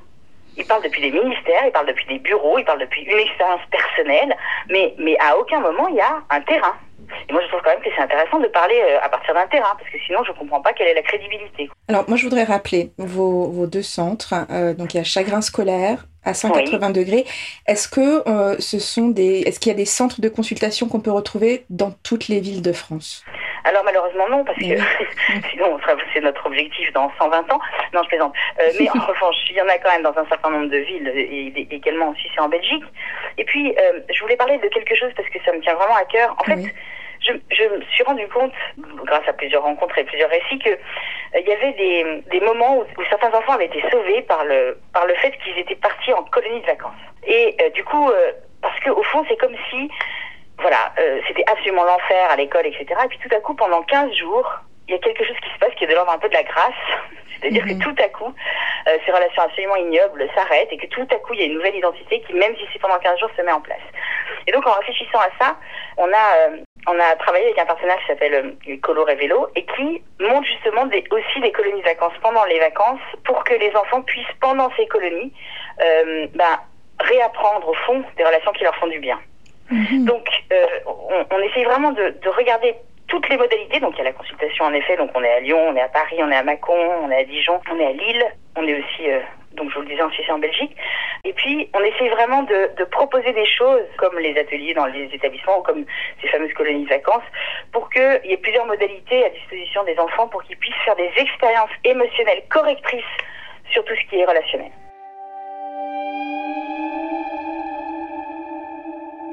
Ils 0.58 0.66
parlent 0.66 0.84
depuis 0.84 1.02
des 1.02 1.12
ministères, 1.12 1.62
ils 1.66 1.72
parlent 1.72 1.88
depuis 1.88 2.06
des 2.08 2.20
bureaux, 2.20 2.58
ils 2.58 2.66
parlent 2.66 2.82
depuis 2.82 3.04
une 3.04 3.20
expérience 3.20 3.62
personnelle, 3.72 4.36
mais, 4.70 4.94
mais 4.98 5.18
à 5.20 5.38
aucun 5.38 5.62
moment 5.62 5.88
il 5.88 5.96
y 5.96 6.02
a 6.02 6.22
un 6.30 6.42
terrain. 6.42 6.76
Et 7.30 7.34
moi, 7.34 7.42
je 7.42 7.48
trouve 7.48 7.62
quand 7.64 7.72
même 7.72 7.82
que 7.82 7.90
c'est 7.96 8.02
intéressant 8.02 8.40
de 8.40 8.48
parler 8.48 8.80
euh, 8.84 9.00
à 9.02 9.10
partir 9.10 9.34
d'un 9.34 9.48
terrain, 9.48 9.76
parce 9.78 9.90
que 9.90 9.98
sinon, 10.06 10.24
je 10.24 10.32
ne 10.32 10.38
comprends 10.38 10.62
pas 10.62 10.74
quelle 10.74 10.88
est 10.88 10.94
la 10.94 11.02
crédibilité. 11.02 11.70
Alors, 11.88 12.06
moi, 12.08 12.18
je 12.18 12.24
voudrais 12.24 12.44
rappeler 12.44 12.92
vos, 12.98 13.50
vos 13.50 13.68
deux 13.68 13.82
centres. 13.82 14.34
Euh, 14.50 14.74
donc, 14.74 14.94
il 14.94 14.98
y 14.98 15.00
a 15.00 15.04
Chagrin 15.04 15.42
scolaire 15.42 16.06
à 16.24 16.34
180 16.34 16.92
degrés. 16.92 17.26
Est-ce 17.68 17.88
que 17.88 18.28
euh, 18.30 18.56
ce 18.60 18.80
sont 18.80 19.10
des, 19.10 19.42
est-ce 19.42 19.60
qu'il 19.60 19.72
y 19.72 19.76
a 19.76 19.78
des 19.78 19.86
centres 19.86 20.22
de 20.22 20.30
consultation 20.30 20.88
qu'on 20.88 21.00
peut 21.00 21.12
retrouver 21.12 21.66
dans 21.70 21.92
toutes 22.04 22.28
les 22.28 22.40
villes 22.40 22.62
de 22.62 22.74
France? 22.74 23.24
Alors 23.64 23.84
malheureusement 23.84 24.28
non, 24.30 24.44
parce 24.44 24.58
que 24.58 24.64
sinon 25.52 25.78
c'est 26.14 26.22
notre 26.22 26.46
objectif 26.48 26.92
dans 26.94 27.12
120 27.20 27.52
ans. 27.54 27.60
Non, 27.94 28.02
je 28.04 28.08
plaisante. 28.08 28.34
mais 28.80 28.90
en 28.90 29.06
revanche, 29.06 29.36
il 29.50 29.56
y 29.56 29.62
en 29.62 29.68
a 29.68 29.78
quand 29.78 29.92
même 29.92 30.04
dans 30.04 30.18
un 30.18 30.26
certain 30.28 30.50
nombre 30.50 30.70
de 30.70 30.78
villes, 30.78 31.08
et, 31.16 31.68
également 31.72 32.10
aussi 32.10 32.28
c'est 32.34 32.42
en 32.42 32.50
Belgique. 32.50 32.84
Et 33.38 33.44
puis, 33.44 33.74
je 34.14 34.22
voulais 34.22 34.36
parler 34.36 34.58
de 34.58 34.68
quelque 34.68 34.96
chose 34.96 35.12
parce 35.16 35.30
que 35.30 35.40
ça 35.46 35.54
me 35.54 35.60
tient 35.62 35.76
vraiment 35.76 35.96
à 35.96 36.06
cœur. 36.06 36.36
En 36.40 36.44
fait, 36.44 36.74
je, 37.22 37.34
je, 37.52 37.64
me 37.64 37.82
suis 37.92 38.04
rendu 38.04 38.28
compte, 38.28 38.52
grâce 39.06 39.28
à 39.28 39.34
plusieurs 39.34 39.64
rencontres 39.64 39.98
et 39.98 40.04
plusieurs 40.04 40.30
récits, 40.30 40.60
qu'il 40.60 40.72
euh, 40.72 41.40
il 41.40 41.48
y 41.48 41.52
avait 41.52 41.74
des, 41.74 42.24
des 42.32 42.40
moments 42.42 42.78
où, 42.78 42.86
certains 43.10 43.32
enfants 43.38 43.54
avaient 43.54 43.66
été 43.66 43.84
sauvés 43.92 44.22
par 44.24 44.44
le, 44.46 44.78
par 44.94 45.06
le 45.06 45.14
fait 45.16 45.32
qu'ils 45.44 45.58
étaient 45.58 45.76
partis 45.76 46.14
en 46.14 46.24
colonie 46.24 46.62
de 46.62 46.66
vacances. 46.66 46.94
Et 47.26 47.56
euh, 47.62 47.70
du 47.70 47.84
coup, 47.84 48.10
euh, 48.10 48.32
parce 48.62 48.80
qu'au 48.82 49.04
fond, 49.04 49.24
c'est 49.30 49.38
comme 49.38 49.56
si, 49.70 49.90
voilà, 50.60 50.94
c'était 51.28 51.44
absolument 51.50 51.84
l'enfer 51.84 52.30
à 52.30 52.36
l'école, 52.36 52.68
etc. 52.68 52.86
Et 53.04 53.08
puis 53.08 53.18
tout 53.18 53.36
à 53.36 53.40
coup, 53.40 53.56
pendant 53.56 53.82
15 53.82 54.14
jours, 54.14 54.60
il 54.88 54.94
y 54.94 54.98
a 54.98 55.00
quelque 55.00 55.26
chose 55.26 55.38
qui 55.44 55.52
se 55.52 55.58
passe 55.58 55.74
qui 55.76 55.86
est 55.86 55.88
de 55.88 55.96
l'ordre 55.96 56.12
un 56.12 56.20
peu 56.20 56.30
de 56.30 56.34
la 56.34 56.44
grâce. 56.44 56.74
C'est-à-dire 57.42 57.66
que 57.66 57.74
mhm. 57.74 57.80
tout 57.80 57.96
à 57.98 58.08
coup, 58.10 58.32
ces 58.86 59.12
relations 59.12 59.42
absolument 59.42 59.76
ignobles 59.76 60.30
s'arrêtent 60.36 60.72
et 60.72 60.78
que 60.78 60.86
tout 60.88 61.08
à 61.10 61.16
coup, 61.16 61.34
il 61.34 61.40
y 61.40 61.44
a 61.44 61.46
une 61.48 61.56
nouvelle 61.56 61.76
identité 61.76 62.22
qui, 62.22 62.36
même 62.36 62.56
si 62.56 62.68
c'est 62.72 62.78
pendant 62.78 63.00
15 63.00 63.18
jours, 63.20 63.32
se 63.36 63.42
met 63.42 63.52
en 63.52 63.62
place. 63.62 63.82
Et 64.46 64.52
donc, 64.52 64.68
en 64.68 64.74
réfléchissant 64.74 65.20
à 65.20 65.30
ça, 65.40 65.56
on 65.98 66.08
a 66.08 66.52
on 66.88 67.00
a 67.00 67.16
travaillé 67.16 67.46
avec 67.46 67.60
un 67.60 67.66
partenaire 67.66 67.98
qui 68.00 68.08
s'appelle 68.08 68.56
euh, 68.68 68.78
Colo 68.82 69.04
Révélo 69.04 69.48
et 69.56 69.66
qui 69.66 70.02
monte 70.20 70.46
justement 70.46 70.86
des, 70.88 71.04
aussi 71.12 71.40
des 71.40 71.52
colonies 71.52 71.82
de 71.82 71.86
vacances 71.86 72.14
pendant 72.22 72.44
les 72.46 72.60
vacances 72.60 73.00
pour 73.24 73.44
que 73.44 73.54
les 73.54 73.72
enfants 73.76 74.02
puissent, 74.02 74.26
pendant 74.40 74.70
ces 74.76 74.88
colonies, 74.88 75.32
euh, 75.82 76.28
ben, 76.34 76.60
réapprendre 77.00 77.68
au 77.68 77.74
fond 77.74 78.04
des 78.18 78.24
relations 78.24 78.52
qui 78.54 78.64
leur 78.64 78.76
font 78.76 78.88
du 78.88 79.00
bien. 79.00 79.20
Mhm. 79.70 80.06
Donc, 80.06 80.28
euh, 80.52 80.66
on, 80.86 81.26
on, 81.32 81.40
essaye 81.40 81.64
vraiment 81.64 81.92
de, 81.92 82.16
de, 82.22 82.30
regarder 82.30 82.76
toutes 83.08 83.30
les 83.30 83.38
modalités. 83.38 83.80
Donc, 83.80 83.94
il 83.96 84.00
y 84.00 84.02
a 84.02 84.06
la 84.06 84.14
consultation 84.14 84.66
en 84.66 84.74
effet. 84.74 84.98
Donc, 84.98 85.12
on 85.16 85.24
est 85.24 85.32
à 85.32 85.40
Lyon, 85.40 85.60
on 85.70 85.76
est 85.76 85.82
à 85.82 85.88
Paris, 85.88 86.18
on 86.20 86.30
est 86.32 86.36
à 86.36 86.44
Mâcon, 86.44 86.78
on 87.04 87.10
est 87.12 87.22
à 87.22 87.24
Dijon, 87.24 87.60
on 87.72 87.80
est 87.80 87.86
à 87.86 87.92
Lille, 87.92 88.26
on 88.58 88.68
est 88.68 88.80
aussi 88.80 89.10
euh, 89.10 89.20
donc 89.54 89.70
je 89.70 89.76
vous 89.76 89.82
le 89.82 89.88
disais 89.88 90.02
en 90.02 90.12
Suisse 90.12 90.30
en 90.30 90.40
Belgique. 90.40 90.76
Et 91.24 91.34
puis, 91.34 91.70
on 91.74 91.80
essaie 91.80 92.10
vraiment 92.10 92.44
de, 92.44 92.84
proposer 92.86 93.32
des 93.32 93.46
choses, 93.46 93.84
comme 93.98 94.18
les 94.20 94.38
ateliers 94.38 94.74
dans 94.74 94.86
les 94.86 95.10
établissements, 95.14 95.60
ou 95.60 95.64
comme 95.64 95.86
ces 96.22 96.28
fameuses 96.28 96.54
colonies 96.54 96.84
de 96.84 96.90
vacances, 96.90 97.24
pour 97.72 97.90
qu'il 97.90 98.22
y 98.26 98.34
ait 98.34 98.38
plusieurs 98.38 98.66
modalités 98.66 99.26
à 99.26 99.30
disposition 99.30 99.84
des 99.84 99.98
enfants 99.98 100.28
pour 100.28 100.44
qu'ils 100.44 100.58
puissent 100.58 100.84
faire 100.84 100.96
des 100.96 101.12
expériences 101.18 101.72
émotionnelles 101.84 102.44
correctrices 102.50 103.04
sur 103.72 103.84
tout 103.86 103.94
ce 103.96 104.10
qui 104.10 104.20
est 104.20 104.26
relationnel. 104.26 104.72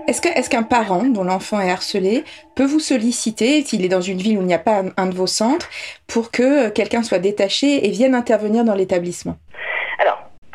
Est-ce 0.08 0.48
qu'un 0.48 0.62
parent 0.62 1.04
dont 1.04 1.22
l'enfant 1.24 1.60
est 1.60 1.70
harcelé 1.70 2.24
peut 2.54 2.64
vous 2.64 2.80
solliciter 2.80 3.62
s'il 3.62 3.84
est 3.84 3.90
dans 3.90 4.00
une 4.00 4.16
ville 4.16 4.38
où 4.38 4.40
il 4.40 4.46
n'y 4.46 4.54
a 4.54 4.58
pas 4.58 4.82
un, 4.96 5.06
de 5.06 5.14
vos 5.14 5.26
centres 5.26 5.68
pour 6.06 6.30
que 6.30 6.70
quelqu'un 6.70 7.02
soit 7.02 7.18
détaché 7.18 7.86
et 7.86 7.90
vienne 7.90 8.14
intervenir 8.14 8.64
dans 8.64 8.74
l'établissement? 8.74 9.36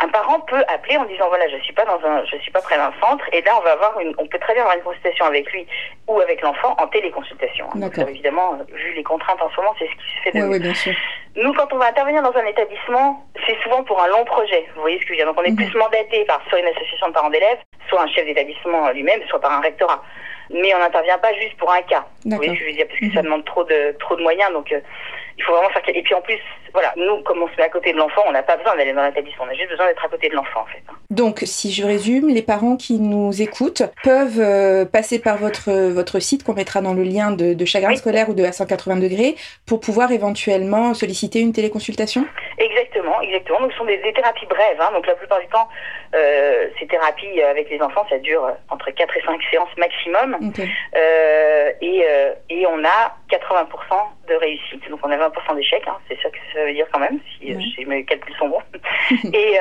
Un 0.03 0.07
parent 0.09 0.39
peut 0.41 0.63
appeler 0.67 0.97
en 0.97 1.05
disant 1.05 1.27
voilà 1.29 1.47
je 1.47 1.57
suis 1.63 1.73
pas 1.73 1.85
dans 1.85 1.99
un 2.05 2.23
je 2.25 2.37
suis 2.37 2.51
pas 2.51 2.61
près 2.61 2.77
d'un 2.77 2.91
centre 3.01 3.25
et 3.31 3.41
là 3.41 3.51
on 3.57 3.61
va 3.61 3.71
avoir 3.71 3.99
une 3.99 4.13
on 4.17 4.27
peut 4.27 4.39
très 4.39 4.53
bien 4.53 4.63
avoir 4.63 4.77
une 4.77 4.83
consultation 4.83 5.25
avec 5.25 5.51
lui 5.51 5.65
ou 6.07 6.19
avec 6.19 6.41
l'enfant 6.41 6.75
en 6.77 6.87
téléconsultation. 6.87 7.67
Donc, 7.75 7.97
évidemment 7.97 8.57
vu 8.71 8.93
les 8.93 9.03
contraintes 9.03 9.41
en 9.41 9.49
ce 9.49 9.57
moment 9.57 9.73
c'est 9.79 9.87
ce 9.87 9.91
qui 9.91 10.17
se 10.17 10.21
fait 10.23 10.37
de 10.37 10.43
oui, 10.43 10.49
oui, 10.51 10.59
bien 10.59 10.73
sûr. 10.73 10.93
Nous 11.35 11.53
quand 11.53 11.71
on 11.73 11.77
va 11.77 11.87
intervenir 11.87 12.21
dans 12.21 12.35
un 12.35 12.45
établissement 12.45 13.25
c'est 13.47 13.57
souvent 13.63 13.83
pour 13.83 14.01
un 14.01 14.07
long 14.07 14.25
projet. 14.25 14.65
Vous 14.75 14.81
voyez 14.81 14.99
ce 14.99 15.05
que 15.05 15.07
je 15.07 15.11
veux 15.13 15.17
dire? 15.17 15.25
Donc 15.25 15.39
on 15.39 15.43
est 15.43 15.51
mhm. 15.51 15.69
plus 15.69 15.73
mandaté 15.75 16.25
par 16.25 16.41
soit 16.49 16.59
une 16.59 16.67
association 16.67 17.07
de 17.07 17.13
parents 17.13 17.29
d'élèves 17.29 17.59
soit 17.89 18.01
un 18.01 18.07
chef 18.07 18.25
d'établissement 18.25 18.89
lui-même, 18.91 19.21
soit 19.29 19.39
par 19.39 19.51
un 19.51 19.61
rectorat. 19.61 20.01
Mais 20.49 20.73
on 20.75 20.79
n'intervient 20.79 21.17
pas 21.17 21.33
juste 21.33 21.57
pour 21.57 21.71
un 21.71 21.81
cas. 21.81 22.05
Vous 22.25 22.35
voyez 22.35 22.51
ce 22.51 22.59
que 22.59 22.59
je 22.59 22.65
veux 22.65 22.75
dire? 22.75 22.87
Parce 22.87 22.99
que 22.99 23.11
ça 23.11 23.19
mhm. 23.19 23.25
demande 23.25 23.45
trop 23.45 23.63
de, 23.63 23.95
trop 23.99 24.15
de 24.15 24.21
moyens. 24.21 24.51
Donc, 24.51 24.71
euh, 24.71 24.79
il 25.37 25.43
faut 25.43 25.53
vraiment 25.53 25.69
faire. 25.69 25.81
Et 25.87 26.01
puis 26.01 26.13
en 26.13 26.21
plus, 26.21 26.39
voilà, 26.73 26.91
nous, 26.97 27.21
comme 27.21 27.41
on 27.41 27.47
se 27.47 27.55
met 27.55 27.63
à 27.63 27.69
côté 27.69 27.93
de 27.93 27.97
l'enfant, 27.97 28.21
on 28.25 28.31
n'a 28.31 28.41
pas 28.41 28.57
besoin 28.57 28.75
d'aller 28.75 28.93
dans 28.93 29.03
l'établissement. 29.03 29.45
On 29.47 29.51
a 29.51 29.53
juste 29.53 29.69
besoin 29.69 29.85
d'être 29.85 30.03
à 30.03 30.09
côté 30.09 30.27
de 30.27 30.35
l'enfant, 30.35 30.61
en 30.61 30.65
fait. 30.65 30.81
Donc, 31.11 31.41
si 31.45 31.71
je 31.71 31.85
résume, 31.85 32.29
les 32.29 32.41
parents 32.41 32.77
qui 32.77 32.99
nous 32.99 33.41
écoutent 33.41 33.83
peuvent 34.03 34.39
euh, 34.39 34.83
passer 34.83 35.19
par 35.19 35.37
votre, 35.37 35.71
votre 35.89 36.19
site 36.19 36.43
qu'on 36.43 36.53
mettra 36.53 36.81
dans 36.81 36.95
le 36.95 37.03
lien 37.03 37.31
de, 37.31 37.53
de 37.53 37.65
Chagrin 37.65 37.95
scolaire 37.95 38.29
ou 38.29 38.33
de 38.33 38.43
à 38.43 38.51
180 38.51 38.97
degrés 38.97 39.35
pour 39.67 39.79
pouvoir 39.79 40.11
éventuellement 40.11 40.95
solliciter 40.95 41.39
une 41.39 41.53
téléconsultation? 41.53 42.25
Exactement, 42.57 43.21
exactement. 43.21 43.61
Donc, 43.61 43.71
ce 43.71 43.77
sont 43.77 43.85
des, 43.85 43.99
thérapies 43.99 44.47
brèves. 44.47 44.79
Hein. 44.79 44.89
Donc, 44.93 45.05
la 45.05 45.13
plupart 45.13 45.39
du 45.39 45.47
temps, 45.47 45.67
euh, 46.13 46.67
ces 46.79 46.87
thérapies 46.87 47.41
avec 47.41 47.69
les 47.69 47.81
enfants, 47.81 48.05
ça 48.09 48.19
dure 48.19 48.47
entre 48.69 48.91
4 48.91 49.17
et 49.17 49.21
5 49.21 49.41
séances 49.51 49.77
maximum. 49.77 50.51
Euh, 50.95 51.71
et, 51.81 52.05
euh, 52.07 52.33
et 52.49 52.67
on 52.67 52.83
a 52.85 53.15
80% 53.31 53.67
de 54.27 54.35
réussite. 54.35 54.87
Donc, 54.89 54.99
on 55.03 55.11
a 55.11 55.17
20% 55.17 55.55
d'échecs. 55.55 55.83
Hein. 55.87 55.97
C'est 56.07 56.21
ça 56.21 56.29
que 56.29 56.37
ça 56.53 56.63
veut 56.63 56.73
dire 56.73 56.87
quand 56.91 56.99
même, 56.99 57.19
si, 57.39 57.85
mes 57.85 58.05
calculs 58.05 58.35
sont 58.37 58.49
bons. 58.49 58.61
et 59.33 59.57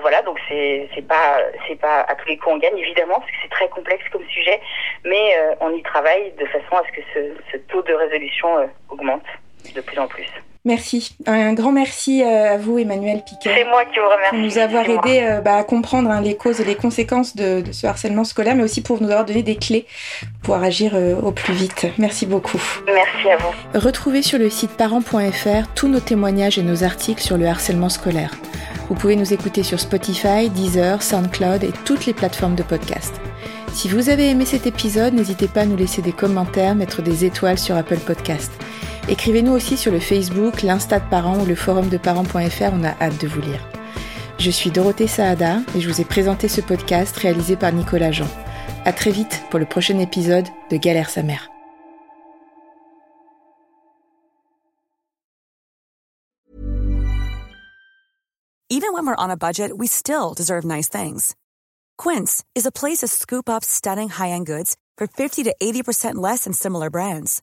voilà, 0.00 0.22
donc 0.22 0.38
c'est 0.48 1.06
pas, 1.08 1.38
c'est 1.66 1.78
pas 1.78 2.00
à 2.02 2.14
tous 2.14 2.28
les 2.28 2.36
coups 2.36 2.54
on 2.54 2.58
gagne, 2.58 2.78
évidemment, 2.78 3.18
parce 3.18 3.30
que 3.30 3.36
c'est 3.42 3.50
très 3.50 3.68
complexe 3.68 4.04
comme 4.12 4.26
sujet. 4.28 4.60
Mais 5.04 5.36
on 5.60 5.72
y 5.72 5.82
travaille 5.82 6.32
de 6.38 6.46
façon 6.46 6.76
à 6.76 6.82
ce 6.86 6.92
que 6.92 7.02
ce, 7.14 7.52
ce 7.52 7.56
taux 7.68 7.82
de 7.82 7.94
résolution 7.94 8.70
augmente 8.90 9.26
de 9.74 9.80
plus 9.80 9.98
en 9.98 10.06
plus. 10.06 10.28
Merci. 10.68 11.16
Un 11.26 11.54
grand 11.54 11.72
merci 11.72 12.22
euh, 12.22 12.52
à 12.52 12.58
vous, 12.58 12.78
Emmanuel 12.78 13.22
Piquet. 13.24 13.54
C'est 13.56 13.64
moi 13.64 13.86
qui 13.86 13.98
vous 13.98 14.04
remercie. 14.04 14.28
Pour 14.28 14.38
nous 14.38 14.58
avoir 14.58 14.84
aidé 14.84 15.20
euh, 15.22 15.40
bah, 15.40 15.56
à 15.56 15.64
comprendre 15.64 16.10
hein, 16.10 16.20
les 16.20 16.36
causes 16.36 16.60
et 16.60 16.64
les 16.64 16.74
conséquences 16.74 17.34
de, 17.34 17.64
ce 17.72 17.86
harcèlement 17.86 18.24
scolaire, 18.24 18.54
mais 18.54 18.64
aussi 18.64 18.82
pour 18.82 19.00
nous 19.00 19.08
avoir 19.08 19.24
donné 19.24 19.42
des 19.42 19.56
clés 19.56 19.86
pour 20.42 20.56
agir 20.56 20.92
euh, 20.94 21.18
au 21.22 21.32
plus 21.32 21.54
vite. 21.54 21.86
Merci 21.96 22.26
beaucoup. 22.26 22.60
Merci 22.86 23.30
à 23.30 23.38
vous. 23.38 23.80
Retrouvez 23.80 24.20
sur 24.20 24.38
le 24.38 24.50
site 24.50 24.72
parents.fr 24.72 25.72
tous 25.74 25.88
nos 25.88 26.00
témoignages 26.00 26.58
et 26.58 26.62
nos 26.62 26.84
articles 26.84 27.22
sur 27.22 27.38
le 27.38 27.46
harcèlement 27.46 27.88
scolaire. 27.88 28.34
Vous 28.90 28.94
pouvez 28.94 29.16
nous 29.16 29.32
écouter 29.32 29.62
sur 29.62 29.80
Spotify, 29.80 30.50
Deezer, 30.50 31.02
SoundCloud 31.02 31.64
et 31.64 31.72
toutes 31.86 32.04
les 32.04 32.12
plateformes 32.12 32.56
de 32.56 32.62
podcast. 32.62 33.14
Si 33.72 33.88
vous 33.88 34.10
avez 34.10 34.28
aimé 34.28 34.44
cet 34.44 34.66
épisode, 34.66 35.14
n'hésitez 35.14 35.48
pas 35.48 35.62
à 35.62 35.66
nous 35.66 35.76
laisser 35.76 36.02
des 36.02 36.12
commentaires, 36.12 36.74
mettre 36.74 37.00
des 37.00 37.24
étoiles 37.24 37.58
sur 37.58 37.74
Apple 37.74 38.00
Podcast. 38.00 38.52
Écrivez-nous 39.10 39.52
aussi 39.52 39.78
sur 39.78 39.90
le 39.90 40.00
Facebook, 40.00 40.62
l'Insta 40.62 41.00
de 41.00 41.08
parents 41.08 41.40
ou 41.40 41.46
le 41.46 41.54
forum 41.54 41.88
de 41.88 41.96
parents.fr, 41.96 42.72
on 42.72 42.84
a 42.84 42.94
hâte 43.00 43.18
de 43.18 43.26
vous 43.26 43.40
lire. 43.40 43.66
Je 44.38 44.50
suis 44.50 44.70
Dorothée 44.70 45.06
Saada 45.06 45.60
et 45.74 45.80
je 45.80 45.88
vous 45.88 46.02
ai 46.02 46.04
présenté 46.04 46.46
ce 46.46 46.60
podcast 46.60 47.16
réalisé 47.16 47.56
par 47.56 47.72
Nicolas 47.72 48.12
Jean. 48.12 48.28
À 48.84 48.92
très 48.92 49.10
vite 49.10 49.42
pour 49.48 49.58
le 49.58 49.64
prochain 49.64 49.98
épisode 49.98 50.44
de 50.70 50.76
Galère 50.76 51.08
sa 51.08 51.22
mère. 51.22 51.48
Even 58.70 58.92
when 58.92 59.06
we're 59.06 59.16
on 59.16 59.30
a 59.30 59.36
budget, 59.36 59.72
we 59.74 59.88
still 59.88 60.34
deserve 60.36 60.66
nice 60.66 60.90
things. 60.90 61.34
Quince 61.96 62.44
is 62.54 62.66
a 62.66 62.70
place 62.70 62.98
to 62.98 63.08
scoop 63.08 63.48
up 63.48 63.64
stunning 63.64 64.10
high-end 64.10 64.44
goods 64.44 64.76
for 64.98 65.06
50 65.06 65.44
to 65.44 65.54
80% 65.60 66.16
less 66.16 66.44
than 66.44 66.52
similar 66.52 66.90
brands. 66.90 67.42